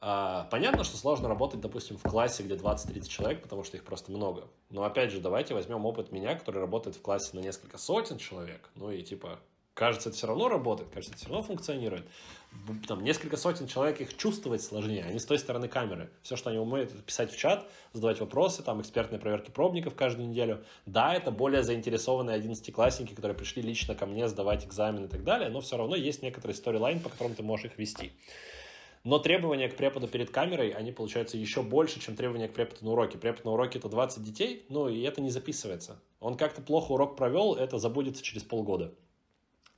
[0.00, 4.10] а, понятно, что сложно работать, допустим, в классе, где 20-30 человек, потому что их просто
[4.10, 4.48] много.
[4.70, 8.70] Но, опять же, давайте возьмем опыт меня, который работает в классе на несколько сотен человек.
[8.76, 9.38] Ну, и, типа,
[9.74, 12.06] кажется, это все равно работает, кажется, это все равно функционирует
[12.86, 16.10] там несколько сотен человек их чувствовать сложнее, они с той стороны камеры.
[16.22, 20.28] Все, что они умеют, это писать в чат, задавать вопросы, там экспертные проверки пробников каждую
[20.28, 20.64] неделю.
[20.86, 25.48] Да, это более заинтересованные одиннадцатиклассники, которые пришли лично ко мне сдавать экзамен и так далее,
[25.48, 28.12] но все равно есть некоторый сторилайн, по которому ты можешь их вести.
[29.02, 32.92] Но требования к преподу перед камерой, они получаются еще больше, чем требования к преподу на
[32.92, 33.16] уроке.
[33.16, 35.98] Препод на уроке это 20 детей, ну и это не записывается.
[36.20, 38.92] Он как-то плохо урок провел, это забудется через полгода.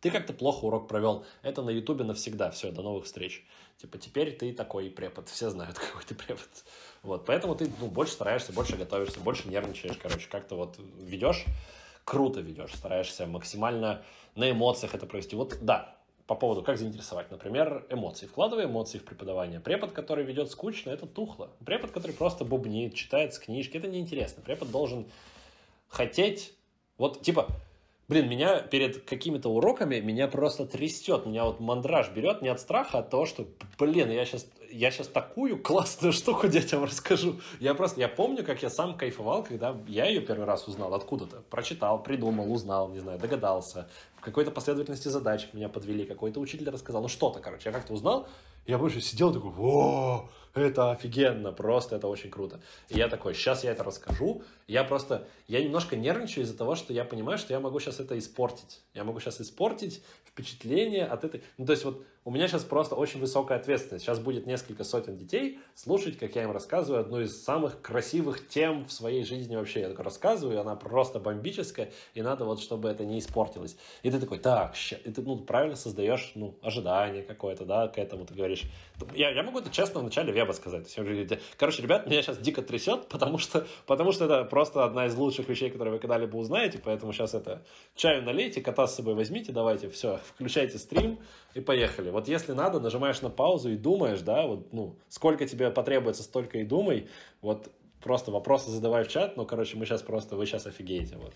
[0.03, 1.25] Ты как-то плохо урок провел.
[1.43, 2.51] Это на Ютубе навсегда.
[2.51, 3.47] Все, до новых встреч.
[3.79, 5.29] Типа, теперь ты такой препод.
[5.29, 6.49] Все знают, какой ты препод.
[7.05, 11.45] Вот, поэтому ты ну, больше стараешься, больше готовишься, больше нервничаешь, короче, как-то вот ведешь,
[12.05, 14.03] круто ведешь, стараешься максимально
[14.35, 15.37] на эмоциях это провести.
[15.37, 15.97] Вот, да,
[16.27, 17.31] по поводу, как заинтересовать.
[17.31, 18.27] Например, эмоции.
[18.27, 19.61] Вкладывай эмоции в преподавание.
[19.61, 21.53] Препод, который ведет скучно, это тухло.
[21.65, 24.43] Препод, который просто бубнит, читает с книжки, это неинтересно.
[24.43, 25.07] Препод должен
[25.87, 26.55] хотеть,
[26.99, 27.47] вот, типа,
[28.09, 32.99] Блин, меня перед какими-то уроками меня просто трясет, меня вот мандраж берет не от страха,
[32.99, 33.47] а от того, что,
[33.79, 37.41] блин, я сейчас, я сейчас такую классную штуку детям расскажу.
[37.61, 41.43] Я просто, я помню, как я сам кайфовал, когда я ее первый раз узнал откуда-то.
[41.49, 43.89] Прочитал, придумал, узнал, не знаю, догадался.
[44.17, 48.29] В какой-то последовательности задач меня подвели, какой-то учитель рассказал, ну что-то, короче, я как-то узнал,
[48.67, 52.61] я больше сидел такой, во, это офигенно, просто это очень круто.
[52.89, 54.43] И я такой, сейчас я это расскажу.
[54.69, 58.19] Я просто, я немножко нервничаю из-за того, что я понимаю, что я могу сейчас это
[58.19, 58.83] испортить.
[58.95, 61.43] Я могу сейчас испортить впечатление от этой...
[61.57, 64.05] Ну, то есть вот у меня сейчас просто очень высокая ответственность.
[64.05, 68.85] Сейчас будет несколько сотен детей слушать, как я им рассказываю одну из самых красивых тем
[68.85, 69.81] в своей жизни вообще.
[69.81, 73.77] Я такой рассказываю, она просто бомбическая, и надо вот, чтобы это не испортилось.
[74.05, 74.75] И ты такой, так,
[75.05, 78.65] и ты ну, правильно создаешь ну, ожидание какое-то, да, к этому ты говоришь.
[79.15, 80.95] Я, я могу это честно в начале веба сказать.
[81.57, 85.49] Короче, ребят, меня сейчас дико трясет, потому что, потому что это просто одна из лучших
[85.49, 87.65] вещей, которые вы когда-либо узнаете, поэтому сейчас это
[87.97, 91.19] чаю налейте, кота с собой возьмите, давайте, все, включайте стрим
[91.55, 92.12] и поехали.
[92.13, 96.59] Вот если надо, нажимаешь на паузу и думаешь, да, вот, ну, сколько тебе потребуется, столько
[96.59, 97.09] и думай.
[97.41, 97.71] Вот
[98.01, 101.33] просто вопросы задавай в чат, ну, короче, мы сейчас просто, вы сейчас офигеете, вот.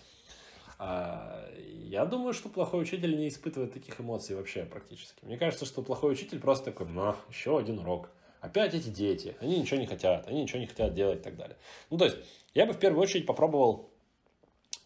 [0.79, 1.49] А,
[1.85, 5.25] я думаю, что плохой учитель не испытывает таких эмоций вообще практически.
[5.25, 8.11] Мне кажется, что плохой учитель просто такой, ну, еще один урок.
[8.41, 11.57] Опять эти дети, они ничего не хотят, они ничего не хотят делать и так далее.
[11.91, 12.19] Ну, то есть,
[12.55, 13.91] я бы в первую очередь попробовал,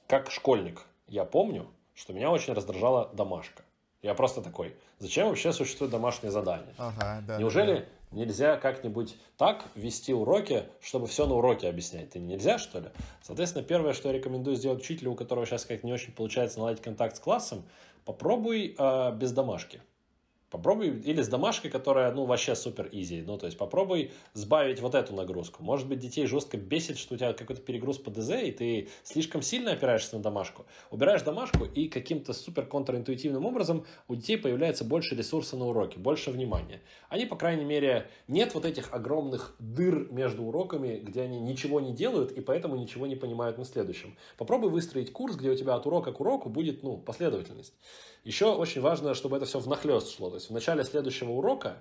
[0.06, 3.64] как школьник, я помню, что меня очень раздражала домашка.
[4.02, 6.74] Я просто такой, зачем вообще существует домашнее задание?
[6.78, 8.16] Ага, да, Неужели да.
[8.16, 12.10] нельзя как-нибудь так вести уроки, чтобы все на уроке объяснять?
[12.10, 12.88] Ты нельзя, что ли?
[13.22, 16.82] Соответственно, первое, что я рекомендую сделать учителю, у которого сейчас как не очень получается наладить
[16.82, 17.62] контакт с классом,
[18.06, 19.82] попробуй э, без домашки.
[20.50, 23.22] Попробуй, или с домашкой, которая, ну, вообще супер изи.
[23.22, 25.62] Ну, то есть попробуй сбавить вот эту нагрузку.
[25.62, 29.42] Может быть, детей жестко бесит, что у тебя какой-то перегруз по ДЗ, и ты слишком
[29.42, 30.66] сильно опираешься на домашку.
[30.90, 36.32] Убираешь домашку, и каким-то супер контринтуитивным образом у детей появляется больше ресурса на уроке, больше
[36.32, 36.80] внимания.
[37.08, 41.92] Они, по крайней мере, нет вот этих огромных дыр между уроками, где они ничего не
[41.92, 44.16] делают, и поэтому ничего не понимают на следующем.
[44.36, 47.74] Попробуй выстроить курс, где у тебя от урока к уроку будет, ну, последовательность.
[48.24, 50.28] Еще очень важно, чтобы это все внахлест шло.
[50.30, 51.78] То есть в начале следующего урока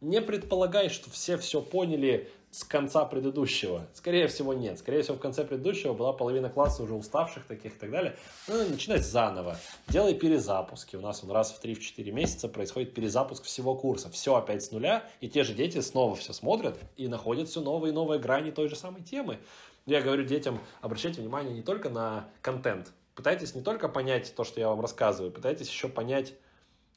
[0.00, 3.86] не предполагай, что все все поняли с конца предыдущего.
[3.94, 4.78] Скорее всего, нет.
[4.78, 8.16] Скорее всего, в конце предыдущего была половина класса уже уставших таких и так далее.
[8.48, 9.58] Ну, начинать заново.
[9.88, 10.96] Делай перезапуски.
[10.96, 14.10] У нас он раз в 3-4 месяца происходит перезапуск всего курса.
[14.10, 17.92] Все опять с нуля, и те же дети снова все смотрят и находят все новые
[17.92, 19.38] и новые грани той же самой темы.
[19.86, 24.60] Я говорю детям, обращайте внимание не только на контент, Пытайтесь не только понять то, что
[24.60, 26.32] я вам рассказываю, пытайтесь еще понять,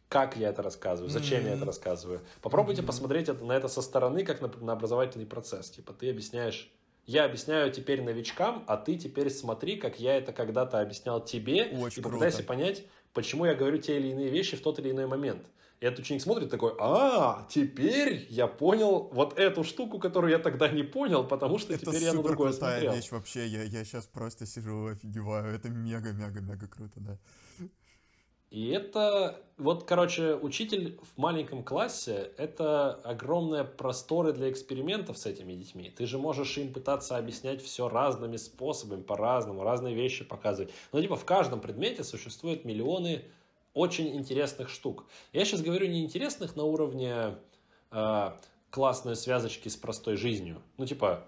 [0.08, 1.50] как я это рассказываю, зачем mm-hmm.
[1.50, 2.22] я это рассказываю.
[2.42, 2.86] Попробуйте mm-hmm.
[2.86, 5.70] посмотреть это, на это со стороны, как на, на образовательный процесс.
[5.70, 6.72] Типа ты объясняешь,
[7.06, 12.00] я объясняю теперь новичкам, а ты теперь смотри, как я это когда-то объяснял тебе, Очень
[12.00, 12.48] и попытайся круто.
[12.48, 15.48] понять, почему я говорю те или иные вещи в тот или иной момент.
[15.82, 20.70] И этот ученик смотрит такой, а, теперь я понял вот эту штуку, которую я тогда
[20.70, 22.94] не понял, потому что это теперь я на другое смотрел.
[22.94, 27.18] вещь вообще, я, я сейчас просто сижу, офигеваю, это мега-мега-мега круто, да.
[28.54, 35.54] И это, вот, короче, учитель в маленьком классе– это огромные просторы для экспериментов с этими
[35.54, 35.90] детьми.
[35.90, 40.72] Ты же можешь им пытаться объяснять все разными способами, по-разному, разные вещи показывать.
[40.92, 43.26] Но, типа, в каждом предмете существуют миллионы
[43.74, 45.06] очень интересных штук.
[45.32, 47.34] Я сейчас говорю не интересных на уровне
[47.90, 48.32] э,
[48.70, 50.62] классной связочки с простой жизнью.
[50.78, 51.26] Ну, типа,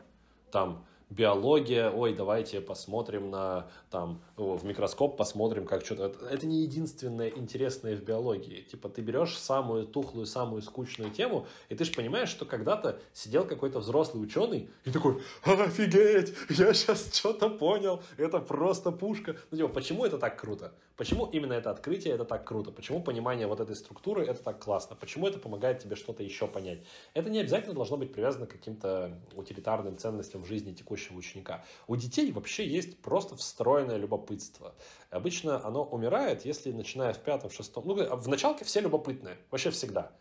[0.52, 6.14] там, биология, ой, давайте посмотрим на, там, в микроскоп, посмотрим, как что-то...
[6.28, 8.62] Это не единственное интересное в биологии.
[8.62, 13.46] Типа, ты берешь самую тухлую, самую скучную тему, и ты же понимаешь, что когда-то сидел
[13.46, 19.36] какой-то взрослый ученый и такой, офигеть, я сейчас что-то понял, это просто пушка.
[19.52, 20.74] Ну, типа, почему это так круто?
[20.98, 22.72] Почему именно это открытие это так круто?
[22.72, 24.96] Почему понимание вот этой структуры это так классно?
[24.96, 26.80] Почему это помогает тебе что-то еще понять?
[27.14, 31.66] Это не обязательно должно быть привязано к каким-то утилитарным ценностям в жизни текущего ученика.
[31.88, 34.74] У детей вообще есть просто встроенное любопытство.
[35.10, 37.86] Обычно оно умирает, если начиная в пятом, шестом...
[37.86, 40.14] Ну, в началке все любопытные, вообще всегда.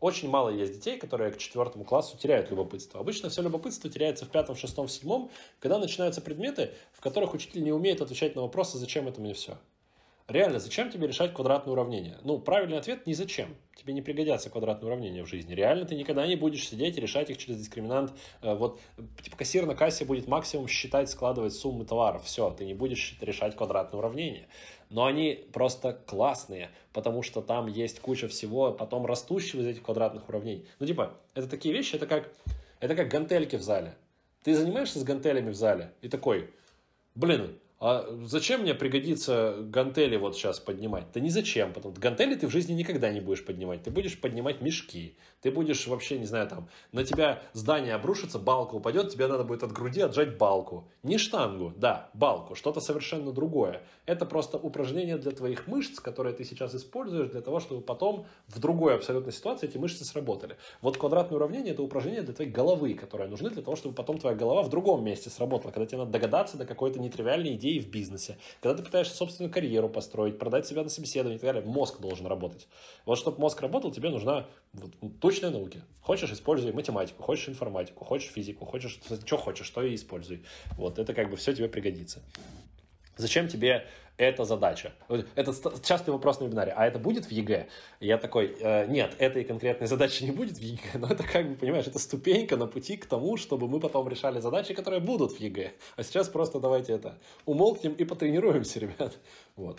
[0.00, 3.00] Очень мало есть детей, которые к четвертому классу теряют любопытство.
[3.00, 7.72] Обычно все любопытство теряется в пятом, шестом, седьмом, когда начинаются предметы, в которых учитель не
[7.72, 9.58] умеет отвечать на вопросы, зачем это мне все.
[10.30, 12.16] Реально, зачем тебе решать квадратные уравнения?
[12.22, 13.56] Ну, правильный ответ– не зачем.
[13.74, 15.54] Тебе не пригодятся квадратные уравнения в жизни.
[15.54, 18.12] Реально ты никогда не будешь сидеть и решать их через дискриминант.
[18.40, 18.80] Э, вот,
[19.24, 22.22] типа, кассир на кассе будет максимум считать, складывать суммы товаров.
[22.26, 24.46] Все, ты не будешь решать квадратные уравнения.
[24.88, 30.28] Но они просто классные, потому что там есть куча всего потом растущего из этих квадратных
[30.28, 30.64] уравнений.
[30.78, 32.30] Ну, типа, это такие вещи, это как,
[32.78, 33.96] это как гантельки в зале.
[34.44, 36.50] Ты занимаешься с гантелями в зале и такой,
[37.16, 41.06] блин, а зачем мне пригодится гантели вот сейчас поднимать?
[41.14, 43.82] Да не зачем, потому что гантели ты в жизни никогда не будешь поднимать.
[43.82, 45.16] Ты будешь поднимать мешки.
[45.40, 49.62] Ты будешь вообще, не знаю, там, на тебя здание обрушится, балка упадет, тебе надо будет
[49.62, 50.88] от груди отжать балку.
[51.02, 53.82] Не штангу, да, балку, что-то совершенно другое.
[54.04, 58.58] Это просто упражнение для твоих мышц, которые ты сейчас используешь для того, чтобы потом в
[58.58, 60.58] другой абсолютной ситуации эти мышцы сработали.
[60.82, 64.36] Вот квадратное уравнение– это упражнение для твоей головы, которые нужны для того, чтобы потом твоя
[64.36, 68.38] голова в другом месте сработала, когда тебе надо догадаться до какой-то нетривиальной идеи в бизнесе,
[68.60, 72.26] когда ты пытаешься собственную карьеру построить, продать себя на собеседование и так далее, мозг должен
[72.26, 72.66] работать.
[73.04, 75.78] Вот чтобы мозг работал, тебе нужна вот, точная наука.
[76.00, 80.42] Хочешь, используй математику, хочешь информатику, хочешь физику, хочешь, что хочешь, что и используй.
[80.76, 82.20] Вот, это как бы все тебе пригодится.
[83.16, 83.86] Зачем тебе
[84.20, 84.92] эта задача?
[85.34, 85.52] Это
[85.82, 86.72] частый вопрос на вебинаре.
[86.76, 87.68] А это будет в ЕГЭ?
[88.00, 91.54] Я такой, э, нет, этой конкретной задачи не будет в ЕГЭ, но это как бы,
[91.56, 95.40] понимаешь, это ступенька на пути к тому, чтобы мы потом решали задачи, которые будут в
[95.40, 95.72] ЕГЭ.
[95.96, 99.16] А сейчас просто давайте это умолкнем и потренируемся, ребят.
[99.56, 99.78] Вот.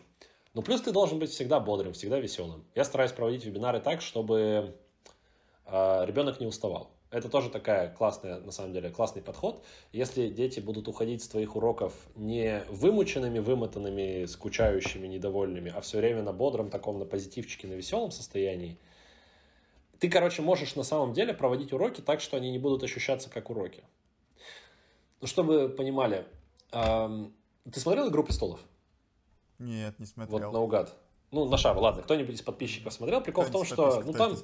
[0.53, 2.65] Ну, плюс ты должен быть всегда бодрым, всегда веселым.
[2.75, 4.75] Я стараюсь проводить вебинары так, чтобы
[5.67, 6.89] э, ребенок не уставал.
[7.11, 9.65] Это тоже такая классная, на самом деле, классный подход.
[9.91, 16.23] Если дети будут уходить с твоих уроков не вымученными, вымотанными, скучающими, недовольными, а все время
[16.23, 18.79] на бодром таком, на позитивчике, на веселом состоянии,
[19.99, 23.49] ты, короче, можешь на самом деле проводить уроки так, что они не будут ощущаться как
[23.49, 23.83] уроки.
[25.19, 26.25] Ну, чтобы понимали,
[26.71, 27.35] эм,
[27.69, 28.61] ты смотрел «Игру престолов»?
[29.59, 30.39] Нет, не смотрел.
[30.39, 30.97] Вот наугад.
[31.31, 33.21] Ну, на шар, ладно, кто-нибудь из подписчиков смотрел?
[33.21, 34.37] Прикол в том, что ну, там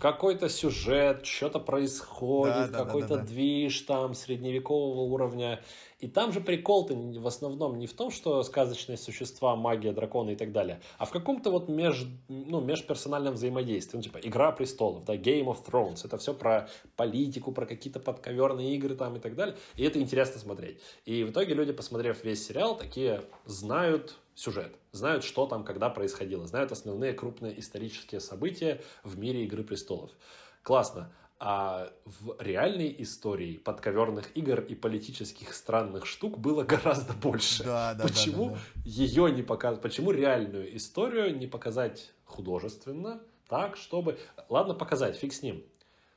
[0.00, 5.62] какой-то сюжет, что-то происходит, да, какой-то да, да, движ там средневекового уровня.
[6.00, 10.36] И там же прикол-то в основном не в том, что сказочные существа, магия, драконы и
[10.36, 13.98] так далее, а в каком-то вот меж, ну, межперсональном взаимодействии.
[13.98, 16.00] Ну, типа, Игра престолов, да, Game of Thrones.
[16.04, 19.56] Это все про политику, про какие-то подковерные игры там и так далее.
[19.76, 20.80] И это интересно смотреть.
[21.04, 26.46] И в итоге люди, посмотрев весь сериал, такие знают сюжет, знают, что там, когда происходило,
[26.46, 30.10] знают основные крупные исторические события в мире Игры престолов.
[30.62, 31.12] Классно.
[31.38, 37.64] А в реальной истории подковерных игр и политических странных штук было гораздо больше.
[37.64, 38.80] Да, да, почему да, да, да.
[38.84, 39.82] ее не показать?
[39.82, 44.18] Почему реальную историю не показать художественно, так, чтобы...
[44.48, 45.64] Ладно, показать, фиг с ним.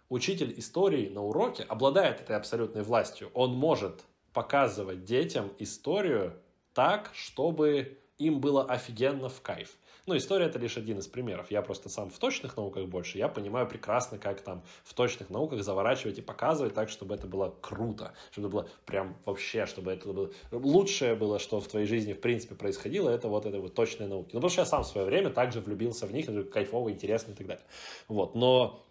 [0.09, 3.31] Учитель истории на уроке обладает этой абсолютной властью.
[3.33, 6.33] Он может показывать детям историю
[6.73, 9.77] так, чтобы им было офигенно в кайф.
[10.05, 11.49] Ну, история это лишь один из примеров.
[11.49, 13.17] Я просто сам в точных науках больше.
[13.17, 17.55] Я понимаю прекрасно, как там в точных науках заворачивать и показывать так, чтобы это было
[17.61, 18.13] круто.
[18.31, 20.31] Чтобы это было прям вообще, чтобы это было...
[20.51, 24.31] Лучшее было, что в твоей жизни в принципе происходило, это вот это вот точные науки.
[24.33, 27.31] Ну, потому что я сам в свое время также влюбился в них, это кайфово, интересно
[27.31, 27.65] и так далее.
[28.09, 28.85] Вот, но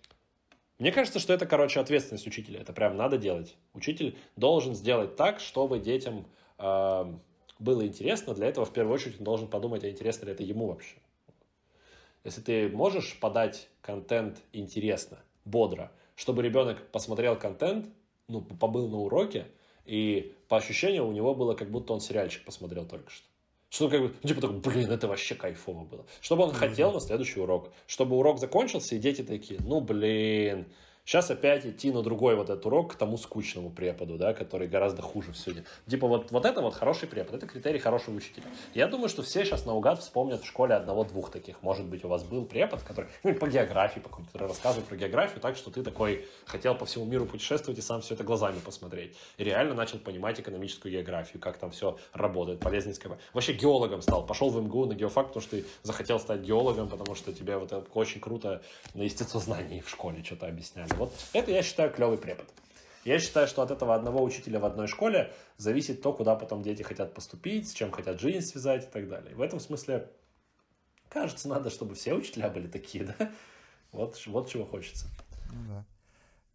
[0.78, 2.61] мне кажется, что это, короче, ответственность учителя.
[2.61, 3.55] Это прям надо делать.
[3.74, 6.27] Учитель должен сделать так, чтобы детям
[6.59, 7.05] э,
[7.63, 10.67] было интересно, для этого в первую очередь он должен подумать, а интересно ли это ему
[10.67, 10.97] вообще.
[12.25, 17.87] Если ты можешь подать контент интересно, бодро, чтобы ребенок посмотрел контент,
[18.29, 19.47] ну, побыл на уроке,
[19.85, 23.27] и по ощущению у него было, как будто он сериальчик посмотрел только что.
[23.71, 26.05] Что как бы, ну, типа такой, блин, это вообще кайфово было.
[26.21, 27.73] Чтобы он хотел на следующий урок.
[27.87, 30.67] Чтобы урок закончился, и дети такие, ну, блин,
[31.05, 35.03] Сейчас опять идти на другой вот этот урок к тому скучному преподу, да, который гораздо
[35.03, 35.53] хуже все.
[35.89, 38.45] Типа вот, вот это вот хороший препод, это критерий хорошего учителя.
[38.73, 41.61] Я думаю, что все сейчас наугад вспомнят в школе одного-двух таких.
[41.61, 44.97] Может быть, у вас был препод, который, ну, по географии, по какому-то, который рассказывает про
[44.97, 48.61] географию так, что ты такой хотел по всему миру путешествовать и сам все это глазами
[48.65, 49.16] посмотреть.
[49.39, 53.19] И реально начал понимать экономическую географию, как там все работает, полезненская.
[53.33, 57.16] Вообще геологом стал, пошел в МГУ на геофак, потому что ты захотел стать геологом, потому
[57.16, 58.62] что тебе вот это очень круто
[58.95, 60.91] на естествознании в школе что-то объясняли.
[60.97, 62.47] Вот это я считаю клевый препод.
[63.05, 66.82] Я считаю, что от этого одного учителя в одной школе зависит то, куда потом дети
[66.82, 69.35] хотят поступить, с чем хотят жизнь связать и так далее.
[69.35, 70.09] В этом смысле,
[71.09, 73.32] кажется, надо, чтобы все учителя были такие, да?
[73.90, 75.06] Вот, вот чего хочется.
[75.52, 75.85] Ну да.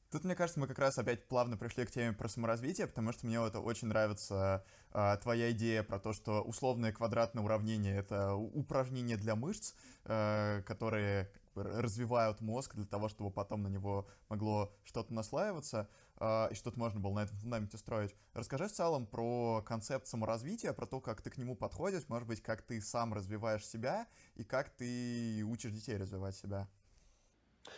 [0.09, 3.27] Тут, мне кажется, мы как раз опять плавно пришли к теме про саморазвитие, потому что
[3.27, 9.18] мне вот очень нравится э, твоя идея про то, что условное квадратное уравнение— это упражнение
[9.18, 9.73] для мышц,
[10.05, 11.30] э, которые
[11.64, 15.90] развивают мозг для того, чтобы потом на него могло что-то наслаиваться
[16.20, 18.16] э, и что-то можно было на этом фундаменте строить.
[18.34, 22.42] Расскажи в целом про концепт саморазвития, про то, как ты к нему подходишь, может быть,
[22.42, 26.68] как ты сам развиваешь себя и как ты учишь детей развивать себя.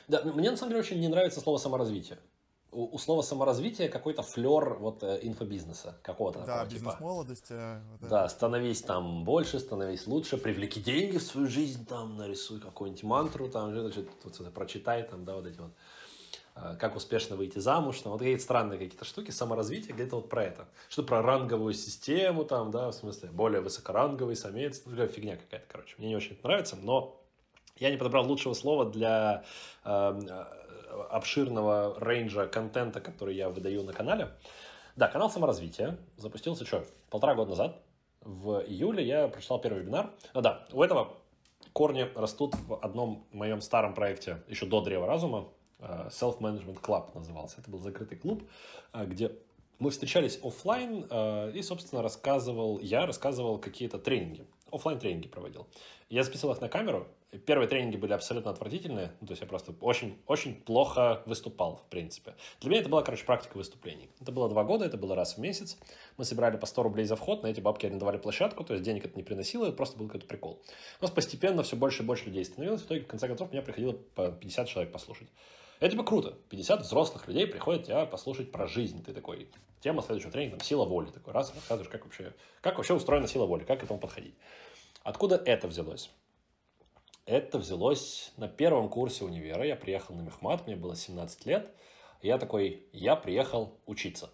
[0.07, 2.19] Да, мне на самом деле очень не нравится слово саморазвитие.
[2.71, 6.39] У, слова саморазвитие какой-то флер вот э, инфобизнеса какого-то.
[6.45, 6.73] Да, типа.
[6.73, 7.47] бизнес-молодость.
[7.49, 12.59] Э, вот да, становись там больше, становись лучше, привлеки деньги в свою жизнь, там, нарисуй
[12.59, 15.71] какую-нибудь мантру, там, что-то, что-то, прочитай, там, да, вот эти вот
[16.55, 20.43] э, как успешно выйти замуж, там вот какие-то странные какие-то штуки, саморазвитие, где-то вот про
[20.43, 20.67] это.
[20.89, 25.95] Что про ранговую систему там, да, в смысле, более высокоранговый самец, ну, фигня какая-то, короче.
[25.97, 27.19] Мне не очень это нравится, но
[27.77, 29.43] я не подобрал лучшего слова для
[29.85, 30.45] э,
[31.09, 34.29] обширного рейнджа контента, который я выдаю на канале.
[34.95, 37.81] Да, канал саморазвития запустился что, полтора года назад.
[38.21, 40.11] В июле я прочитал первый вебинар.
[40.33, 41.17] Ну да, у этого
[41.73, 45.47] корни растут в одном моем старом проекте еще до Древа Разума.
[45.79, 47.61] Э, Self-Management Club назывался.
[47.61, 48.43] Это был закрытый клуб,
[48.93, 49.31] э, где
[49.79, 54.45] мы встречались офлайн э, и, собственно, рассказывал, я рассказывал какие-то тренинги.
[54.71, 55.67] Офлайн тренинги проводил.
[56.09, 57.07] Я записывал их на камеру,
[57.45, 61.83] Первые тренинги были абсолютно отвратительные, ну, то есть я просто очень, очень плохо выступал, в
[61.91, 62.33] принципе.
[62.59, 64.09] Для меня это была, короче, практика выступлений.
[64.19, 65.77] Это было два года, это было раз в месяц.
[66.17, 69.05] Мы собирали по 100 рублей за вход, на эти бабки арендовали площадку, то есть денег
[69.05, 70.59] это не приносило, это просто был какой-то прикол.
[70.99, 73.61] У нас постепенно все больше и больше людей становилось, в итоге, в конце концов, меня
[73.61, 75.27] приходило по 50 человек послушать.
[75.79, 76.37] Это типа круто.
[76.49, 79.03] 50 взрослых людей приходят тебя послушать про жизнь.
[79.03, 79.49] Ты такой,
[79.79, 81.09] тема следующего тренинга, там, сила воли.
[81.09, 84.35] Такой раз, рассказываешь, как вообще, как вообще устроена сила воли, как к этому подходить.
[85.03, 86.09] Откуда это взялось?
[87.25, 89.65] Это взялось на первом курсе универа.
[89.65, 91.69] Я приехал на Мехмат, мне было 17 лет.
[92.21, 94.29] Я такой, я приехал учиться.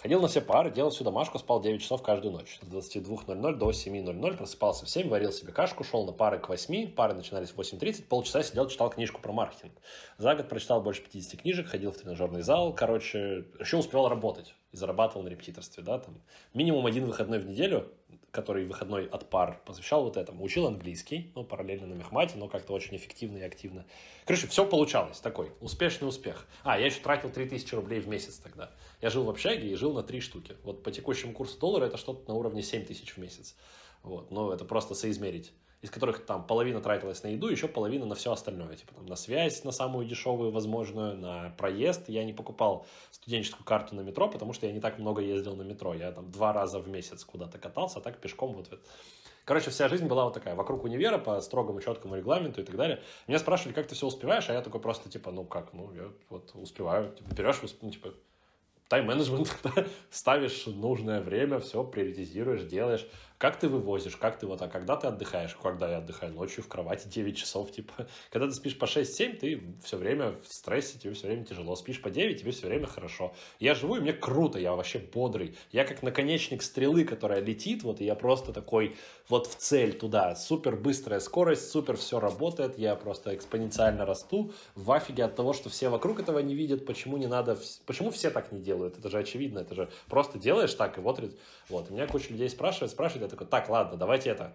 [0.00, 2.60] Ходил на все пары, делал всю домашку, спал 9 часов каждую ночь.
[2.62, 6.92] С 22.00 до 7.00 просыпался в 7, варил себе кашку, шел на пары к 8,
[6.92, 9.72] пары начинались в 8.30, полчаса сидел, читал книжку про маркетинг.
[10.16, 14.76] За год прочитал больше 50 книжек, ходил в тренажерный зал, короче, еще успевал работать и
[14.76, 16.20] зарабатывал на репетиторстве, да, там
[16.54, 17.90] минимум один выходной в неделю
[18.30, 20.44] который выходной от пар посвящал вот этому.
[20.44, 23.86] Учил английский, ну, параллельно на мехмате, но как-то очень эффективно и активно.
[24.26, 26.46] Короче, все получалось, такой успешный успех.
[26.62, 28.70] А, я еще тратил 3000 рублей в месяц тогда.
[29.00, 30.56] Я жил в общаге и жил на три штуки.
[30.62, 33.56] Вот по текущему курсу доллара это что-то на уровне 7000 в месяц.
[34.02, 38.14] Вот, но это просто соизмерить из которых там половина тратилась на еду, еще половина на
[38.14, 38.76] все остальное.
[38.76, 42.08] Типа там на связь, на самую дешевую возможную, на проезд.
[42.08, 45.62] Я не покупал студенческую карту на метро, потому что я не так много ездил на
[45.62, 45.94] метро.
[45.94, 48.68] Я там два раза в месяц куда-то катался, а так пешком вот.
[49.44, 53.02] Короче, вся жизнь была вот такая, вокруг универа, по строгому, четкому регламенту и так далее.
[53.28, 56.12] Меня спрашивали, как ты все успеваешь, а я такой просто, типа, ну как, ну я
[56.28, 57.14] вот успеваю.
[57.14, 58.12] Типа, берешь, ну, типа,
[58.88, 59.56] тайм-менеджмент,
[60.10, 63.06] ставишь нужное время, все приоритизируешь, делаешь
[63.38, 66.68] как ты вывозишь, как ты вот, а когда ты отдыхаешь, когда я отдыхаю ночью в
[66.68, 71.14] кровати 9 часов, типа, когда ты спишь по 6-7, ты все время в стрессе, тебе
[71.14, 73.32] все время тяжело, спишь по 9, тебе все время хорошо.
[73.60, 78.00] Я живу, и мне круто, я вообще бодрый, я как наконечник стрелы, которая летит, вот,
[78.00, 78.96] и я просто такой
[79.28, 84.90] вот в цель туда, супер быстрая скорость, супер все работает, я просто экспоненциально расту, в
[84.90, 87.56] афиге от того, что все вокруг этого не видят, почему не надо,
[87.86, 91.20] почему все так не делают, это же очевидно, это же просто делаешь так, и вот,
[91.68, 94.52] вот, и меня куча людей спрашивает, спрашивает, я такой, так, ладно, давайте это,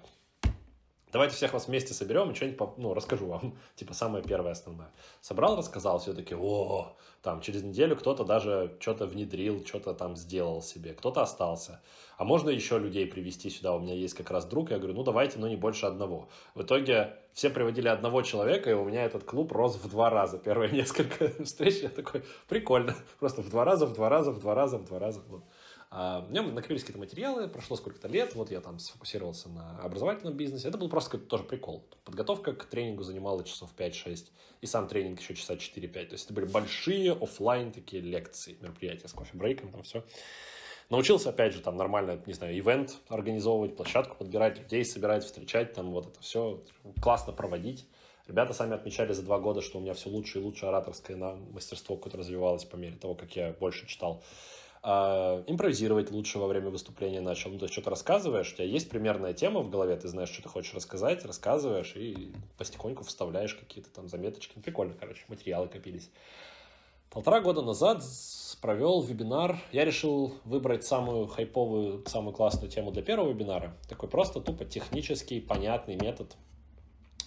[1.12, 4.91] давайте всех вас вместе соберем и что-нибудь, ну, расскажу вам, типа, самое первое основное.
[5.22, 10.62] Собрал, рассказал, все таки о, там, через неделю кто-то даже что-то внедрил, что-то там сделал
[10.62, 11.82] себе, кто-то остался.
[12.18, 15.04] А можно еще людей привести сюда, у меня есть как раз друг, я говорю, ну,
[15.04, 16.30] давайте, но не больше одного.
[16.56, 20.38] В итоге все приводили одного человека, и у меня этот клуб рос в два раза.
[20.38, 24.56] Первые несколько встреч я такой, прикольно, просто в два раза, в два раза, в два
[24.56, 25.22] раза, в два раза.
[25.28, 25.44] Вот.
[25.95, 30.36] А, у меня накопились какие-то материалы, прошло сколько-то лет, вот я там сфокусировался на образовательном
[30.36, 30.68] бизнесе.
[30.68, 31.86] Это был просто тоже прикол.
[32.03, 36.06] Подготовка к тренингу занимала часов 5-6, и сам тренинг еще часа 4-5.
[36.07, 40.03] То есть это были большие офлайн такие лекции, мероприятия с кофе-брейком, там все.
[40.90, 45.91] Научился, опять же, там нормально, не знаю, ивент организовывать, площадку подбирать, людей собирать, встречать, там
[45.91, 46.64] вот это все
[47.03, 47.88] классно проводить.
[48.28, 51.36] Ребята сами отмечали за два года, что у меня все лучше и лучше ораторское на
[51.36, 54.24] мастерство какое-то развивалось по мере того, как я больше читал
[54.85, 57.49] а, импровизировать лучше во время выступления начал.
[57.49, 60.43] Ну, то есть что-то рассказываешь, у тебя есть примерная тема в голове, ты знаешь, что
[60.43, 64.60] ты хочешь рассказать, рассказываешь и постепеньку вставляешь какие-то там заметочки.
[64.60, 66.11] Прикольно, короче, материалы копились.
[67.10, 68.03] Полтора года назад
[68.60, 69.57] провел вебинар.
[69.72, 73.77] Я решил выбрать самую хайповую, самую классную тему для первого вебинара.
[73.88, 76.35] Такой просто тупо технический, понятный метод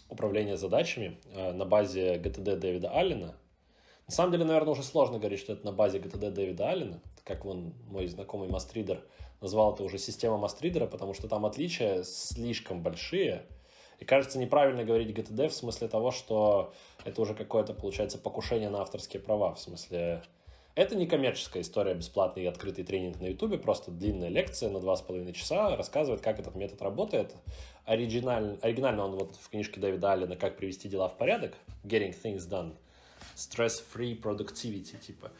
[0.08, 3.34] управления задачами э, на базе GTD Дэвида Аллена.
[4.06, 7.44] На самом деле, наверное, уже сложно говорить, что это на базе GTD Дэвида Аллена как
[7.44, 9.02] вон мой знакомый мастридер
[9.40, 13.42] назвал это уже система мастридера, потому что там отличия слишком большие.
[13.98, 16.72] И кажется неправильно говорить GTD в смысле того, что
[17.04, 19.54] это уже какое-то, получается, покушение на авторские права.
[19.54, 20.22] В смысле,
[20.74, 24.96] это не коммерческая история, бесплатный и открытый тренинг на Ютубе, просто длинная лекция на два
[24.96, 27.34] с половиной часа рассказывает, как этот метод работает.
[27.84, 31.54] Оригиналь, оригинально он вот в книжке Дэвида Аллена «Как привести дела в порядок»,
[31.84, 32.74] «Getting Things Done»,
[33.34, 35.32] «Stress-Free Productivity», типа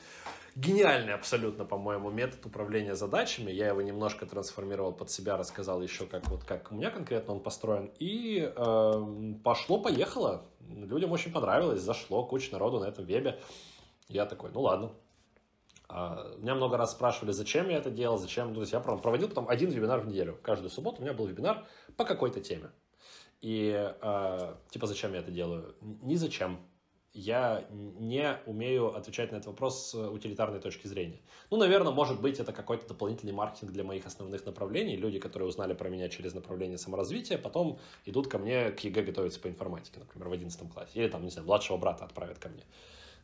[0.57, 3.51] гениальный абсолютно, по-моему, метод управления задачами.
[3.51, 7.41] Я его немножко трансформировал под себя, рассказал еще, как вот как у меня конкретно он
[7.41, 7.93] построен.
[7.99, 10.47] И э, пошло-поехало.
[10.69, 13.39] Людям очень понравилось, зашло, куча народу на этом вебе.
[14.09, 14.93] Я такой, ну ладно.
[15.89, 18.55] А, меня много раз спрашивали, зачем я это делал, зачем.
[18.55, 20.39] То есть я проводил потом один вебинар в неделю.
[20.43, 22.71] Каждую субботу у меня был вебинар по какой-то теме.
[23.43, 25.77] И э, типа, зачем я это делаю?
[25.81, 26.59] Ни зачем
[27.17, 31.19] я не умею отвечать на этот вопрос с утилитарной точки зрения.
[31.51, 34.97] Ну, наверное, может быть, это какой-то дополнительный маркетинг для моих основных направлений.
[34.97, 39.41] Люди, которые узнали про меня через направление саморазвития, потом идут ко мне к ЕГЭ готовиться
[39.41, 40.91] по информатике, например, в 11 классе.
[40.95, 42.65] Или там, не знаю, младшего брата отправят ко мне.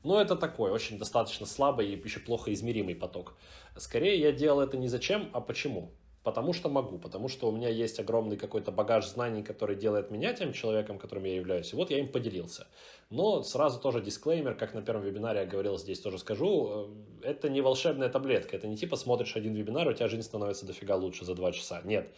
[0.04, 3.34] Но это такой очень достаточно слабый и еще плохо измеримый поток.
[3.76, 5.92] Скорее, я делал это не зачем, а почему.
[6.22, 10.32] Потому что могу, потому что у меня есть огромный какой-то багаж знаний, который делает меня
[10.32, 11.72] тем человеком, которым я являюсь.
[11.72, 12.68] И вот я им поделился.
[13.12, 16.88] Но сразу тоже дисклеймер, как на первом вебинаре я говорил, здесь тоже скажу,
[17.22, 18.56] э, это не волшебная таблетка.
[18.56, 21.82] Это не типа смотришь один вебинар, у тебя жизнь становится дофига лучше за два часа.
[21.84, 22.08] Нет.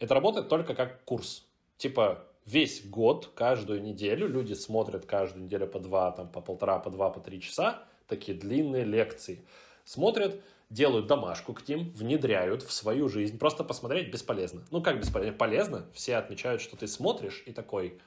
[0.00, 1.46] Это работает только как курс.
[1.78, 6.90] Типа весь год, каждую неделю люди смотрят каждую неделю по два, там, по полтора, по
[6.90, 9.44] два, по три часа, такие длинные лекции.
[9.84, 13.38] Смотрят, делают домашку к ним, внедряют в свою жизнь.
[13.38, 14.64] Просто посмотреть бесполезно.
[14.72, 15.38] Ну, как бесполезно?
[15.38, 15.86] Полезно.
[15.94, 18.00] Все отмечают, что ты смотришь и такой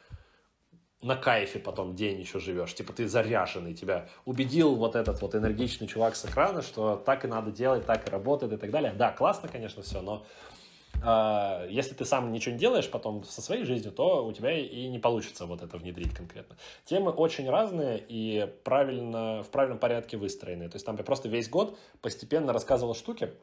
[1.04, 2.74] на кайфе потом день еще живешь.
[2.74, 7.28] Типа ты заряженный, тебя убедил вот этот вот энергичный чувак с экрана, что так и
[7.28, 8.94] надо делать, так и работает и так далее.
[8.94, 10.26] Да, классно, конечно, все, но
[11.04, 14.88] а, если ты сам ничего не делаешь потом со своей жизнью, то у тебя и
[14.88, 16.56] не получится вот это внедрить конкретно.
[16.86, 20.70] Темы очень разные и правильно, в правильном порядке выстроены.
[20.70, 23.34] То есть там я просто весь год постепенно рассказывал штуки,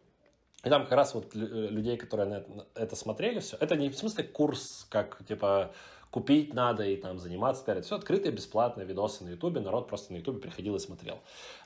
[0.65, 4.24] и там как раз вот людей, которые на это смотрели, все, это не в смысле
[4.24, 5.73] курс, как типа
[6.11, 7.62] купить надо и там заниматься.
[7.66, 9.61] Это все открытые, бесплатные видосы на Ютубе.
[9.61, 11.19] Народ просто на Ютубе приходил и смотрел.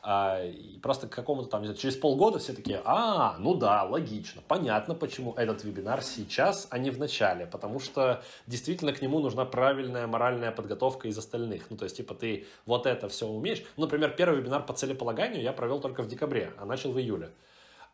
[0.03, 4.95] А, и просто к какому-то там, через полгода все такие, а, ну да, логично, понятно,
[4.95, 7.47] почему этот вебинар сейчас, а не в начале.
[7.47, 11.71] Потому что действительно к нему нужна правильная моральная подготовка из остальных.
[11.71, 13.63] Ну, то есть, типа, ты вот это все умеешь.
[13.77, 17.31] Ну, например, первый вебинар по целеполаганию я провел только в декабре, а начал в июле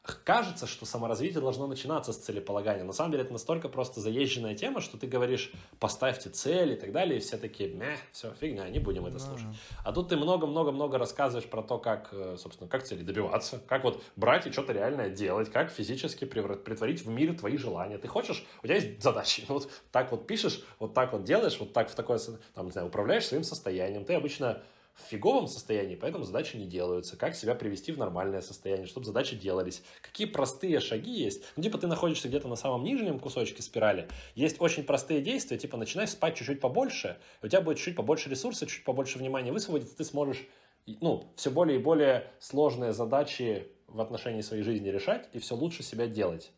[0.02, 2.84] кажется, что саморазвитие должно начинаться с целеполагания.
[2.84, 6.92] На самом деле это настолько просто заезженная тема, что ты говоришь, поставьте цель и так
[6.92, 9.46] далее, и все такие, мeh, все, фигня, не будем это слушать.
[9.84, 14.02] А тут ты много-много-много рассказываешь про то, как, э, собственно, как цели добиваться, как вот
[14.16, 17.98] брать и что-то реальное делать, как физически притворить в мир твои желания.
[17.98, 21.72] Ты хочешь, у тебя есть задачи, вот так вот пишешь, вот так вот делаешь, вот
[21.72, 22.18] так в такое,
[22.54, 24.04] там, не знаю, управляешь своим состоянием.
[24.04, 24.62] Ты обычно
[25.00, 27.16] в фиговом состоянии, поэтому задачи не делаются.
[27.16, 29.82] Как себя привести в нормальное состояние, чтобы задачи делались.
[30.02, 31.42] Какие простые шаги есть.
[31.56, 34.08] Ну, типа, ты находишься где-то на самом нижнем кусочке спирали.
[34.34, 38.70] Есть очень простые действия, типа, начинай спать чуть-чуть побольше, у тебя будет чуть побольше ресурсов,
[38.70, 40.46] чуть побольше внимания высвободиться, ты сможешь,
[40.86, 45.82] ну, все более и более сложные задачи в отношении своей жизни решать и все лучше
[45.82, 46.52] себя делать.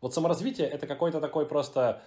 [0.00, 2.02] Вот саморазвитие— это какой-то такой просто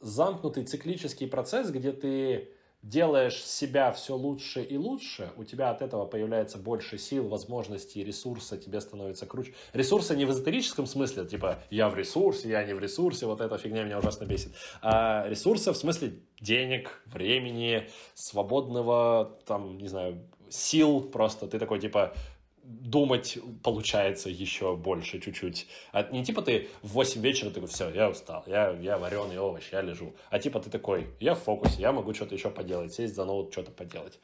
[0.00, 2.50] замкнутый циклический процесс, где ты
[2.82, 8.58] делаешь себя все лучше и лучше, у тебя от этого появляется больше сил, возможностей, ресурса,
[8.58, 9.54] тебе становится круче.
[9.72, 13.56] Ресурсы не в эзотерическом смысле, типа я в ресурсе, я не в ресурсе, вот эта
[13.56, 14.52] фигня меня ужасно бесит.
[14.82, 21.46] А ресурсы в смысле денег, времени, свободного, там, не знаю, сил просто.
[21.46, 22.14] Ты такой, типа,
[22.80, 25.66] думать получается еще больше чуть-чуть.
[25.92, 29.64] А не типа ты в 8 вечера такой, все, я устал, я, я вареный овощ,
[29.72, 30.14] я лежу.
[30.30, 33.52] А типа ты такой, я в фокусе, я могу что-то еще поделать, сесть за ноут,
[33.52, 34.18] что-то поделать.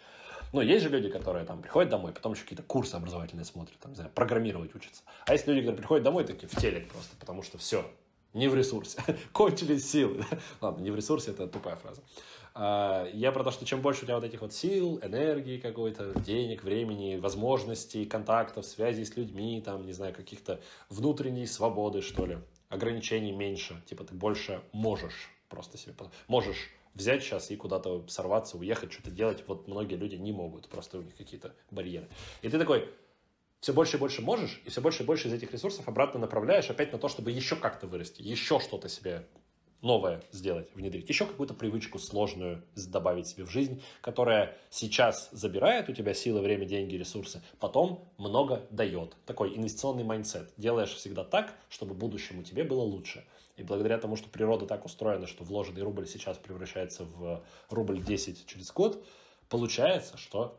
[0.52, 3.92] Но есть же люди, которые там приходят домой, потом еще какие-то курсы образовательные смотрят, там,
[3.92, 5.02] не знаю, программировать учатся.
[5.26, 7.84] А есть люди, которые приходят домой такие в телек просто, потому что все,
[8.32, 9.02] не в ресурсе,
[9.32, 10.24] кончились силы.
[10.60, 12.02] Ладно, не в ресурсе, это тупая фраза.
[12.60, 16.18] А, я про то, что чем больше у тебя вот этих вот сил, энергии какой-то,
[16.18, 22.38] денег, времени, возможностей, контактов, связей с людьми, там, не знаю, каких-то внутренней свободы, что ли,
[22.68, 25.94] ограничений меньше, типа ты больше можешь просто себе,
[26.26, 29.44] можешь взять сейчас и куда-то сорваться, уехать, что-то делать.
[29.46, 32.08] Вот многие люди не могут, просто у них какие-то барьеры.
[32.42, 32.88] И ты такой,
[33.60, 36.68] все больше и больше можешь, и все больше и больше из этих ресурсов обратно направляешь
[36.70, 39.28] опять на то, чтобы еще как-то вырасти, еще что-то себе
[39.82, 45.92] новое сделать, внедрить, еще какую-то привычку сложную добавить себе в жизнь, которая сейчас забирает у
[45.92, 49.16] тебя силы, время, деньги, ресурсы, потом много дает.
[49.26, 50.52] Такой инвестиционный mindset.
[50.56, 53.24] Делаешь всегда так, чтобы будущему тебе было лучше.
[53.56, 58.46] И благодаря тому, что природа так устроена, что вложенный рубль сейчас превращается в рубль 10
[58.46, 59.04] через год,
[59.48, 60.56] получается, что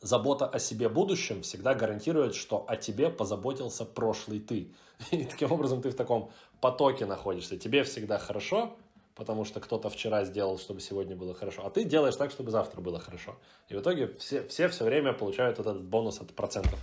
[0.00, 4.72] забота о себе будущем всегда гарантирует, что о тебе позаботился прошлый ты.
[5.10, 7.58] И таким образом ты в таком потоке находишься.
[7.58, 8.76] Тебе всегда хорошо,
[9.14, 12.80] потому что кто-то вчера сделал, чтобы сегодня было хорошо, а ты делаешь так, чтобы завтра
[12.80, 13.36] было хорошо.
[13.68, 16.78] И в итоге все все, все время получают вот этот бонус от процентов,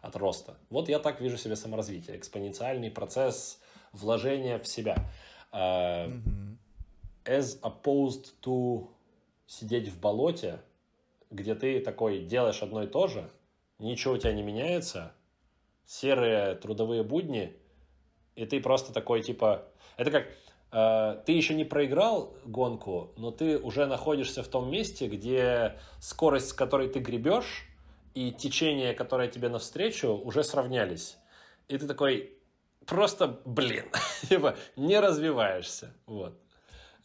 [0.00, 0.56] от роста.
[0.70, 2.16] Вот я так вижу себе саморазвитие.
[2.16, 3.60] Экспоненциальный процесс
[3.92, 4.96] вложения в себя.
[5.52, 6.20] Uh,
[7.24, 8.88] as opposed to
[9.46, 10.60] сидеть в болоте,
[11.36, 13.30] где ты такой делаешь одно и то же,
[13.78, 15.12] ничего у тебя не меняется,
[15.84, 17.54] серые трудовые будни,
[18.34, 19.68] и ты просто такой, типа...
[19.96, 20.26] Это как...
[20.72, 26.48] Э, ты еще не проиграл гонку, но ты уже находишься в том месте, где скорость,
[26.48, 27.68] с которой ты гребешь,
[28.14, 31.18] и течение, которое тебе навстречу, уже сравнялись.
[31.68, 32.32] И ты такой,
[32.86, 33.84] просто, блин,
[34.28, 35.94] типа, не развиваешься.
[36.06, 36.38] Вот.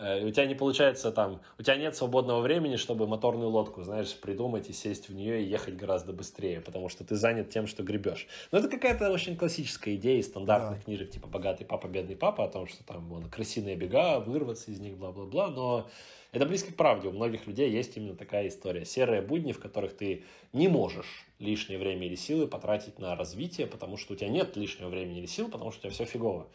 [0.02, 4.14] Э, у тебя не получается там, у тебя нет свободного времени, чтобы моторную лодку, знаешь,
[4.20, 7.84] придумать и сесть в нее и ехать гораздо быстрее, потому что ты занят тем, что
[7.84, 8.28] гребешь.
[8.52, 10.84] Но это какая-то очень классическая идея из стандартных да.
[10.86, 14.80] книжек, типа «Богатый папа, бедный папа», о том, что там вон, крысиные бега, вырваться из
[14.80, 15.88] них, бла-бла-бла, но
[16.32, 17.10] это близко к правде.
[17.10, 18.86] У многих людей есть именно такая история.
[18.86, 20.24] Серые будни, в которых ты
[20.54, 24.90] не можешь лишнее время или силы потратить на развитие, потому что у тебя нет лишнего
[24.90, 26.48] времени или сил, потому что у тебя все фигово.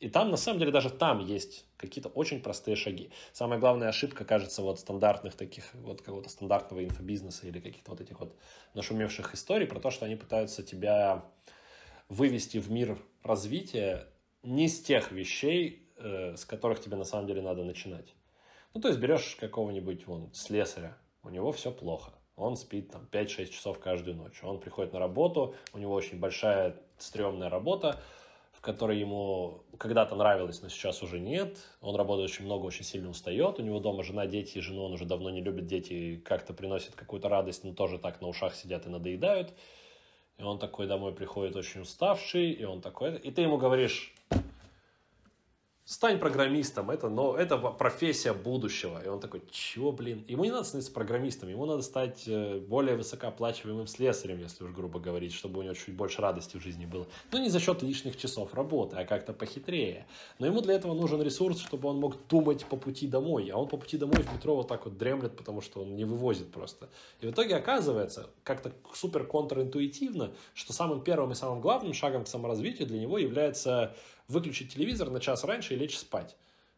[0.00, 3.10] И там, на самом деле, даже там есть какие-то очень простые шаги.
[3.32, 8.20] Самая главная ошибка, кажется, вот стандартных таких, вот какого-то стандартного инфобизнеса или каких-то вот этих
[8.20, 8.36] вот
[8.74, 11.24] нашумевших историй про то, что они пытаются тебя
[12.08, 14.08] вывести в мир развития
[14.42, 18.14] не с тех вещей, э, с которых тебе на самом деле надо начинать.
[18.74, 22.12] Ну, то есть берешь какого-нибудь вон слесаря, у него все плохо.
[22.36, 24.42] Он спит там 5-6 часов каждую ночь.
[24.42, 28.00] Он приходит на работу, у него очень большая стрёмная работа,
[28.64, 31.58] который ему когда-то нравилось, но сейчас уже нет.
[31.82, 33.58] Он работает очень много, очень сильно устает.
[33.58, 35.66] У него дома жена, дети, и жену он уже давно не любит.
[35.66, 39.52] Дети как-то приносят какую-то радость, но тоже так на ушах сидят и надоедают.
[40.38, 43.16] И он такой домой приходит очень уставший, и он такой...
[43.18, 44.14] И ты ему говоришь,
[45.84, 49.02] стань программистом, это, но, это профессия будущего.
[49.04, 50.24] И он такой, чего, блин?
[50.28, 54.98] Ему не надо становиться программистом, ему надо стать э, более высокооплачиваемым слесарем, если уж грубо
[54.98, 57.06] говорить, чтобы у него чуть больше радости в жизни было.
[57.32, 60.06] Ну, не за счет лишних часов работы, а как-то похитрее.
[60.38, 63.50] Но ему для этого нужен ресурс, чтобы он мог думать по пути домой.
[63.50, 66.06] А он по пути домой в метро вот так вот дремлет, потому что он не
[66.06, 66.88] вывозит просто.
[67.20, 72.28] И в итоге оказывается, как-то супер контринтуитивно, что самым первым и самым главным шагом к
[72.28, 73.94] саморазвитию для него является
[74.28, 76.36] выключить телевизор на час раньше и лечь спать.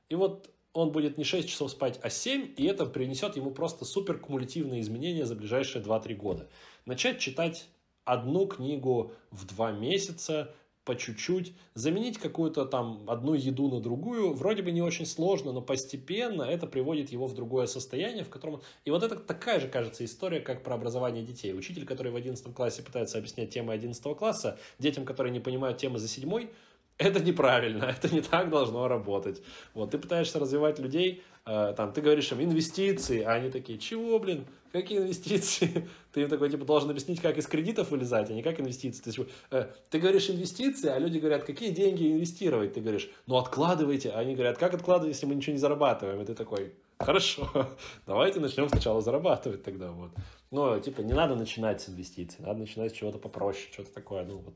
[0.08, 3.84] И вот он будет не 6 часов спать, а 7, и это принесет ему просто
[3.84, 6.48] супер кумулятивные изменения за ближайшие 2-3 года.
[6.84, 7.66] Начать читать
[8.04, 10.54] одну книгу в 2 месяца,
[10.84, 15.60] по чуть-чуть, заменить какую-то там одну еду на другую, вроде бы не очень сложно, но
[15.60, 18.62] постепенно это приводит его в другое состояние, в котором...
[18.84, 21.52] И вот это такая же, кажется, история, как про образование детей.
[21.54, 25.98] Учитель, который в 11 классе пытается объяснять темы 11 класса, детям, которые не понимают темы
[25.98, 26.50] за седьмой,
[26.98, 29.42] это неправильно, это не так должно работать.
[29.74, 34.18] Вот, ты пытаешься развивать людей, э, там, ты говоришь им инвестиции, а они такие, чего,
[34.18, 35.88] блин, какие инвестиции?
[36.12, 39.02] Ты им такой, типа, должен объяснить, как из кредитов вылезать, а не как инвестиции.
[39.02, 42.72] Ты, типа, э, ты говоришь инвестиции, а люди говорят, какие деньги инвестировать?
[42.72, 44.10] Ты говоришь, ну, откладывайте.
[44.10, 46.22] А они говорят, как откладывать, если мы ничего не зарабатываем?
[46.22, 47.48] И ты такой, хорошо,
[48.06, 50.10] давайте начнем сначала зарабатывать тогда, вот.
[50.50, 54.38] Ну, типа, не надо начинать с инвестиций, надо начинать с чего-то попроще, что-то такое, ну,
[54.38, 54.54] вот.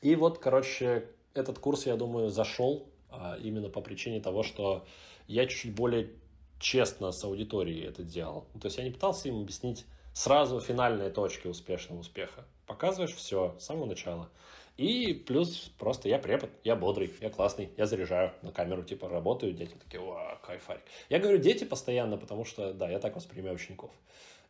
[0.00, 4.84] И вот, короче, этот курс, я думаю, зашел а, именно по причине того, что
[5.26, 6.10] я чуть-чуть более
[6.58, 8.46] честно с аудиторией это делал.
[8.60, 12.44] То есть я не пытался им объяснить сразу финальные точки успешного успеха.
[12.66, 14.28] Показываешь все с самого начала.
[14.76, 19.52] И плюс просто я препод, я бодрый, я классный, я заряжаю на камеру, типа работаю,
[19.52, 20.82] дети такие, вау, кайфарик.
[21.10, 23.90] Я говорю дети постоянно, потому что, да, я так воспринимаю учеников.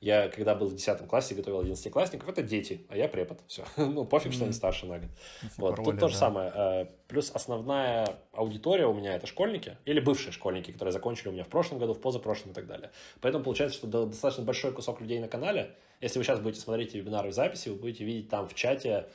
[0.01, 3.41] Я, когда был в 10 классе, готовил 11-классников, это дети, а я препод.
[3.47, 3.65] Все.
[3.77, 5.11] ну, пофиг, что они старше на год.
[5.59, 5.77] Вот.
[5.77, 6.53] Роли, Тут то же самое.
[6.55, 11.45] Э, плюс основная аудитория у меня это школьники или бывшие школьники, которые закончили у меня
[11.45, 12.91] в прошлом году, в позапрошлом и так далее.
[13.21, 15.75] Поэтому получается, что достаточно большой кусок людей на канале.
[16.01, 19.07] Если вы сейчас будете смотреть вебинары в записи, вы будете видеть там в чате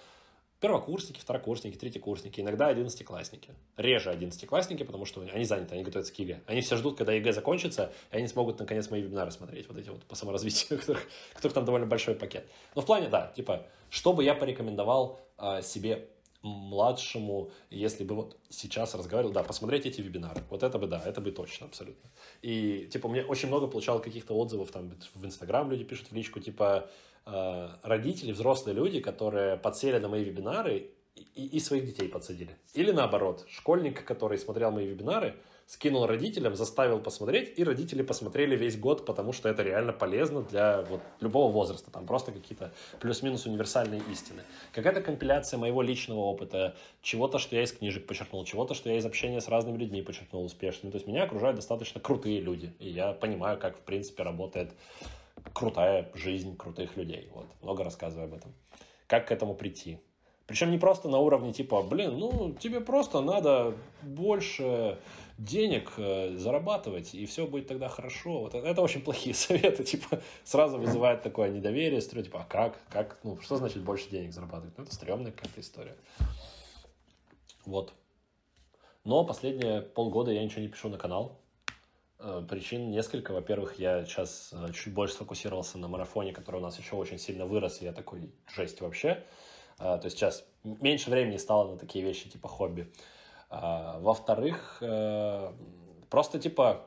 [0.59, 3.53] первокурсники, второкурсники, третьекурсники, иногда одиннадцатиклассники.
[3.77, 6.41] Реже одиннадцатиклассники, потому что они заняты, они готовятся к ЕГЭ.
[6.47, 9.89] Они все ждут, когда ЕГЭ закончится, и они смогут наконец мои вебинары смотреть, вот эти
[9.89, 12.47] вот по саморазвитию, которых, которых там довольно большой пакет.
[12.75, 16.07] Но в плане, да, типа, что бы я порекомендовал э, себе
[16.45, 20.43] младшему, если бы вот сейчас разговаривал, да, посмотреть эти вебинары.
[20.49, 22.09] Вот это бы, да, это бы точно, абсолютно.
[22.41, 26.39] И, типа, мне очень много получал каких-то отзывов, там, в Инстаграм люди пишут в личку,
[26.39, 26.89] типа,
[27.25, 30.91] Э, родители, взрослые люди, которые подсели на мои вебинары
[31.35, 32.55] и, и своих детей подсадили.
[32.73, 35.35] Или наоборот, школьник, который смотрел мои вебинары,
[35.65, 40.83] скинул родителям, заставил посмотреть, и родители посмотрели весь год, потому что это реально полезно для
[40.83, 41.89] вот любого возраста.
[41.89, 44.43] Там просто какие-то плюс-минус универсальные истины.
[44.71, 49.05] Какая-то компиляция моего личного опыта, чего-то, что я из книжек почерпнул, чего-то, что я из
[49.05, 50.91] общения с разными людьми почерпнул успешными.
[50.91, 54.71] То есть меня окружают достаточно крутые люди, и я понимаю, как, в принципе, работает
[55.53, 57.29] крутая жизнь крутых людей.
[57.33, 57.47] Вот.
[57.61, 58.53] Много рассказываю об этом.
[59.07, 59.99] Как к этому прийти?
[60.47, 64.99] Причем не просто на уровне типа, блин, ну тебе просто надо больше
[65.39, 68.41] денег э, зарабатывать, и все будет тогда хорошо.
[68.41, 72.79] Вот это, это очень плохие советы, типа, сразу вызывает такое недоверие, строю, типа, а как,
[72.89, 74.77] как, ну, что значит больше денег зарабатывать?
[74.77, 75.95] Ну, это стрёмная какая-то история.
[77.65, 77.93] Вот.
[79.03, 81.39] Но последние полгода я ничего не пишу на канал.
[82.19, 83.33] Э, причин несколько.
[83.33, 87.45] Во-первых, я сейчас э, чуть больше сфокусировался на марафоне, который у нас еще очень сильно
[87.45, 89.23] вырос, и я такой, жесть вообще.
[89.77, 92.89] То есть сейчас меньше времени стало на такие вещи, типа хобби.
[93.49, 95.51] Во-вторых, э,
[96.09, 96.85] просто типа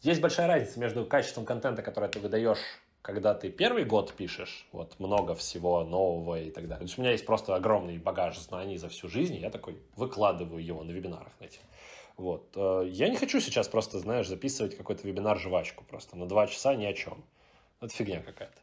[0.00, 2.58] есть большая разница между качеством контента, который ты выдаешь,
[3.02, 6.78] когда ты первый год пишешь, вот много всего нового и так далее.
[6.78, 9.78] То есть у меня есть просто огромный багаж знаний за всю жизнь, и я такой
[9.96, 11.60] выкладываю его на вебинарах на этих.
[12.16, 12.52] Вот.
[12.56, 16.84] Э, я не хочу сейчас просто, знаешь, записывать какой-то вебинар-жвачку просто на два часа ни
[16.84, 17.24] о чем.
[17.80, 18.58] Это фигня какая-то.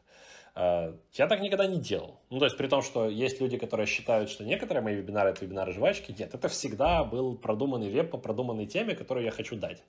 [0.54, 2.20] Э, я так никогда не делал.
[2.30, 5.44] Ну, то есть, при том, что есть люди, которые считают, что некоторые мои вебинары— это
[5.44, 6.14] вебинары жвачки.
[6.16, 9.82] Нет, это всегда был продуманный веб по продуманной теме, которую я хочу дать.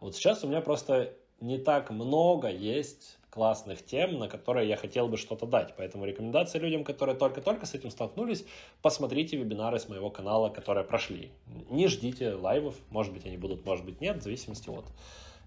[0.00, 5.08] Вот сейчас у меня просто не так много есть классных тем, на которые я хотел
[5.08, 5.74] бы что-то дать.
[5.76, 8.44] Поэтому рекомендация людям, которые только-только с этим столкнулись,
[8.82, 11.30] посмотрите вебинары с моего канала, которые прошли.
[11.70, 14.84] Не ждите лайвов, может быть они будут, может быть нет, в зависимости от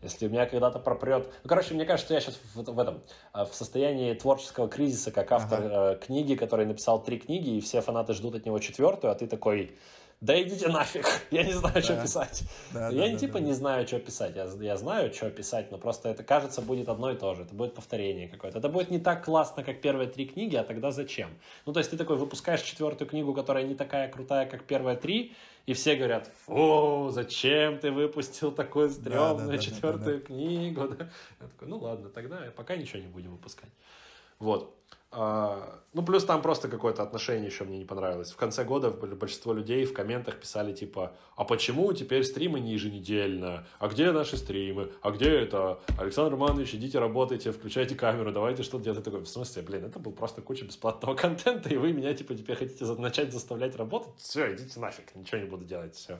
[0.03, 1.29] если у меня когда-то пропрет...
[1.43, 3.01] Ну, короче, мне кажется, что я сейчас в, в этом,
[3.31, 5.93] а, в состоянии творческого кризиса, как автор ага.
[5.93, 9.27] Э, книги, который написал три книги, и все фанаты ждут от него четвертую, а ты
[9.27, 9.71] такой,
[10.23, 11.81] да идите нафиг, я не знаю, да.
[11.81, 12.43] что писать.
[12.71, 13.45] Да, я да, не да, типа да.
[13.45, 17.11] не знаю, что писать, я, я знаю, что писать, но просто это кажется будет одно
[17.11, 18.59] и то же, это будет повторение какое-то.
[18.59, 21.29] Это будет не так классно, как первые три книги, а тогда зачем?
[21.65, 25.35] Ну, то есть ты такой выпускаешь четвертую книгу, которая не такая крутая, как первые три,
[25.65, 30.25] и все говорят, фу, зачем ты выпустил такую стрёмную да, да, четвертую да, да, да.
[30.25, 30.87] книгу?
[30.97, 31.09] Да?
[31.41, 33.71] Я такой, ну ладно, тогда пока ничего не будем выпускать.
[34.39, 34.73] Вот.
[35.15, 38.31] А, ну, плюс там просто какое-то отношение еще мне не понравилось.
[38.31, 43.67] В конце года большинство людей в комментах писали типа, а почему теперь стримы не еженедельно?
[43.77, 44.91] А где наши стримы?
[45.03, 45.79] А где это?
[45.99, 49.03] Александр Романович, идите работайте, включайте камеру, давайте что-то делать.
[49.03, 52.55] такой, в смысле, блин, это был просто куча бесплатного контента, и вы меня типа теперь
[52.55, 54.13] хотите начать заставлять работать?
[54.17, 56.19] Все, идите нафиг, ничего не буду делать, все.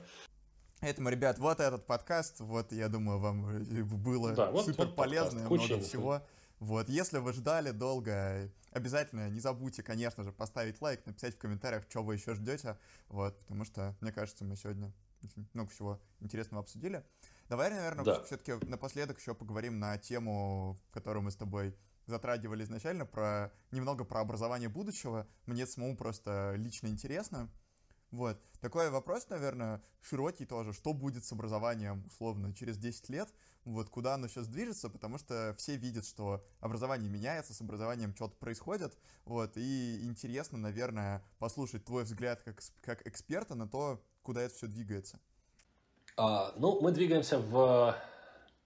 [0.81, 5.39] Поэтому, ребят, вот этот подкаст, вот, я думаю, вам было да, вот, супер вот полезно,
[5.39, 5.79] много всего.
[5.79, 6.21] всего.
[6.63, 11.83] Вот, если вы ждали долго, обязательно не забудьте, конечно же, поставить лайк, написать в комментариях,
[11.89, 12.77] что вы еще ждете,
[13.09, 17.03] вот, потому что, мне кажется, мы сегодня очень много всего интересного обсудили.
[17.49, 18.23] Давай, наверное, да.
[18.23, 21.75] все-таки напоследок еще поговорим на тему, которую мы с тобой
[22.05, 25.27] затрагивали изначально, про немного про образование будущего.
[25.45, 27.49] Мне самому просто лично интересно.
[28.13, 28.39] Вот.
[28.61, 30.71] Такой вопрос, наверное, широкий тоже.
[30.71, 33.27] Что будет с образованием, условно, через 10 лет?
[33.65, 38.35] Вот куда оно сейчас движется, потому что все видят, что образование меняется, с образованием что-то
[38.35, 38.95] происходит.
[39.25, 39.57] Вот.
[39.57, 45.19] И интересно, наверное, послушать твой взгляд как, как эксперта на то, куда это все двигается.
[46.15, 47.97] А, ну, мы двигаемся в,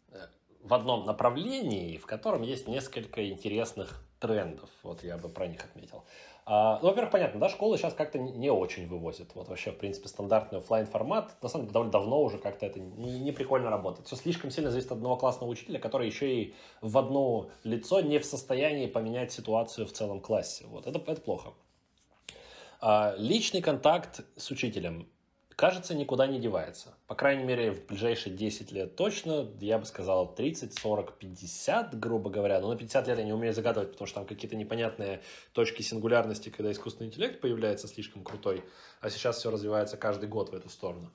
[0.09, 0.27] э,
[0.61, 4.69] в одном направлении, в котором есть несколько интересных трендов.
[4.83, 6.03] Вот я бы про них отметил.
[6.49, 9.35] А, ну, во-первых, понятно, да, школы сейчас как-то не очень вывозят.
[9.35, 12.79] Вот вообще, в принципе, стандартный офлайн формат, на самом деле, довольно давно уже как-то это
[12.79, 14.07] не, прикольно работает.
[14.07, 18.17] Все слишком сильно зависит от одного классного учителя, который еще и в одно лицо не
[18.17, 20.63] в состоянии поменять ситуацию в целом классе.
[20.69, 21.49] Вот, это, это плохо.
[22.79, 25.09] А, личный контакт с учителем
[25.57, 26.93] кажется, никуда не девается.
[27.07, 32.29] По крайней мере, в ближайшие 10 лет точно, я бы сказал 30, 40, 50, грубо
[32.29, 32.61] говоря.
[32.61, 35.21] Но на 50 лет я не умею загадывать, потому что там какие-то непонятные
[35.53, 38.63] точки сингулярности, когда искусственный интеллект появляется слишком крутой.
[39.01, 41.11] А сейчас все развивается каждый год в эту сторону.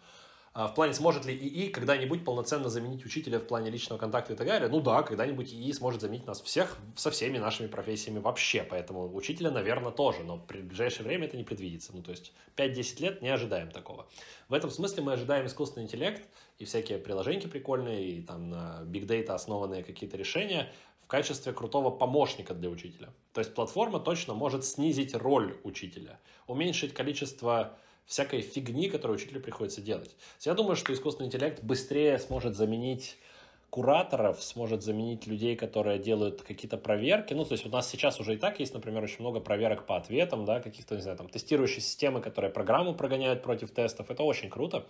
[0.54, 4.36] А в плане, сможет ли ИИ когда-нибудь полноценно заменить учителя в плане личного контакта и
[4.36, 4.68] так далее?
[4.68, 9.50] Ну да, когда-нибудь ИИ сможет заменить нас всех со всеми нашими профессиями вообще, поэтому учителя,
[9.50, 11.92] наверное, тоже, но в ближайшее время это не предвидится.
[11.94, 14.06] Ну, то есть 5-10 лет не ожидаем такого.
[14.50, 19.06] В этом смысле мы ожидаем искусственный интеллект и всякие приложения прикольные, и там на big
[19.06, 20.70] data основанные какие-то решения
[21.02, 23.08] в качестве крутого помощника для учителя.
[23.32, 29.80] То есть платформа точно может снизить роль учителя, уменьшить количество всякой фигни, которую учителю приходится
[29.80, 30.14] делать.
[30.40, 33.16] Я думаю, что искусственный интеллект быстрее сможет заменить
[33.70, 37.32] кураторов, сможет заменить людей, которые делают какие-то проверки.
[37.32, 39.96] Ну, то есть у нас сейчас уже и так есть, например, очень много проверок по
[39.96, 44.10] ответам, да, каких-то, не знаю, там, тестирующие системы, которые программу прогоняют против тестов.
[44.10, 44.84] Это очень круто.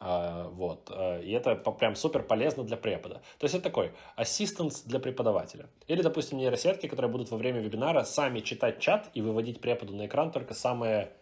[0.00, 0.90] А, вот.
[1.22, 3.16] И это прям супер полезно для препода.
[3.38, 5.68] То есть это такой ассистент для преподавателя.
[5.86, 10.06] Или, допустим, нейросетки, которые будут во время вебинара сами читать чат и выводить преподу на
[10.06, 11.12] экран только самые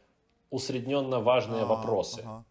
[0.53, 2.21] усредненно важные а, вопросы.
[2.21, 2.45] Ага.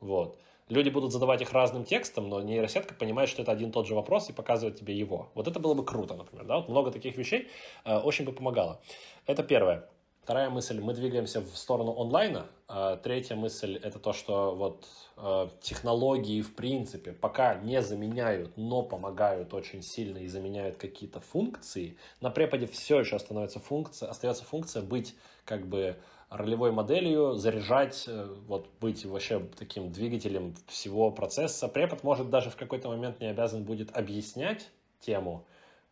[0.00, 0.38] Вот.
[0.68, 3.94] Люди будут задавать их разным текстом, но нейросетка понимает, что это один и тот же
[3.94, 5.28] вопрос и показывает тебе его.
[5.34, 6.46] Вот это было бы круто, например.
[6.46, 6.56] Да?
[6.56, 7.48] Вот много таких вещей
[7.84, 8.80] э, очень бы помогало.
[9.26, 9.86] Это первое.
[10.22, 12.46] Вторая мысль, мы двигаемся в сторону онлайна.
[12.66, 14.86] А третья мысль, это то, что вот
[15.18, 21.98] э, технологии в принципе пока не заменяют, но помогают очень сильно и заменяют какие-то функции.
[22.22, 25.96] На преподе все еще становится функция, остается функция быть как бы
[26.36, 31.68] ролевой моделью, заряжать, э, вот быть вообще таким двигателем всего процесса.
[31.68, 34.70] Препод может даже в какой-то момент не обязан будет объяснять
[35.00, 35.46] тему,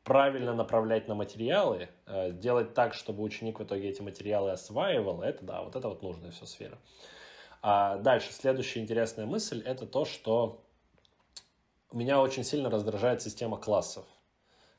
[0.05, 5.45] правильно направлять на материалы, э, делать так, чтобы ученик в итоге эти материалы осваивал, это
[5.45, 6.79] да, вот это вот нужная все сфера.
[7.63, 10.65] А дальше, следующая интересная мысль, это то, что
[11.93, 14.05] меня очень сильно раздражает система классов.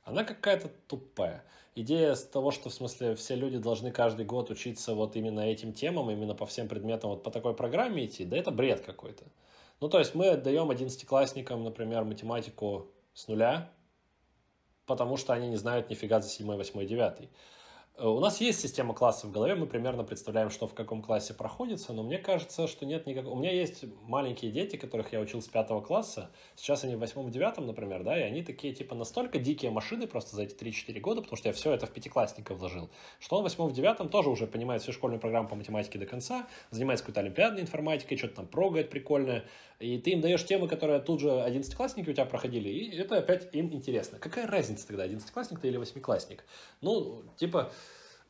[0.03, 1.45] Она какая-то тупая.
[1.75, 5.73] Идея с того, что в смысле все люди должны каждый год учиться вот именно этим
[5.73, 9.23] темам, именно по всем предметам, вот по такой программе идти, да это бред какой-то.
[9.79, 13.71] Ну, то есть мы отдаем одиннадцатиклассникам, например, математику с нуля,
[14.85, 17.29] потому что они не знают нифига за 7, 8, 9.
[17.95, 21.33] Э, у нас есть система классов в голове, мы примерно представляем, что в каком классе
[21.33, 23.33] проходится, но мне кажется, что нет никакого...
[23.33, 27.29] У меня есть маленькие дети, которых я учил с пятого класса, сейчас они в восьмом,
[27.29, 31.21] девятом, например, да, и они такие, типа, настолько дикие машины просто за эти 3-4 года,
[31.21, 32.89] потому что я все это в пятиклассника вложил,
[33.19, 36.07] что он в восьмом, в девятом тоже уже понимает всю школьную программу по математике до
[36.07, 39.45] конца, занимается какой-то олимпиадной информатикой, что-то там прогает прикольное,
[39.79, 43.53] и ты им даешь темы, которые тут же одиннадцатиклассники у тебя проходили, и это опять
[43.53, 44.17] им интересно.
[44.17, 46.43] Какая разница тогда, одиннадцатиклассник ты или восьмиклассник?
[46.81, 47.71] Ну, типа,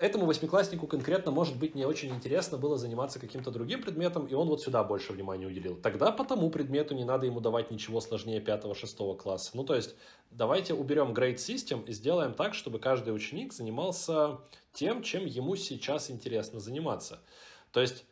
[0.04, 4.50] этому восьмикласснику конкретно, может быть, не очень интересно было заниматься каким-то другим предметом, и он
[4.50, 5.78] вот сюда больше внимания уделил.
[5.78, 9.52] Тогда по тому предмету не надо ему давать ничего сложнее пятого-шестого класса.
[9.54, 9.96] Ну, то есть,
[10.30, 14.40] давайте уберем grade system и сделаем так, чтобы каждый ученик занимался
[14.74, 17.20] тем, чем ему сейчас интересно заниматься.
[17.72, 18.06] То есть,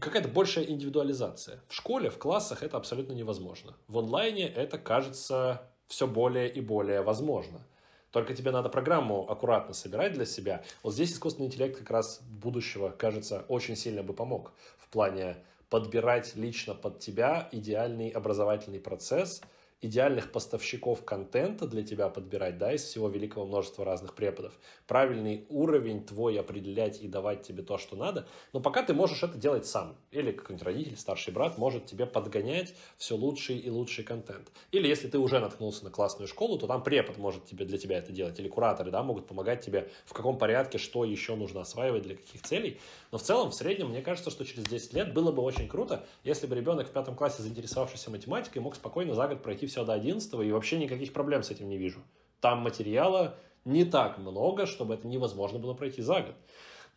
[0.00, 1.64] какая-то большая индивидуализация.
[1.68, 3.74] В школе, в классах это абсолютно невозможно.
[3.88, 7.66] В онлайне это кажется все более и более возможно.
[8.14, 10.62] Только тебе надо программу аккуратно собирать для себя.
[10.84, 15.36] Вот здесь искусственный интеллект как раз будущего, кажется, очень сильно бы помог в плане
[15.68, 19.42] подбирать лично под тебя идеальный образовательный процесс–
[19.84, 24.52] идеальных поставщиков контента для тебя подбирать, да, из всего великого множества разных преподов,
[24.86, 29.36] правильный уровень твой определять и давать тебе то, что надо, но пока ты можешь это
[29.36, 29.96] делать сам.
[30.10, 34.50] Или какой-нибудь родитель, старший брат может тебе подгонять все лучший и лучший контент.
[34.72, 37.98] Или если ты уже наткнулся на классную школу, то там препод может тебе, для тебя
[37.98, 42.02] это делать, или кураторы, да, могут помогать тебе в каком порядке, что еще нужно осваивать,
[42.02, 42.80] для каких целей.
[43.12, 46.06] Но в целом, в среднем, мне кажется, что через 10 лет было бы очень круто,
[46.22, 49.94] если бы ребенок в пятом классе, заинтересовавшийся математикой, мог спокойно за год пройти все до
[49.94, 52.00] 11 и вообще никаких проблем с этим не вижу.
[52.40, 56.34] Там материала не так много, чтобы это невозможно было пройти за год.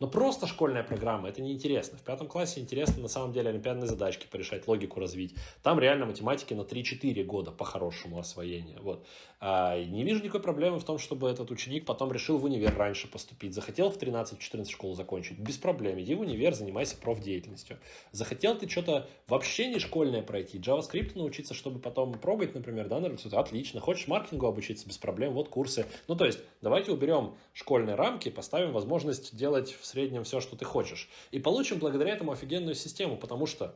[0.00, 1.98] Но просто школьная программа, это неинтересно.
[1.98, 5.34] В пятом классе интересно на самом деле олимпиадные задачки порешать, логику развить.
[5.62, 8.78] Там реально математики на 3-4 года по-хорошему освоения.
[8.80, 9.04] Вот.
[9.40, 13.08] А, не вижу никакой проблемы в том, чтобы этот ученик потом решил в универ раньше
[13.08, 13.54] поступить.
[13.54, 15.38] Захотел в 13-14 школу закончить.
[15.38, 16.00] Без проблем.
[16.00, 17.78] Иди в универ, занимайся профдеятельностью.
[18.12, 23.08] Захотел ты что-то вообще не школьное пройти, JavaScript научиться, чтобы потом прогать, например, да, на
[23.32, 23.80] Отлично.
[23.80, 25.86] Хочешь маркетингу обучиться без проблем, вот курсы.
[26.06, 30.64] Ну, то есть, давайте уберем школьные рамки, поставим возможность делать в среднем все, что ты
[30.64, 31.08] хочешь.
[31.30, 33.74] И получим благодаря этому офигенную систему, потому что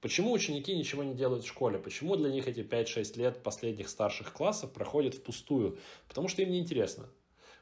[0.00, 1.78] Почему ученики ничего не делают в школе?
[1.78, 5.78] Почему для них эти 5-6 лет последних старших классов проходят впустую?
[6.08, 7.08] Потому что им неинтересно.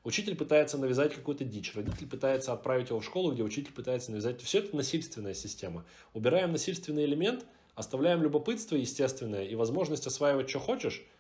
[0.05, 4.41] Учитель пытается навязать какую-то дичь, родитель пытается отправить его в школу, где учитель пытается навязать.
[4.41, 5.85] Все это насильственная система.
[6.15, 7.45] Убираем насильственный элемент,
[7.75, 11.05] оставляем любопытство естественное и возможность осваивать, что хочешь–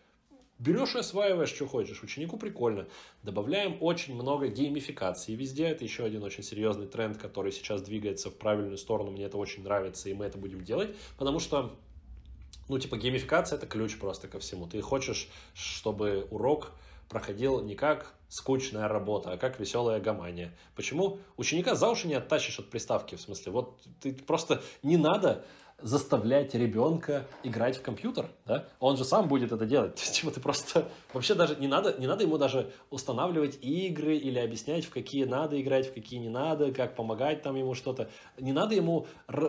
[0.61, 2.03] Берешь и осваиваешь, что хочешь.
[2.03, 2.87] Ученику прикольно.
[3.23, 5.65] Добавляем очень много геймификации везде.
[5.65, 9.11] Это еще один очень серьезный тренд, который сейчас двигается в правильную сторону.
[9.11, 10.95] Мне это очень нравится, и мы это будем делать.
[11.17, 11.75] Потому что,
[12.69, 14.67] ну, типа, геймификация– это ключ просто ко всему.
[14.67, 16.73] Ты хочешь, чтобы урок
[17.09, 20.55] проходил не как скучная работа, а как веселая гамания.
[20.77, 21.19] Почему?
[21.39, 25.45] Ученика за уши не оттащишь от приставки, в смысле, вот ты просто не надо
[25.83, 28.67] заставлять ребенка играть в компьютер, да?
[28.79, 29.95] Он же сам будет это делать.
[30.13, 30.89] Типа, ты просто...
[31.13, 35.61] Вообще даже не надо, не надо ему даже устанавливать игры или объяснять, в какие надо
[35.61, 38.11] играть, в какие не надо, как помогать там ему что-то.
[38.39, 39.07] Не надо ему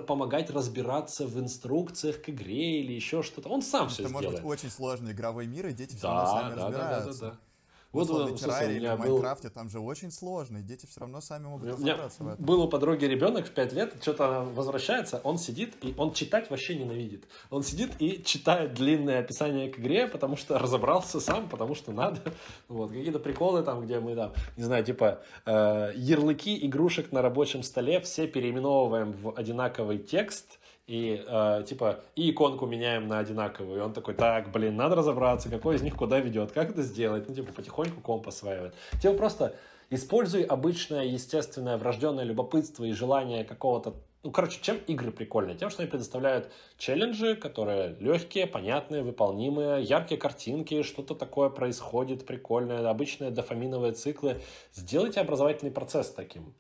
[0.08, 3.50] помогать разбираться в инструкциях к игре или еще что-то.
[3.50, 4.16] Он сам все сделает.
[4.16, 7.22] Это может быть очень сложный игровой мир, и дети все равно сами да, разбираются.
[7.22, 7.51] Да, да, да, да.
[7.92, 9.54] Вот, вот террарии или в Майнкрафте, был...
[9.54, 12.46] там же очень сложно, и дети все равно сами могут разобраться в этом.
[12.46, 16.76] Был у подруги ребенок в 5 лет, что-то возвращается, он сидит, и он читать вообще
[16.76, 17.26] ненавидит.
[17.50, 22.22] Он сидит и читает длинное описание к игре, потому что разобрался сам, потому что надо.
[22.68, 27.64] Вот, какие-то приколы там, где мы там, не знаю, типа э, ярлыки игрушек на рабочем
[27.64, 30.60] столе все переименовываем в одинаковый текст,
[30.92, 33.80] и э, типа и иконку меняем на одинаковую.
[33.80, 37.30] И он такой, так, блин, надо разобраться, какой из них куда ведет, как это сделать.
[37.30, 38.74] Ну, типа, потихоньку комп осваивает.
[39.02, 39.56] Типа просто
[39.94, 43.94] Используй обычное, естественное, врожденное любопытство и желание какого-то
[44.24, 45.58] ну, короче, чем игры прикольные?
[45.58, 52.88] Тем, что они предоставляют челленджи, которые легкие, понятные, выполнимые, яркие картинки, что-то такое происходит прикольное,
[52.88, 54.40] обычные дофаминовые циклы.
[54.74, 56.54] Сделайте образовательный процесс таким.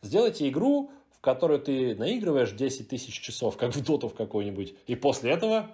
[0.00, 4.94] Сделайте игру, в которую ты наигрываешь 10 тысяч часов, как в доту в какой-нибудь, и
[4.94, 5.70] после этого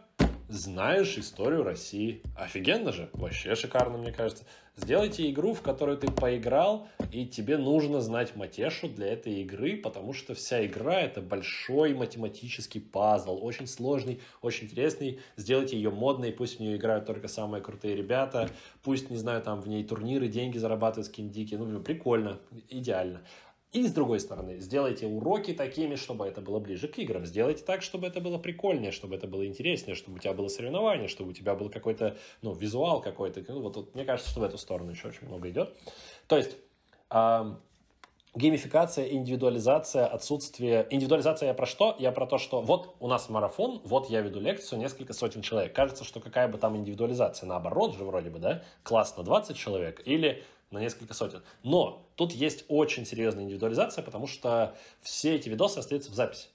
[0.48, 2.22] знаешь историю России.
[2.36, 4.44] Офигенно же, вообще шикарно, мне кажется.
[4.76, 10.12] Сделайте игру, в которую ты поиграл, и тебе нужно знать матешу для этой игры, потому
[10.12, 15.20] что вся игра это большой математический пазл, очень сложный, очень интересный.
[15.36, 18.50] Сделайте ее модной, пусть в нее играют только самые крутые ребята,
[18.82, 23.22] пусть, не знаю, там в ней турниры, деньги зарабатывают скиндики, ну, прикольно, идеально.
[23.74, 27.26] И с другой стороны, сделайте уроки такими, чтобы это было ближе к играм.
[27.26, 31.08] Сделайте так, чтобы это было прикольнее, чтобы это было интереснее, чтобы у тебя было соревнование,
[31.08, 33.42] чтобы у тебя был какой-то, ну, визуал какой-то.
[33.48, 35.74] Ну, вот, вот мне кажется, что в эту сторону еще очень много идет.
[36.28, 36.56] То есть,
[37.10, 37.54] э,
[38.36, 40.86] геймификация, индивидуализация, отсутствие...
[40.90, 41.96] Индивидуализация я про что?
[41.98, 45.74] Я про то, что вот у нас марафон, вот я веду лекцию, несколько сотен человек.
[45.74, 48.62] Кажется, что какая бы там индивидуализация, наоборот же вроде бы, да?
[48.84, 50.44] Классно 20 человек или
[50.74, 51.42] на несколько сотен.
[51.62, 56.48] Но тут есть очень серьезная индивидуализация, потому что все эти видосы остаются в записи.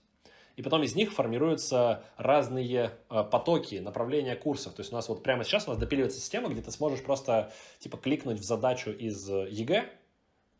[0.55, 4.73] И потом из них формируются разные э, потоки, направления курсов.
[4.73, 7.53] То есть у нас вот прямо сейчас у нас допиливается система, где ты сможешь просто
[7.79, 9.89] типа кликнуть в задачу из ЕГЭ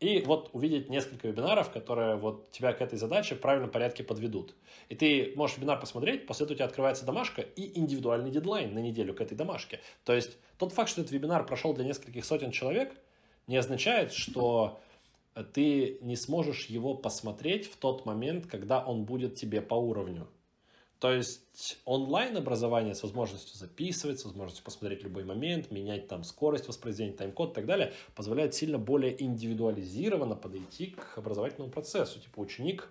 [0.00, 4.54] и вот увидеть несколько вебинаров, которые вот тебя к этой задаче в правильном порядке подведут.
[4.88, 8.78] И ты можешь вебинар посмотреть, после этого у тебя открывается домашка и индивидуальный дедлайн на
[8.78, 9.80] неделю к этой домашке.
[10.04, 12.94] То есть тот факт, что этот вебинар прошел для нескольких сотен человек–
[13.50, 14.80] не означает, что
[15.52, 20.28] ты не сможешь его посмотреть в тот момент, когда он будет тебе по уровню.
[21.00, 27.16] То есть онлайн-образование с возможностью записывать, с возможностью посмотреть любой момент, менять там скорость воспроизведения,
[27.16, 32.20] тайм-код и так далее, позволяет сильно более индивидуализированно подойти к образовательному процессу.
[32.20, 32.88] Типа ученик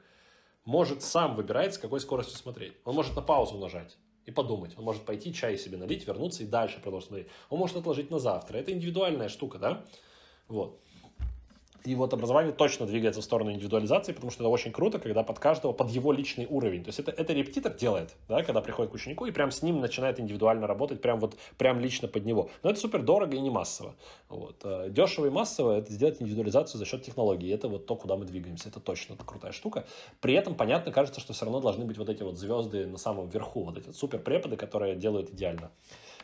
[0.66, 2.74] может сам выбирать, с какой скоростью смотреть.
[2.84, 3.96] Он может на паузу нажать
[4.26, 4.74] и подумать.
[4.78, 7.28] Он может пойти чай себе налить, вернуться и дальше продолжить смотреть.
[7.50, 8.58] Он может отложить на завтра.
[8.58, 9.86] Это индивидуальная штука, да?
[10.50, 10.80] Вот.
[11.86, 15.40] И вот образование точно двигается в сторону индивидуализации, потому что это очень круто, когда под
[15.40, 16.84] каждого, под его личный уровень.
[16.84, 19.80] То есть это, это репетитор делает, да, когда приходит к ученику и прям с ним
[19.80, 22.50] начинает индивидуально работать, прям вот, прям лично под него.
[22.64, 23.96] Но это супер дорого и не массово.
[24.28, 24.58] Вот.
[24.64, 27.50] Э, Дешево и массово это сделать индивидуализацию за счет технологий.
[27.50, 28.68] Это вот то, куда мы двигаемся.
[28.68, 29.86] Это точно это крутая штука.
[30.20, 33.30] При этом, понятно, кажется, что все равно должны быть вот эти вот звезды на самом
[33.30, 35.72] верху, вот эти супер преподы, которые делают идеально.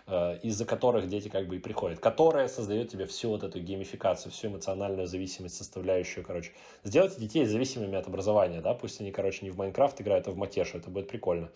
[0.07, 4.32] Э, из-за которых дети как бы и приходят, которая создает тебе всю вот эту геймификацию,
[4.32, 6.52] всю эмоциональную зависимость, составляющую, короче.
[6.84, 10.38] Сделайте детей зависимыми от образования, да, пусть они, короче, не в Майнкрафт играют, а в
[10.38, 11.49] Матешу, это будет прикольно.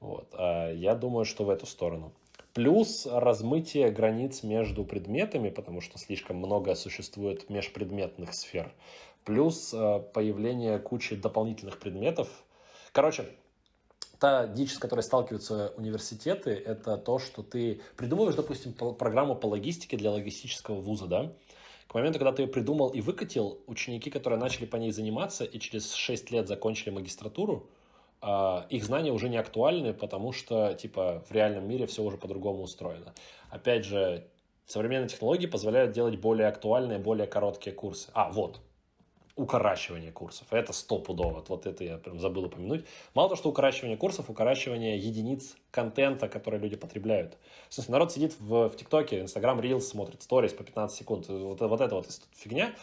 [0.00, 0.26] Вот.
[0.32, 2.14] А я думаю, что в эту сторону.
[2.54, 8.72] Плюс размытие границ между предметами, потому что слишком много существует межпредметных сфер.
[9.26, 12.28] Плюс э, появление кучи дополнительных предметов.
[12.92, 13.26] Короче,
[14.20, 19.96] та дичь, с которой сталкиваются университеты, это то, что ты придумываешь, допустим, программу по логистике
[19.96, 21.32] для логистического вуза, да?
[21.88, 25.58] К моменту, когда ты ее придумал и выкатил, ученики, которые начали по ней заниматься и
[25.58, 27.68] через 6 лет закончили магистратуру,
[28.20, 32.62] а, их знания уже не актуальны, потому что, типа, в реальном мире все уже по-другому
[32.62, 33.14] устроено.
[33.48, 34.28] Опять же,
[34.66, 38.10] современные технологии позволяют делать более актуальные, более короткие курсы.
[38.12, 38.60] А, вот,
[39.36, 40.46] укорачивание курсов.
[40.50, 41.44] Это стопудово.
[41.48, 42.84] Вот это я прям забыл упомянуть.
[43.14, 47.38] Мало того, что укорачивание курсов, укорачивание единиц контента, который люди потребляют.
[47.68, 51.28] В смысле, народ сидит в, в ТикТоке, Инстаграм, Reels, смотрит сторис по 15 секунд.
[51.28, 52.74] Вот, вот эта вот фигня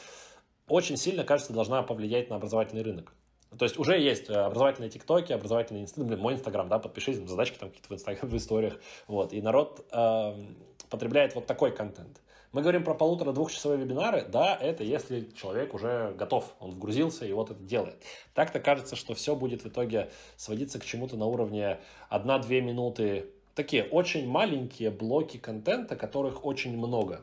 [0.67, 3.13] очень сильно, кажется, должна повлиять на образовательный рынок.
[3.57, 7.69] То есть уже есть образовательные ТикТоки, образовательные институты, блин, мой Инстаграм, да, подпишись, задачки там
[7.69, 10.33] какие-то в Инстаграме, в историях, вот, и народ э,
[10.89, 12.21] потребляет вот такой контент.
[12.57, 14.25] Мы говорим про полутора-двухчасовые вебинары.
[14.27, 18.03] Да, это если человек уже готов, он вгрузился и вот это делает.
[18.33, 21.77] Так-то кажется, что все будет в итоге сводиться к чему-то на уровне
[22.09, 23.29] 1-2 минуты.
[23.53, 27.21] Такие очень маленькие блоки контента, которых очень много.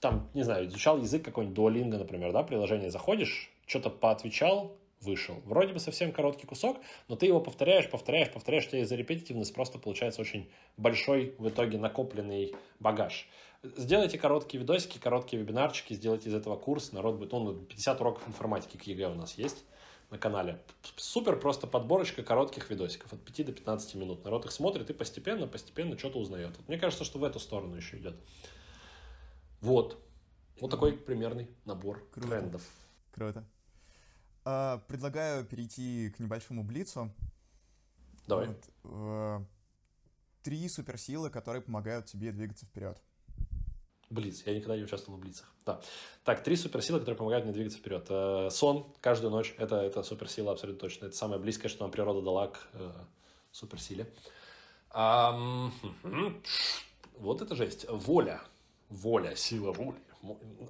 [0.00, 5.40] Там, не знаю, изучал язык какой-нибудь Duolingo, например, да, приложение заходишь, что-то поотвечал, вышел.
[5.44, 6.78] Вроде бы совсем короткий кусок,
[7.08, 11.48] но ты его повторяешь, повторяешь, повторяешь, у тебя из-за repetitивность просто получается очень большой в
[11.48, 13.28] итоге накопленный багаж.
[13.62, 16.92] Сделайте короткие видосики, короткие вебинарчики, сделайте из этого курс.
[16.92, 19.64] Народ будет, он 50 уроков информатики к ЕГЭ у нас есть
[20.10, 20.60] на канале.
[20.96, 24.24] Супер просто подборочка коротких видосиков от 5 до 15 минут.
[24.24, 26.56] Народ их смотрит и постепенно, постепенно что-то узнает.
[26.56, 28.16] Вот мне кажется, что в эту сторону еще идет.
[29.60, 29.98] Вот.
[30.60, 32.28] Вот такой примерный набор Круто.
[32.28, 32.62] трендов.
[33.12, 33.44] Круто.
[34.44, 37.10] А, предлагаю перейти к небольшому блицу.
[38.26, 38.48] Давай.
[38.48, 39.44] Вот, э,
[40.42, 43.00] три суперсилы, которые помогают тебе двигаться вперед.
[44.10, 44.42] Блиц.
[44.46, 45.50] Я никогда не участвовал в блицах.
[45.64, 45.80] Да.
[46.24, 48.06] Так, три суперсилы, которые помогают мне двигаться вперед.
[48.10, 49.54] Э, сон каждую ночь.
[49.56, 51.06] Это, это суперсила абсолютно точно.
[51.06, 52.92] Это самое близкое, что нам природа дала к э,
[53.50, 54.12] суперсиле.
[54.90, 55.70] А,
[57.18, 57.86] вот это жесть.
[57.88, 58.42] Воля.
[58.90, 59.98] Воля, сила воли.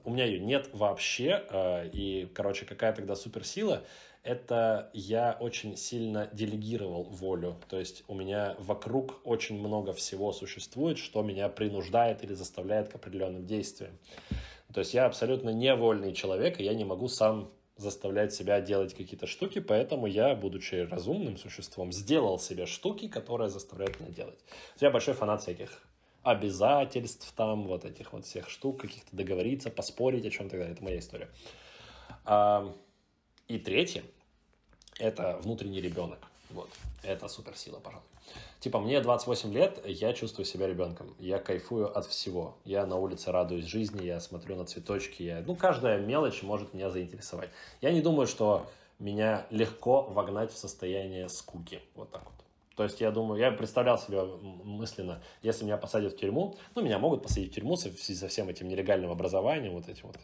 [0.05, 1.45] У меня ее нет вообще.
[1.51, 3.85] Э, и, короче, какая тогда суперсила?
[4.25, 7.57] это я очень сильно делегировал волю.
[7.69, 12.95] То есть у меня вокруг очень много всего существует, что меня принуждает или заставляет к
[12.95, 13.99] определенным действиям.
[14.73, 19.27] То есть я абсолютно невольный человек, и я не могу сам заставлять себя делать какие-то
[19.27, 24.39] штуки, поэтому я, будучи разумным существом, сделал себе штуки, которые заставляют меня делать.
[24.81, 25.83] Я большой фанат всяких
[26.25, 31.29] обязательств там, вот этих вот всех штук, каких-то договориться, поспорить о чем-то, это моя история.
[33.47, 34.03] И третье,
[34.99, 36.19] это внутренний ребенок.
[36.51, 36.71] Вот.
[37.03, 38.07] Это суперсила, пожалуй.
[38.61, 41.15] Типа, мне 28 лет, я чувствую себя ребенком.
[41.19, 42.57] Я кайфую от всего.
[42.65, 45.23] Я на улице радуюсь жизни, я смотрю на цветочки.
[45.23, 45.43] Я...
[45.47, 47.51] Ну, каждая мелочь может меня заинтересовать.
[47.83, 48.67] Я не думаю, что
[48.99, 51.83] меня легко вогнать в состояние скуки.
[51.95, 52.44] Вот так вот.
[52.77, 56.99] То есть я думаю, я представлял себе мысленно, если меня посадят в тюрьму, ну, меня
[56.99, 60.19] могут посадить в тюрьму связи со всем этим нелегальным образованием, вот этим вот,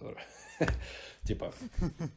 [1.26, 1.52] Типа,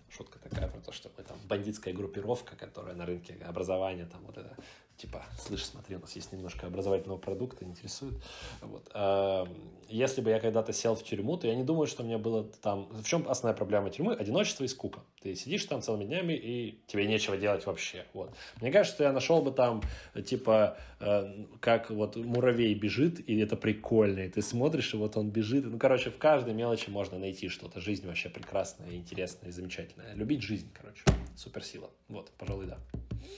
[0.10, 4.38] шутка такая про то, что мы там бандитская группировка, которая на рынке образования, там вот
[4.38, 4.56] это,
[4.98, 8.16] типа, слышь, смотри, у нас есть немножко образовательного продукта, интересует.
[8.62, 8.90] Вот.
[8.94, 9.48] А,
[9.90, 12.44] если бы я когда-то сел в тюрьму, то я не думаю, что у меня было
[12.44, 12.88] там...
[12.92, 14.14] В чем основная проблема тюрьмы?
[14.14, 15.02] Одиночество и скука.
[15.22, 18.06] Ты сидишь там целыми днями, и тебе нечего делать вообще.
[18.14, 18.34] Вот.
[18.62, 19.82] Мне кажется, что я нашел бы там,
[20.26, 25.30] типа, э, как вот муравей бежит, и это прикольно, и ты смотришь, и вот он
[25.30, 25.66] бежит.
[25.66, 27.80] Ну, короче, в каждой мелочи можно найти что-то.
[27.80, 30.14] Жизнь вообще прекрасная, интересная и замечательная.
[30.14, 31.04] Любить жизнь, короче.
[31.36, 31.90] Суперсила.
[32.08, 32.78] Вот, пожалуй, да.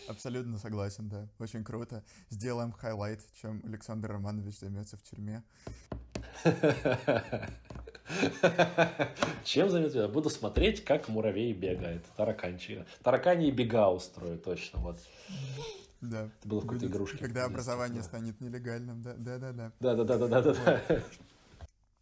[0.07, 1.27] Абсолютно согласен, да.
[1.39, 2.03] Очень круто.
[2.29, 5.43] Сделаем хайлайт, чем Александр Романович займется в тюрьме.
[9.43, 10.07] Чем займется?
[10.07, 12.05] Буду смотреть, как муравей бегает.
[12.15, 12.85] Тараканчик.
[13.03, 14.79] Тараканьи бега устрою точно.
[14.79, 14.99] Вот.
[16.01, 16.29] Да.
[16.39, 17.17] Это было в какой-то игрушке.
[17.17, 19.71] Когда образование станет нелегальным, да, да, да, да.
[19.79, 20.81] Да, да, да, да, да, да.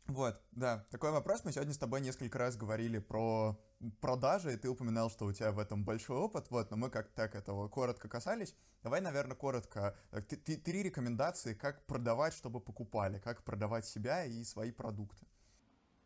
[0.07, 0.85] Вот, да.
[0.91, 1.45] Такой вопрос.
[1.45, 3.57] Мы сегодня с тобой несколько раз говорили про
[4.01, 7.09] продажи, и ты упоминал, что у тебя в этом большой опыт, вот, но мы как
[7.11, 8.55] так этого коротко касались.
[8.83, 9.95] Давай, наверное, коротко.
[10.29, 15.25] Три рекомендации, как продавать, чтобы покупали, как продавать себя и свои продукты.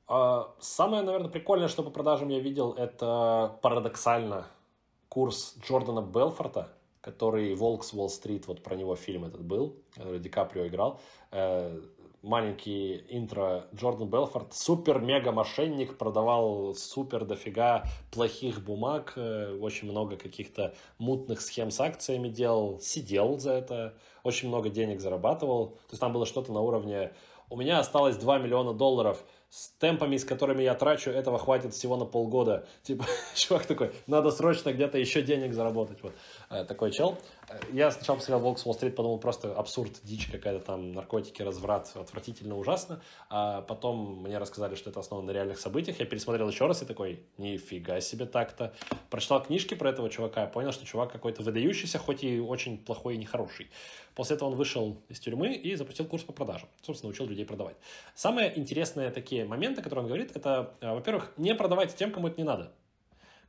[0.08, 4.48] А, самое, наверное, прикольное, что по продажам я видел, это парадоксально
[5.10, 6.70] курс Джордана Белфорта,
[7.02, 11.00] который «Волк Уолл-стрит», вот про него фильм этот был, который Ди Каприо играл.
[12.24, 13.68] Маленький интро.
[13.76, 21.80] Джордан Белфорд, супер-мега-мошенник, продавал супер дофига плохих бумаг, э, очень много каких-то мутных схем с
[21.80, 25.68] акциями делал, сидел за это, очень много денег зарабатывал.
[25.68, 27.14] То есть там было что-то на уровне
[27.50, 31.96] «У меня осталось 2 миллиона долларов, с темпами, с которыми я трачу, этого хватит всего
[31.96, 32.68] на полгода.
[32.84, 36.02] Типа, чувак такой, надо срочно где-то еще денег заработать.
[36.04, 36.14] Вот.
[36.50, 37.18] Э, такой чел.
[37.72, 42.58] Я сначала посмотрел «Волк с Уолл-стрит», подумал, просто абсурд, дичь какая-то там, наркотики, разврат, отвратительно,
[42.58, 43.02] ужасно.
[43.30, 46.00] А потом мне рассказали, что это основано на реальных событиях.
[46.00, 48.74] Я пересмотрел еще раз и такой, нифига себе так-то.
[49.10, 53.18] Прочитал книжки про этого чувака, понял, что чувак какой-то выдающийся, хоть и очень плохой и
[53.18, 53.70] нехороший.
[54.14, 56.68] После этого он вышел из тюрьмы и запустил курс по продажам.
[56.82, 57.78] Собственно, учил людей продавать.
[58.14, 62.38] Самые интересные такие моменты, которые он говорит, это, э, во-первых, не продавайте тем, кому это
[62.38, 62.74] не надо.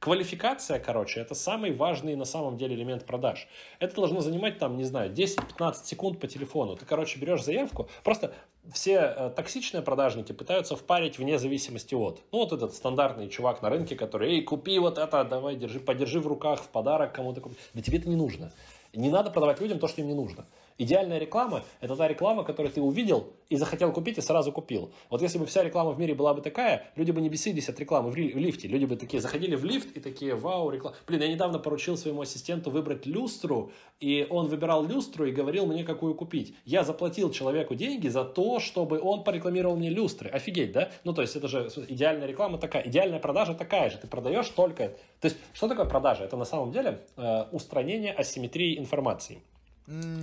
[0.00, 3.48] Квалификация, короче, это самый важный на самом деле элемент продаж.
[3.80, 6.76] Это должно занимать там, не знаю, 10-15 секунд по телефону.
[6.76, 7.88] Ты, короче, берешь заявку.
[8.04, 8.32] Просто
[8.72, 12.22] все э, токсичные продажники пытаются впарить вне зависимости от.
[12.30, 16.20] Ну, вот этот стандартный чувак на рынке, который, эй, купи вот это, давай, держи, подержи
[16.20, 17.40] в руках, в подарок кому-то.
[17.40, 17.56] Купи.
[17.74, 18.52] Да тебе это не нужно.
[18.94, 20.46] Не надо продавать людям то, что им не нужно.
[20.80, 24.92] Идеальная реклама– это та реклама, которую ты увидел и захотел купить, и сразу купил.
[25.10, 27.80] Вот если бы вся реклама в мире была бы такая, люди бы не бесились от
[27.80, 28.68] рекламы в лифте.
[28.68, 30.94] Люди бы такие заходили в лифт и такие, вау, реклама.
[31.08, 35.82] Блин, я недавно поручил своему ассистенту выбрать люстру, и он выбирал люстру и говорил мне,
[35.82, 36.54] какую купить.
[36.64, 40.30] Я заплатил человеку деньги за то, чтобы он порекламировал мне люстры.
[40.30, 40.92] Офигеть, да?
[41.02, 43.98] Ну, то есть это же идеальная реклама такая, идеальная продажа такая же.
[43.98, 44.94] Ты продаешь только...
[45.20, 46.22] То есть что такое продажа?
[46.22, 49.42] Это на самом деле э, устранение асимметрии информации.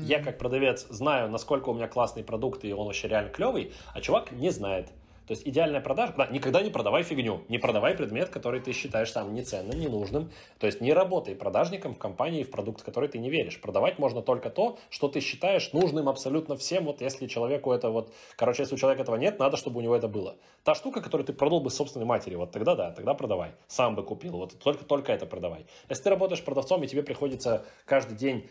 [0.04, 4.02] Я как продавец знаю, насколько у меня классный продукт, и он вообще реально клевый, а
[4.02, 4.90] чувак не знает.
[5.28, 9.12] То есть идеальная продажа, да, никогда не продавай фигню, не продавай предмет, который ты считаешь
[9.12, 10.30] сам неценным, ненужным.
[10.60, 13.60] То есть не работай продажником в компании, в продукт, в который ты не веришь.
[13.60, 16.86] Продавать можно только то, что ты считаешь нужным абсолютно всем.
[16.86, 19.96] Вот если человеку это вот, короче, если у человека этого нет, надо, чтобы у него
[19.96, 20.36] это было.
[20.64, 23.54] Та штука, которую ты продал бы собственной матери, вот тогда да, тогда продавай.
[23.68, 25.66] Сам бы купил, вот только, только это продавай.
[25.90, 28.48] Если ты работаешь продавцом, и тебе приходится каждый день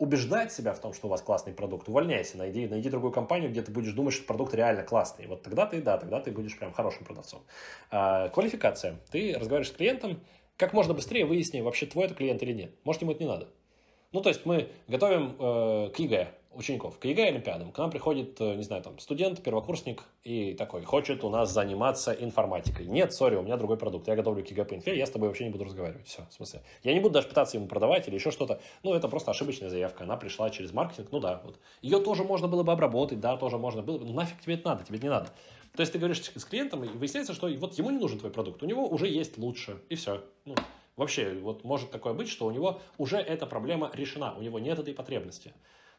[0.00, 3.60] убеждать себя в том, что у вас классный продукт, увольняйся, найди, найди другую компанию, где
[3.60, 5.26] ты будешь думать, что продукт реально классный.
[5.26, 7.42] Вот тогда ты, да, тогда ты будешь прям хорошим продавцом.
[7.90, 8.98] А, квалификация.
[9.10, 10.20] Ты разговариваешь с клиентом,
[10.56, 12.74] как можно быстрее выясни, вообще твой это клиент или нет.
[12.82, 13.48] Может, ему это не надо.
[14.12, 17.70] Ну, то есть мы готовим э, к ЕГЭ учеников, к ЕГЭ Олимпиадам.
[17.70, 22.12] К нам приходит, э, не знаю, там, студент, первокурсник и такой, хочет у нас заниматься
[22.12, 22.86] информатикой.
[22.86, 24.08] Нет, sorry, у меня другой продукт.
[24.08, 26.08] Я готовлю к ЕГЭ по инфе, я с тобой вообще не буду разговаривать.
[26.08, 26.62] Все, в смысле.
[26.82, 28.60] Я не буду даже пытаться ему продавать или еще что-то.
[28.82, 30.02] Ну, это просто ошибочная заявка.
[30.02, 31.08] Она пришла через маркетинг.
[31.12, 31.60] Ну да, вот.
[31.80, 34.04] Ее тоже можно было бы обработать, да, тоже можно было бы.
[34.04, 35.28] Ну, нафиг тебе это надо, тебе это не надо.
[35.76, 38.60] То есть ты говоришь с клиентом, и выясняется, что вот ему не нужен твой продукт.
[38.62, 40.24] У него уже есть лучше, и все.
[40.44, 40.56] Ну,
[41.00, 44.78] Вообще, вот может такое быть, что у него уже эта проблема решена, у него нет
[44.78, 45.54] этой потребности.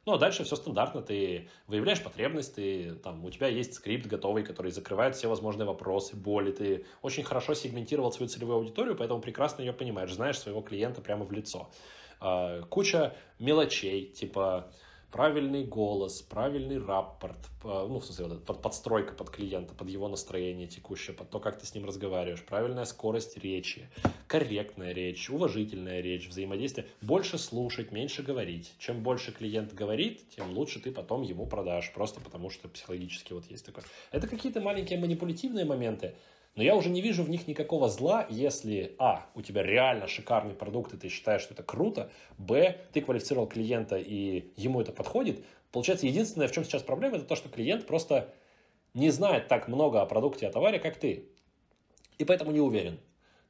[0.06, 4.44] Ну, а дальше все стандартно, ты выявляешь потребность, ты, там, у тебя есть скрипт готовый,
[4.44, 9.64] который закрывает все возможные вопросы, боли, ты очень хорошо сегментировал свою целевую аудиторию, поэтому прекрасно
[9.64, 11.72] ее понимаешь, знаешь своего клиента прямо в лицо.
[12.20, 14.72] А, куча мелочей, типа
[15.12, 21.16] правильный голос, правильный рапорт, ну, в смысле, вот подстройка под клиента, под его настроение текущее,
[21.16, 23.90] под то, как ты с ним разговариваешь, правильная скорость речи,
[24.28, 26.88] корректная речь, уважительная речь, взаимодействие.
[27.02, 28.74] Больше слушать, меньше говорить.
[28.80, 33.46] Чем больше клиент говорит, тем лучше ты потом ему продашь, просто потому что психологически вот
[33.52, 33.84] есть такое.
[34.12, 36.16] Это какие-то маленькие манипулятивные моменты,
[36.56, 40.54] но я уже не вижу в них никакого зла, если, а, у тебя реально шикарный
[40.54, 45.44] продукт, и ты считаешь, что это круто, б, ты квалифицировал клиента, и ему это подходит.
[45.72, 48.34] Получается, единственное, в чем сейчас проблема, это то, что клиент просто
[48.94, 51.30] не знает так много о продукте, о товаре, как ты.
[52.18, 53.00] И поэтому не уверен.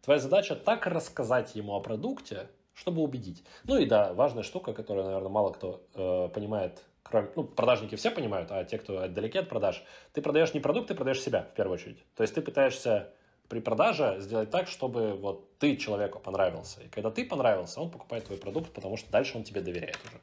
[0.03, 3.44] Твоя задача так рассказать ему о продукте, чтобы убедить.
[3.64, 8.11] Ну и да, важная штука, которую, наверное, мало кто э, понимает кроме, ну, продажники все
[8.11, 9.84] понимают, а те, кто отдалеки от продаж,
[10.14, 12.03] ты продаешь не продукт, ты продаешь себя в первую очередь.
[12.15, 13.10] То есть ты пытаешься
[13.48, 16.82] при продаже сделать так, чтобы вот ты человеку понравился.
[16.82, 20.22] И когда ты понравился, он покупает твой продукт, потому что дальше он тебе доверяет уже.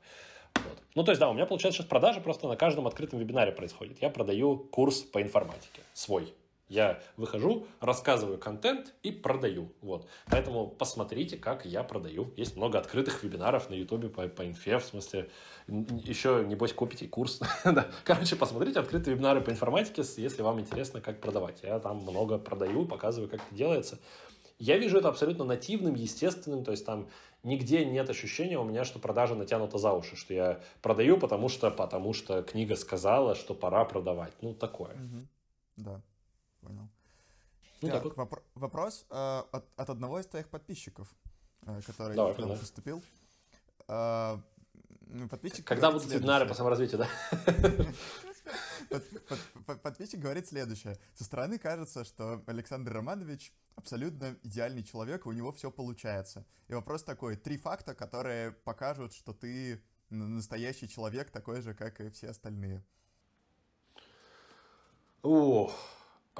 [0.65, 0.79] Вот.
[0.95, 4.01] Ну, то есть, да, у меня получается сейчас продажа просто на каждом открытом вебинаре происходит.
[4.01, 6.33] Я продаю курс по информатике, свой.
[6.69, 9.73] Я выхожу, рассказываю контент и продаю.
[9.81, 10.07] Вот.
[10.27, 12.33] Поэтому посмотрите, как я продаю.
[12.37, 15.31] Есть много открытых вебинаров на YouTube по, по инфе, в смысле,
[15.67, 17.41] еще, небось, купите курс.
[18.05, 21.61] Короче, посмотрите открытые вебинары по информатике, если вам интересно, как продавать.
[21.63, 23.99] Я там много продаю, показываю, как это делается.
[24.59, 27.09] Я вижу это абсолютно нативным, естественным, то есть там
[27.45, 31.71] нигде нет ощущения у меня, что продажа натянута за уши, что я продаю, потому что,
[31.71, 34.33] потому что книга сказала, что пора продавать.
[34.43, 34.91] Ну, такое.
[34.91, 35.27] Угу.
[35.77, 36.03] Да
[36.61, 36.89] понял.
[37.81, 38.17] Ну, так, так вот.
[38.17, 41.09] вопро- вопрос э, от, от одного из твоих подписчиков,
[41.63, 43.03] э, который Давай, к нам поступил.
[43.87, 44.39] Э,
[45.31, 47.09] подписчик Когда будут вебинары по саморазвитию, да?
[49.83, 50.99] Подписчик говорит следующее.
[51.15, 56.47] Со стороны кажется, что Александр Романович абсолютно идеальный человек, у него все получается.
[56.69, 62.11] И вопрос такой, три факта, которые покажут, что ты настоящий человек, такой же, как и
[62.11, 62.83] все остальные.
[65.23, 65.75] Ох,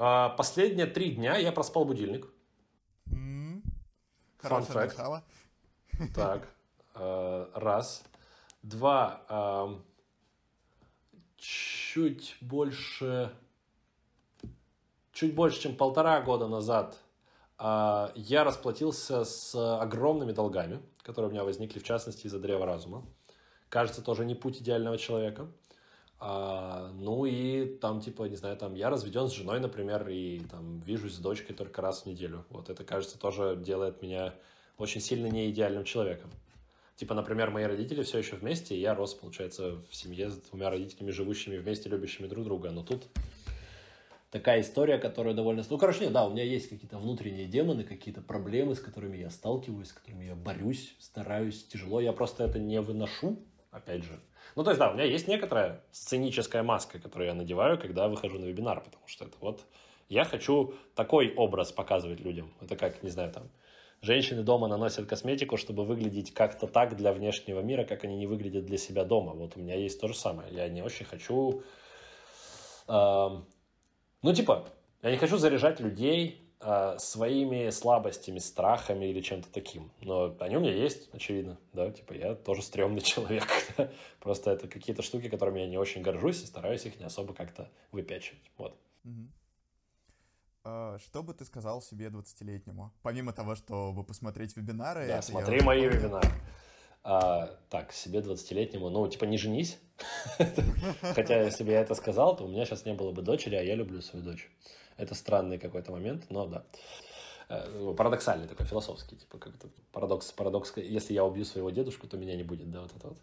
[0.01, 2.25] а, последние три дня я проспал будильник.
[3.07, 3.61] Mm,
[4.93, 5.23] начало.
[6.15, 6.47] Так,
[6.95, 8.03] э, раз.
[8.63, 9.25] Два.
[9.27, 9.75] Э,
[11.35, 13.33] чуть больше...
[15.11, 16.97] Чуть больше, чем полтора года назад
[17.57, 23.05] э, я расплатился с огромными долгами, которые у меня возникли, в частности, из-за древа разума.
[23.67, 25.51] Кажется, тоже не путь идеального человека.
[26.21, 30.79] А, ну и там, типа, не знаю, там я разведен с женой, например, и там
[30.81, 32.45] вижусь с дочкой только раз в неделю.
[32.49, 34.33] Вот это, кажется, тоже делает меня
[34.77, 36.29] очень сильно не идеальным человеком.
[36.97, 40.69] Типа, например, мои родители все еще вместе, и я рос, получается, в семье с двумя
[40.69, 42.71] родителями, живущими вместе, любящими друг друга.
[42.71, 43.07] Но тут
[44.29, 45.63] такая история, которая довольно...
[45.69, 49.29] Ну, короче, нет, да, у меня есть какие-то внутренние демоны, какие-то проблемы, с которыми я
[49.29, 52.01] сталкиваюсь, с которыми я борюсь, стараюсь, тяжело.
[52.01, 53.39] Я просто это не выношу,
[53.71, 54.19] опять же.
[54.55, 58.39] Ну, то есть, да, у меня есть некоторая сценическая маска, которую я надеваю, когда выхожу
[58.39, 59.65] на вебинар, потому что это вот
[60.09, 62.51] я хочу такой образ показывать людям.
[62.61, 63.49] Это как, не знаю, там,
[64.01, 68.65] женщины дома наносят косметику, чтобы выглядеть как-то так для внешнего мира, как они не выглядят
[68.65, 69.33] для себя дома.
[69.33, 70.51] Вот у меня есть то же самое.
[70.53, 71.63] Я не очень хочу...
[72.87, 73.29] Э,
[74.21, 74.67] ну, типа,
[75.03, 79.91] я не хочу заряжать людей своими слабостями, страхами или чем-то таким.
[80.01, 83.47] Но они у меня есть, очевидно, да, типа я тоже стрёмный человек.
[84.19, 87.69] Просто это какие-то штуки, которыми я не очень горжусь и стараюсь их не особо как-то
[87.91, 88.43] выпячивать.
[88.57, 88.77] Вот.
[90.65, 92.91] А, что бы ты сказал себе 20-летнему?
[93.01, 95.07] Помимо того, чтобы посмотреть вебинары...
[95.07, 96.29] Да, смотри мои вебинары.
[97.03, 99.79] А, так, себе 20-летнему, ну, типа, не женись.
[101.01, 103.61] Хотя, если бы я это сказал, то у меня сейчас не было бы дочери, а
[103.61, 104.51] я люблю свою дочь.
[104.99, 106.65] Это странный какой-то момент, но да.
[107.47, 110.73] Э, парадоксальный такой, философский, типа как-то парадокс, парадокс.
[110.75, 113.17] Если я убью своего дедушку, то меня не будет, да, вот это вот.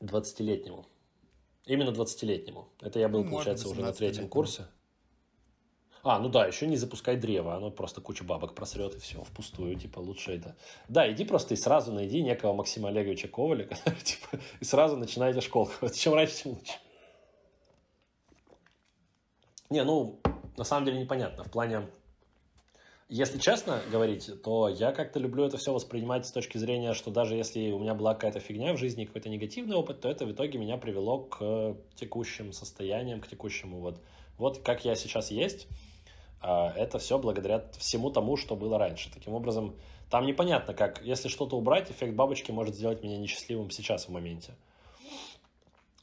[0.00, 0.84] 20-летнему.
[1.66, 2.68] Именно 20-летнему.
[2.80, 4.66] Это я был, ну, получается, уже на третьем курсе.
[6.02, 9.76] А, ну да, еще не запускай древо, оно просто кучу бабок просрет и все, впустую,
[9.76, 10.56] типа, лучше это.
[10.88, 15.40] Да, иди просто и сразу найди некого Максима Олеговича Коваля, который, типа, и сразу начинайте
[15.40, 15.70] школу.
[15.80, 16.74] Вот чем раньше, тем лучше.
[19.70, 20.18] Не, ну,
[20.56, 21.44] на самом деле непонятно.
[21.44, 21.88] В плане,
[23.08, 27.34] если честно говорить, то я как-то люблю это все воспринимать с точки зрения, что даже
[27.34, 30.58] если у меня была какая-то фигня в жизни, какой-то негативный опыт, то это в итоге
[30.58, 34.00] меня привело к текущим состояниям, к текущему вот,
[34.38, 35.68] вот как я сейчас есть.
[36.40, 39.10] А это все благодаря всему тому, что было раньше.
[39.12, 39.74] Таким образом,
[40.08, 44.54] там непонятно, как, если что-то убрать, эффект бабочки может сделать меня несчастливым сейчас в моменте.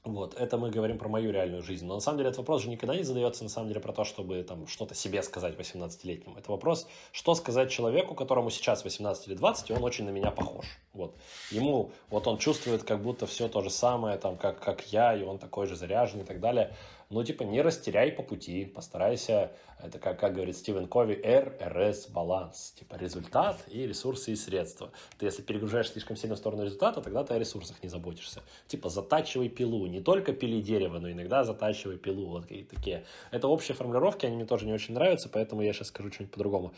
[0.05, 1.87] Вот, это мы говорим про мою реальную жизнь.
[1.87, 4.03] Но на самом деле этот вопрос же никогда не задается, на самом деле, про то,
[4.03, 6.37] чтобы там что-то себе сказать 18-летнему.
[6.37, 10.29] Это вопрос, что сказать человеку, которому сейчас 18 или 20, и он очень на меня
[10.29, 10.67] похож.
[10.93, 11.15] Вот.
[11.49, 15.23] Ему, вот он чувствует, как будто все то же самое, там, как, как я, и
[15.23, 16.75] он такой же заряженный и так далее
[17.09, 19.51] ну, типа, не растеряй по пути, постарайся,
[19.81, 24.91] это как, как говорит Стивен Кови, RRS баланс, типа, результат и ресурсы и средства.
[25.17, 28.41] Ты, если перегружаешь слишком сильно в сторону результата, тогда ты о ресурсах не заботишься.
[28.67, 33.05] Типа, затачивай пилу, не только пили дерево, но иногда затачивай пилу, вот какие-то такие.
[33.31, 36.73] Это общие формулировки, они мне тоже не очень нравятся, поэтому я сейчас скажу что-нибудь по-другому.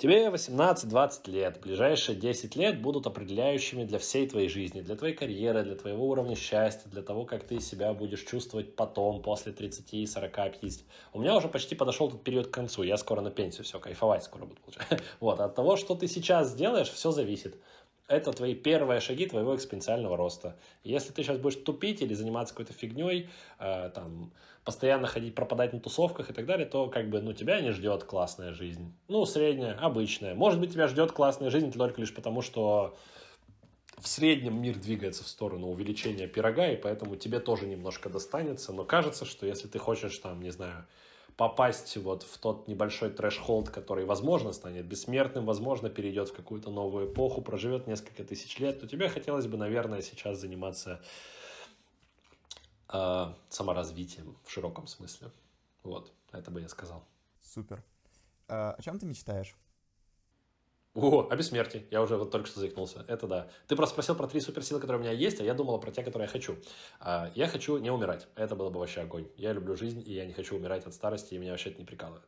[0.00, 5.62] Тебе 18-20 лет, ближайшие 10 лет будут определяющими для всей твоей жизни, для твоей карьеры,
[5.62, 10.32] для твоего уровня счастья, для того, как ты себя будешь чувствовать потом, после 30, 40,
[10.58, 10.84] 50.
[11.12, 14.24] У меня уже почти подошел этот период к концу, я скоро на пенсию, все, кайфовать
[14.24, 15.02] скоро буду получать.
[15.20, 17.58] Вот, от того, что ты сейчас сделаешь, все зависит
[18.10, 20.56] это твои первые шаги твоего экспоненциального роста.
[20.82, 23.30] Если ты сейчас будешь тупить или заниматься какой-то фигней,
[23.60, 24.32] э, там,
[24.64, 28.04] постоянно ходить, пропадать на тусовках и так далее, то как бы, ну, тебя не ждет
[28.04, 28.92] классная жизнь.
[29.08, 30.34] Ну, средняя, обычная.
[30.34, 32.96] Может быть, тебя ждет классная жизнь только лишь потому, что
[33.98, 38.72] в среднем мир двигается в сторону увеличения пирога, и поэтому тебе тоже немножко достанется.
[38.72, 40.84] Но кажется, что если ты хочешь, там, не знаю,
[41.36, 47.12] попасть вот в тот небольшой трэш-холд, который, возможно, станет бессмертным, возможно, перейдет в какую-то новую
[47.12, 51.02] эпоху, проживет несколько тысяч лет, то тебе хотелось бы, наверное, сейчас заниматься
[52.92, 55.30] э, саморазвитием в широком смысле.
[55.82, 57.04] Вот, это бы я сказал.
[57.42, 57.82] Супер.
[58.48, 59.56] А, о чем ты мечтаешь?
[60.94, 61.86] О, о бессмертии.
[61.90, 63.04] Я уже вот только что заикнулся.
[63.06, 63.48] Это да.
[63.68, 66.02] Ты просто спросил про три суперсилы, которые у меня есть, а я думал про те,
[66.02, 66.56] которые я хочу.
[66.98, 68.26] А, я хочу не умирать.
[68.34, 69.28] Это было бы вообще огонь.
[69.36, 71.84] Я люблю жизнь, и я не хочу умирать от старости, и меня вообще это не
[71.84, 72.24] прикалывает.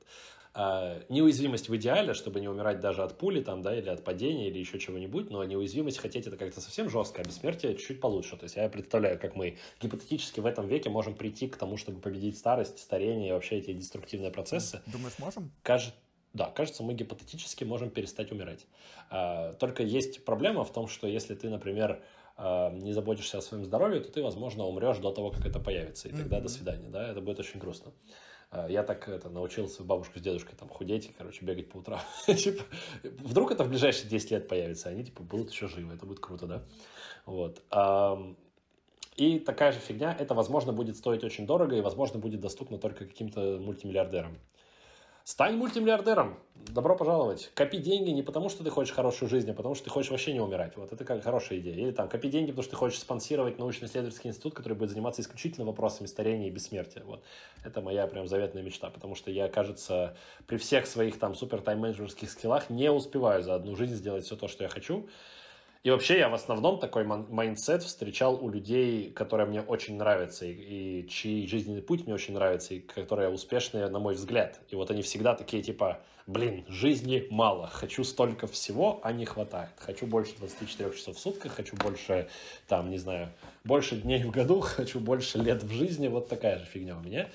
[0.54, 4.48] А, неуязвимость в идеале, чтобы не умирать даже от пули там, да, или от падения,
[4.48, 8.36] или еще чего-нибудь, но неуязвимость хотеть это как-то совсем жестко, а бессмертие чуть-чуть получше.
[8.36, 12.00] То есть я представляю, как мы гипотетически в этом веке можем прийти к тому, чтобы
[12.00, 14.82] победить старость, старение и вообще эти деструктивные процессы.
[14.86, 15.50] Думаешь, можем?
[15.62, 15.94] Кажется,
[16.34, 18.66] да, кажется, мы гипотетически можем перестать умирать.
[19.10, 22.02] А, только есть проблема в том, что если ты, например,
[22.36, 26.08] а, не заботишься о своем здоровье, то ты, возможно, умрешь до того, как это появится.
[26.08, 26.42] И тогда mm-hmm.
[26.42, 27.92] до свидания, да, это будет очень грустно.
[28.50, 32.00] А, я так это, научился бабушку с дедушкой там худеть, короче, бегать по утрам.
[32.26, 32.64] типа,
[33.02, 36.46] вдруг это в ближайшие 10 лет появится, они типа будут еще живы, это будет круто,
[36.46, 36.62] да?
[37.26, 37.62] Вот.
[39.16, 43.04] И такая же фигня, это, возможно, будет стоить очень дорого и, возможно, будет доступно только
[43.04, 44.38] каким-то мультимиллиардерам.
[45.24, 46.36] Стань мультимиллиардером.
[46.56, 47.52] Добро пожаловать.
[47.54, 50.32] Копи деньги не потому, что ты хочешь хорошую жизнь, а потому, что ты хочешь вообще
[50.32, 50.76] не умирать.
[50.76, 51.76] Вот это как хорошая идея.
[51.76, 55.64] Или там, копи деньги, потому что ты хочешь спонсировать научно-исследовательский институт, который будет заниматься исключительно
[55.64, 57.04] вопросами старения и бессмертия.
[57.04, 57.22] Вот.
[57.64, 60.16] Это моя прям заветная мечта, потому что я, кажется,
[60.48, 64.48] при всех своих там супер тайм-менеджерских скиллах не успеваю за одну жизнь сделать все то,
[64.48, 65.08] что я хочу.
[65.82, 70.52] И вообще я в основном такой mindset встречал у людей, которые мне очень нравятся, и,
[71.00, 74.60] и чей жизненный путь мне очень нравится, и которые успешные, на мой взгляд.
[74.68, 79.72] И вот они всегда такие типа, блин, жизни мало, хочу столько всего, а не хватает.
[79.76, 82.28] Хочу больше 24 часов в сутках, хочу больше,
[82.68, 83.30] там, не знаю,
[83.64, 87.28] больше дней в году, хочу больше лет в жизни, вот такая же фигня у меня.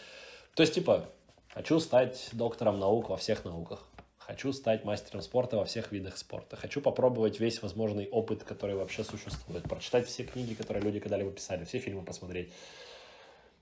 [0.56, 1.10] То есть, типа,
[1.54, 3.86] хочу стать доктором наук во всех науках.
[4.28, 6.58] Хочу стать мастером спорта во всех видах спорта.
[6.58, 9.64] Хочу попробовать весь возможный опыт, который вообще существует.
[9.64, 12.52] Прочитать все книги, которые люди когда-либо писали, все фильмы посмотреть.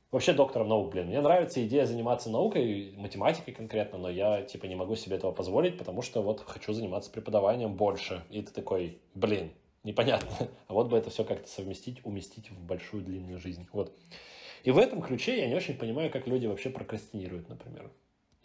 [0.10, 1.06] Вообще доктором наук, блин.
[1.06, 5.78] Мне нравится идея заниматься наукой, математикой конкретно, но я, типа, не могу себе этого позволить,
[5.78, 8.24] потому что вот хочу заниматься преподаванием больше.
[8.32, 9.52] И ты такой, блин,
[9.84, 10.48] непонятно.
[10.68, 13.68] А вот бы это все как-то совместить, уместить в большую длинную жизнь.
[13.72, 13.96] Вот.
[14.64, 17.92] И в этом ключе я не очень понимаю, как люди вообще прокрастинируют, например.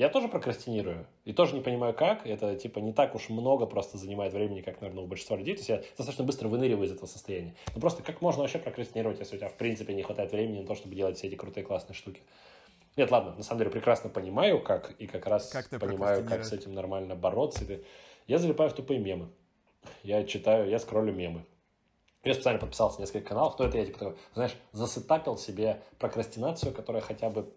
[0.01, 1.07] Я тоже прокрастинирую.
[1.27, 2.27] И тоже не понимаю, как.
[2.27, 5.53] Это, типа, не так уж много просто занимает времени, как, наверное, у большинства людей.
[5.53, 7.55] То есть я достаточно быстро выныриваю из этого состояния.
[7.75, 10.67] Ну, просто как можно вообще прокрастинировать, если у тебя, в принципе, не хватает времени на
[10.67, 12.23] то, чтобы делать все эти крутые классные штуки?
[12.97, 16.55] Нет, ладно, на самом деле прекрасно понимаю, как, и как раз как понимаю, как с
[16.55, 17.67] этим нормально бороться.
[18.27, 19.29] Я залипаю в тупые мемы.
[20.03, 21.45] Я читаю, я скроллю мемы.
[22.25, 27.03] Я специально подписался на несколько каналов, то это я, типа, знаешь, засетапил себе прокрастинацию, которая
[27.03, 27.53] хотя бы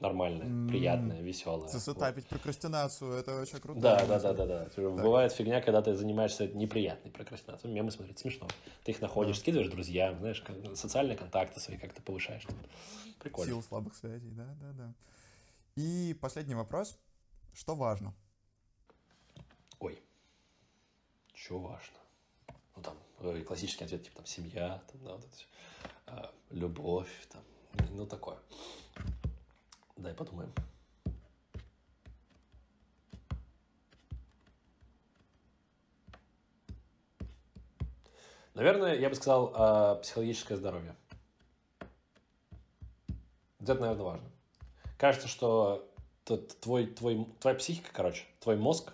[0.00, 0.68] нормальная, mm-hmm.
[0.68, 1.68] приятная, веселая.
[1.68, 2.30] Засетапить вот.
[2.30, 3.80] прокрастинацию, это очень круто.
[3.80, 4.68] Да, да, да, да, да.
[4.76, 4.90] да.
[4.90, 7.72] Бывает фигня, когда ты занимаешься неприятной прокрастинацией.
[7.72, 8.46] Мемы смотреть смешно.
[8.84, 9.40] Ты их находишь, да.
[9.40, 10.42] скидываешь друзьям, знаешь,
[10.74, 12.46] социальные контакты свои как-то повышаешь.
[13.20, 13.52] Прикольно.
[13.52, 14.94] Сил слабых связей, да, да, да.
[15.76, 16.98] И последний вопрос.
[17.54, 18.14] Что важно?
[19.78, 19.98] Ой,
[21.34, 21.96] что важно?
[22.76, 25.36] Ну, там, э, классический ответ, типа, там, семья, там, да, вот это.
[26.06, 27.42] А, любовь, там,
[27.92, 28.36] ну, такое.
[29.96, 30.52] Дай подумаем.
[38.54, 40.96] Наверное, я бы сказал э, психологическое здоровье.
[43.60, 44.30] Это, наверное, важно.
[44.96, 45.86] Кажется, что
[46.24, 48.92] твой, твой, твоя психика, короче, твой мозг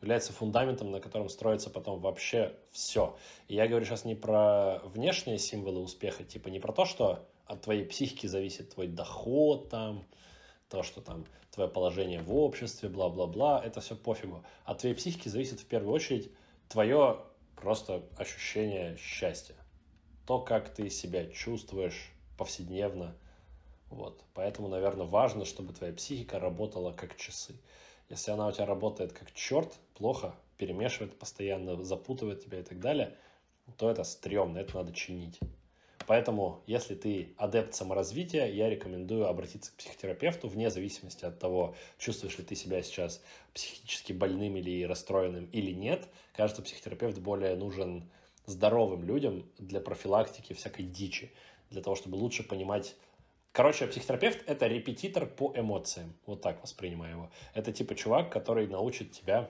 [0.00, 3.16] является фундаментом, на котором строится потом вообще все.
[3.48, 7.62] И я говорю сейчас не про внешние символы успеха, типа не про то, что от
[7.62, 10.04] твоей психики зависит твой доход, там,
[10.70, 14.44] то, что там твое положение в обществе, бла-бла-бла, это все пофигу.
[14.64, 16.30] От твоей психики зависит в первую очередь
[16.68, 17.20] твое
[17.56, 19.56] просто ощущение счастья.
[20.26, 23.16] То, как ты себя чувствуешь повседневно.
[23.90, 24.22] Вот.
[24.32, 27.56] Поэтому, наверное, важно, чтобы твоя психика работала как часы.
[28.08, 33.16] Если она у тебя работает как черт, плохо, перемешивает постоянно, запутывает тебя и так далее,
[33.76, 35.40] то это стрёмно, это надо чинить.
[36.10, 42.36] Поэтому, если ты адепт саморазвития, я рекомендую обратиться к психотерапевту вне зависимости от того, чувствуешь
[42.36, 43.22] ли ты себя сейчас
[43.54, 46.08] психически больным или расстроенным или нет.
[46.34, 48.10] Кажется, психотерапевт более нужен
[48.44, 51.30] здоровым людям для профилактики всякой дичи,
[51.70, 52.96] для того, чтобы лучше понимать
[53.52, 56.14] Короче, психотерапевт– это репетитор по эмоциям.
[56.26, 57.30] Вот так воспринимаю его.
[57.54, 59.48] Это типа чувак, который научит тебя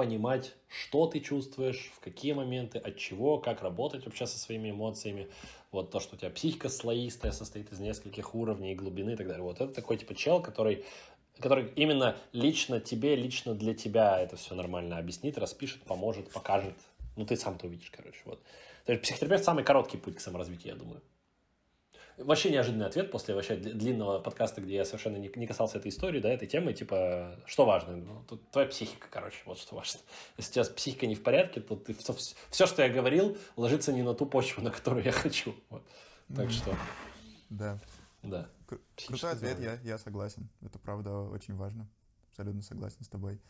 [0.00, 5.28] понимать, что ты чувствуешь, в какие моменты, от чего, как работать вообще со своими эмоциями.
[5.72, 9.42] Вот то, что у тебя психика слоистая, состоит из нескольких уровней, глубины и так далее.
[9.42, 10.86] Вот это такой типа чел, который
[11.36, 16.74] который именно лично тебе, лично для тебя это все нормально объяснит, распишет, поможет, покажет.
[17.16, 18.20] Ну, ты сам-то увидишь, короче.
[18.24, 18.42] Вот.
[18.86, 21.02] То есть психотерапевт самый короткий путь к саморазвитию, я думаю.
[22.24, 26.20] Вообще неожиданный ответ после вообще длинного подкаста, где я совершенно не, не касался этой истории,
[26.20, 27.96] да, этой темы, типа, что важно?
[27.96, 30.00] Ну, тут твоя психика, короче, вот что важно.
[30.36, 32.14] Если у тебя психика не в порядке, то ты все,
[32.50, 35.54] все, что я говорил, ложится не на ту почву, на которую я хочу.
[35.70, 35.82] Вот.
[36.34, 36.50] Так mm-hmm.
[36.50, 36.76] что...
[37.48, 37.80] Да.
[38.22, 38.48] Да.
[39.06, 40.48] Крутой ответ, я, я согласен.
[40.62, 41.88] Это правда очень важно.
[42.30, 43.40] Абсолютно согласен с тобой.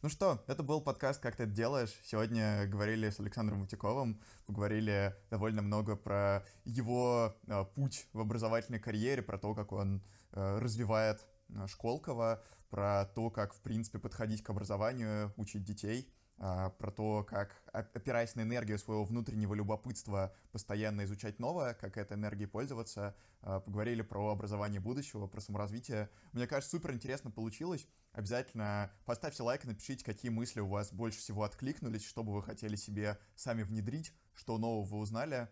[0.00, 1.92] Ну что, это был подкаст «Как ты это делаешь?».
[2.04, 9.22] Сегодня говорили с Александром Утиковым, поговорили довольно много про его э, путь в образовательной карьере,
[9.22, 14.50] про то, как он э, развивает э, Школково, про то, как, в принципе, подходить к
[14.50, 16.08] образованию, учить детей.
[16.40, 22.16] А, про то, как, опираясь на энергию своего внутреннего любопытства, постоянно изучать новое, как этой
[22.16, 23.16] энергией пользоваться.
[23.42, 26.08] А, поговорили про образование будущего, про саморазвитие.
[26.32, 27.88] Мне кажется, супер интересно получилось.
[28.18, 32.74] Обязательно поставьте лайк, напишите, какие мысли у вас больше всего откликнулись, что бы вы хотели
[32.74, 35.46] себе сами внедрить, что нового вы узнали.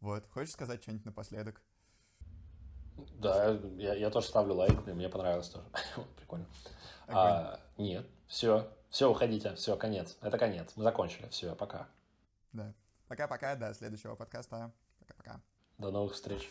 [0.00, 0.26] Вот.
[0.32, 1.62] Хочешь сказать что-нибудь напоследок?
[3.20, 5.64] Да, я, я тоже ставлю лайк, мне понравилось тоже.
[6.16, 6.48] Прикольно.
[7.06, 10.18] А, нет, все, все, уходите, все, конец.
[10.22, 10.72] Это конец.
[10.74, 11.28] Мы закончили.
[11.28, 11.88] Все, пока.
[12.52, 12.74] Да.
[13.06, 14.72] Пока-пока, до следующего подкаста.
[14.98, 15.40] Пока-пока.
[15.78, 16.50] До новых встреч.